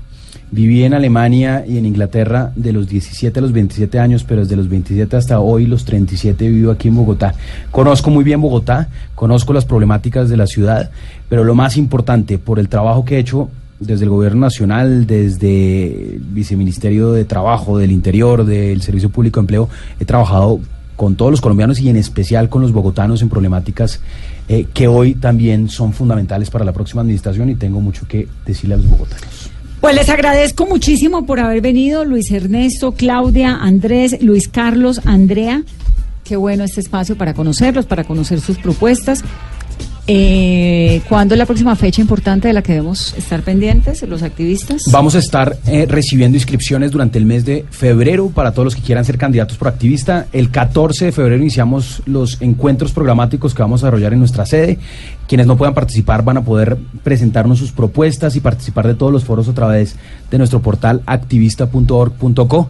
Viví 0.52 0.84
en 0.84 0.93
Alemania 0.93 1.66
y 1.68 1.78
en 1.78 1.86
Inglaterra 1.86 2.52
de 2.56 2.72
los 2.72 2.88
17 2.88 3.39
a 3.39 3.41
los 3.41 3.52
27 3.52 4.00
años, 4.00 4.24
pero 4.24 4.41
desde 4.41 4.56
los 4.56 4.70
27 4.70 5.16
hasta 5.16 5.39
hoy, 5.39 5.66
los 5.66 5.86
37, 5.86 6.48
vivo 6.50 6.72
aquí 6.72 6.88
en 6.88 6.96
Bogotá. 6.96 7.34
Conozco 7.72 8.10
muy 8.10 8.24
bien 8.24 8.41
Bogotá, 8.41 8.89
conozco 9.16 9.54
las 9.54 9.66
problemáticas 9.66 10.30
de 10.30 10.38
la 10.38 10.48
ciudad, 10.48 10.91
pero 11.30 11.43
lo 11.43 11.56
más 11.56 11.78
importante, 11.78 12.38
por 12.38 12.60
el 12.60 12.70
trabajo 12.70 13.06
que 13.06 13.16
he 13.16 13.20
hecho 13.20 13.50
desde 13.80 14.06
el 14.06 14.10
Gobierno 14.10 14.41
Nacional, 14.41 15.06
desde 15.06 16.14
el 16.14 16.20
Viceministerio 16.20 17.12
de 17.12 17.26
Trabajo, 17.26 17.78
del 17.78 17.91
Interior, 17.91 18.46
del 18.46 18.82
Servicio 18.82 19.10
Público 19.10 19.39
de 19.39 19.43
Empleo, 19.43 19.70
he 20.00 20.06
trabajado 20.06 20.60
con 20.96 21.16
todos 21.16 21.32
los 21.32 21.41
colombianos 21.41 21.80
y 21.80 21.89
en 21.89 21.98
especial 21.98 22.50
con 22.50 22.62
los 22.62 22.72
bogotanos 22.72 23.22
en 23.22 23.30
problemáticas 23.30 24.00
eh, 24.48 24.66
que 24.74 24.88
hoy 24.88 25.16
también 25.16 25.70
son 25.70 25.91
fundamentales 25.91 26.50
para 26.50 26.64
la 26.64 26.72
próxima 26.72 27.02
administración 27.02 27.50
y 27.50 27.56
tengo 27.56 27.82
mucho 27.82 28.08
que 28.08 28.28
decirle 28.46 28.76
a 28.76 28.78
los 28.78 28.88
bogotanos. 28.88 29.55
Pues 29.82 29.96
les 29.96 30.10
agradezco 30.10 30.66
muchísimo 30.66 31.26
por 31.26 31.40
haber 31.40 31.62
venido, 31.62 32.06
Luis 32.06 32.32
Ernesto, 32.32 32.94
Claudia, 32.94 33.56
Andrés, 33.56 34.18
Luis 34.22 34.48
Carlos, 34.48 35.02
Andrea. 35.06 35.64
Qué 36.24 36.36
bueno 36.36 36.64
este 36.64 36.82
espacio 36.82 37.16
para 37.16 37.36
conocerlos, 37.36 37.86
para 37.86 38.04
conocer 38.04 38.42
sus 38.42 38.58
propuestas. 38.58 39.24
Eh, 40.08 41.01
¿Cuándo 41.10 41.34
es 41.34 41.39
la 41.39 41.47
próxima 41.47 41.76
fecha 41.76 41.99
importante 41.99 42.47
de 42.47 42.53
la 42.53 42.62
que 42.62 42.74
debemos 42.74 43.16
estar 43.18 43.41
pendientes, 43.41 44.03
los 44.03 44.22
activistas? 44.22 44.84
Vamos 44.91 45.16
a 45.16 45.20
estar 45.20 45.58
eh, 45.66 45.88
recibiendo 45.88 46.38
inscripciones 46.38 46.91
durante 46.91 47.18
el 47.18 47.26
mes 47.26 47.43
de 47.43 47.66
febrero 47.72 48.30
para 48.30 48.51
todos 48.51 48.66
los 48.66 48.76
que 48.76 48.84
quieran 48.84 49.03
ser 49.03 49.18
candidatos 49.18 49.58
por 49.58 49.68
activista. 49.68 50.28
El 50.32 50.51
14 50.51 51.06
de 51.06 51.12
febrero 51.12 51.41
iniciamos 51.41 52.03
los 52.06 52.39
encuentros 52.41 52.91
programáticos 52.91 53.56
que 53.56 53.64
vamos 53.64 53.82
a 53.82 53.88
desarrollar 53.88 54.14
en 54.14 54.20
nuestra 54.20 54.45
sede. 54.45 54.78
Quienes 55.28 55.47
no 55.47 55.58
puedan 55.58 55.74
participar 55.74 56.24
van 56.24 56.38
a 56.38 56.43
poder 56.43 56.78
presentarnos 57.03 57.58
sus 57.58 57.72
propuestas 57.72 58.36
y 58.36 58.41
participar 58.41 58.86
de 58.86 58.93
todos 58.93 59.12
los 59.12 59.24
foros 59.24 59.47
a 59.47 59.53
través 59.53 59.95
de 60.30 60.38
nuestro 60.38 60.62
portal 60.62 61.01
activista.org.co. 61.08 62.70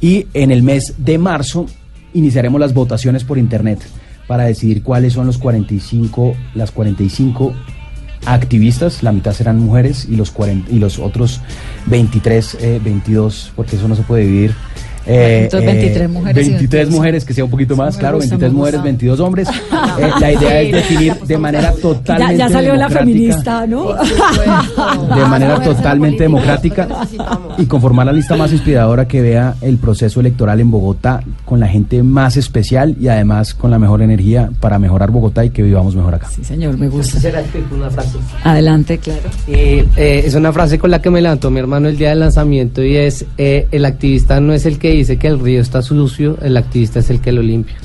Y 0.00 0.26
en 0.34 0.50
el 0.50 0.64
mes 0.64 0.94
de 0.98 1.18
marzo 1.18 1.66
iniciaremos 2.12 2.60
las 2.60 2.74
votaciones 2.74 3.22
por 3.22 3.38
internet 3.38 3.78
para 4.26 4.44
decidir 4.44 4.82
cuáles 4.82 5.12
son 5.12 5.26
los 5.26 5.38
45, 5.38 6.34
las 6.54 6.70
45 6.70 7.54
activistas, 8.26 9.02
la 9.02 9.12
mitad 9.12 9.32
serán 9.32 9.58
mujeres 9.58 10.06
y 10.08 10.16
los 10.16 10.30
40, 10.30 10.70
y 10.70 10.78
los 10.78 10.98
otros 10.98 11.40
23, 11.86 12.56
eh, 12.60 12.80
22, 12.82 13.52
porque 13.56 13.76
eso 13.76 13.88
no 13.88 13.96
se 13.96 14.02
puede 14.02 14.24
dividir. 14.24 14.54
Eh, 15.06 15.42
Entonces, 15.44 15.66
23 15.72 16.10
mujeres 16.10 16.46
y 16.46 16.50
23 16.50 16.90
mujeres, 16.90 17.24
que 17.24 17.34
sea 17.34 17.44
un 17.44 17.50
poquito 17.50 17.76
más, 17.76 17.96
claro, 17.96 18.16
gusta, 18.16 18.36
23 18.36 18.52
me 18.52 18.58
mujeres, 18.58 18.74
gusta. 18.80 18.84
22 18.84 19.20
hombres. 19.20 19.48
Eh, 19.98 20.10
la 20.20 20.32
idea 20.32 20.60
es 20.62 20.72
definir 20.72 21.14
de 21.20 21.38
manera 21.38 21.72
Ya, 21.74 21.80
totalmente 21.80 22.36
ya 22.38 22.48
salió 22.48 22.74
la 22.74 22.88
feminista, 22.88 23.66
¿no? 23.66 23.88
de 25.14 25.26
manera 25.26 25.60
totalmente 25.60 26.22
democrática 26.22 26.88
y 27.58 27.66
conformar 27.66 28.06
la 28.06 28.12
lista 28.12 28.36
más 28.36 28.52
inspiradora 28.52 29.06
que 29.06 29.20
vea 29.20 29.54
el 29.60 29.78
proceso 29.78 30.20
electoral 30.20 30.60
en 30.60 30.70
Bogotá 30.70 31.22
con 31.44 31.60
la 31.60 31.68
gente 31.68 32.02
más 32.02 32.36
especial 32.36 32.96
y 32.98 33.08
además 33.08 33.54
con 33.54 33.70
la 33.70 33.78
mejor 33.78 34.02
energía 34.02 34.50
para 34.60 34.78
mejorar 34.78 35.10
Bogotá 35.10 35.44
y 35.44 35.50
que 35.50 35.62
vivamos 35.62 35.94
mejor 35.94 36.14
acá. 36.14 36.28
Sí, 36.30 36.44
señor, 36.44 36.78
me 36.78 36.88
gusta. 36.88 37.18
Una 37.70 37.90
frase. 37.90 38.18
Adelante, 38.44 38.98
claro. 38.98 39.28
Eh, 39.46 39.86
eh, 39.96 40.22
es 40.24 40.34
una 40.34 40.52
frase 40.52 40.78
con 40.78 40.90
la 40.90 41.02
que 41.02 41.10
me 41.10 41.20
levantó 41.20 41.50
mi 41.50 41.58
hermano 41.60 41.88
el 41.88 41.98
día 41.98 42.10
del 42.10 42.20
lanzamiento 42.20 42.82
y 42.82 42.96
es, 42.96 43.24
eh, 43.38 43.66
el 43.70 43.84
activista 43.84 44.40
no 44.40 44.52
es 44.52 44.66
el 44.66 44.78
que 44.78 44.91
dice 44.94 45.18
que 45.18 45.28
el 45.28 45.40
río 45.40 45.60
está 45.60 45.82
sucio, 45.82 46.38
el 46.42 46.56
activista 46.56 47.00
es 47.00 47.10
el 47.10 47.20
que 47.20 47.32
lo 47.32 47.42
limpia. 47.42 47.76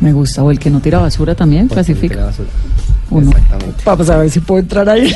Me 0.00 0.12
gusta. 0.12 0.42
O 0.42 0.50
el 0.50 0.58
que 0.58 0.70
no 0.70 0.80
tira 0.80 0.98
basura 0.98 1.34
también, 1.34 1.68
clasifica. 1.68 2.16
La 2.16 2.24
basura. 2.26 2.48
Uno. 3.10 3.30
Exactamente. 3.30 3.82
Vamos 3.84 4.10
a 4.10 4.16
ver 4.16 4.30
si 4.30 4.40
puedo 4.40 4.60
entrar 4.60 4.88
ahí. 4.88 5.12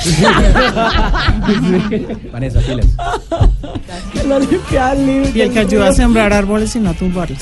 Vanessa, 2.33 2.61
pilas. 2.61 2.87
Y 5.35 5.41
el 5.41 5.53
que 5.53 5.59
ayuda 5.59 5.89
a 5.89 5.93
sembrar 5.93 6.33
árboles 6.33 6.77
y 6.77 6.81
no 6.81 6.91
a 6.91 6.95
tumbarlos. 6.95 7.39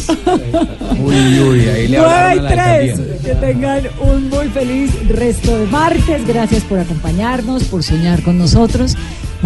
Uy, 1.02 1.40
uy, 1.40 1.68
ahí 1.68 1.88
le 1.88 1.98
9 1.98 2.14
hablaron 2.14 2.36
y 2.36 2.38
a 2.38 2.42
la 2.42 2.50
3. 2.50 2.60
alcaldía. 2.98 3.18
Que 3.22 3.34
tengan 3.34 3.82
un 4.00 4.30
muy 4.30 4.48
feliz 4.48 5.08
resto 5.08 5.58
de 5.58 5.66
martes. 5.66 6.26
Gracias 6.26 6.64
por 6.64 6.78
acompañarnos, 6.78 7.64
por 7.64 7.82
soñar 7.82 8.22
con 8.22 8.38
nosotros. 8.38 8.96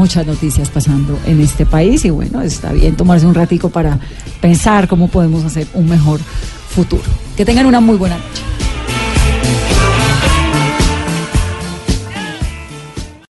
Muchas 0.01 0.27
noticias 0.27 0.71
pasando 0.71 1.19
en 1.27 1.43
este 1.43 1.67
país 1.67 2.07
y 2.07 2.11
bueno, 2.11 2.41
está 2.41 2.73
bien 2.73 2.97
tomarse 2.97 3.27
un 3.27 3.35
ratico 3.35 3.69
para 3.69 3.99
pensar 4.41 4.89
cómo 4.89 5.09
podemos 5.09 5.45
hacer 5.45 5.67
un 5.75 5.91
mejor 5.91 6.21
futuro. 6.71 7.03
Que 7.37 7.45
tengan 7.45 7.67
una 7.67 7.81
muy 7.81 7.99
buena 7.99 8.17
noche. 8.17 8.70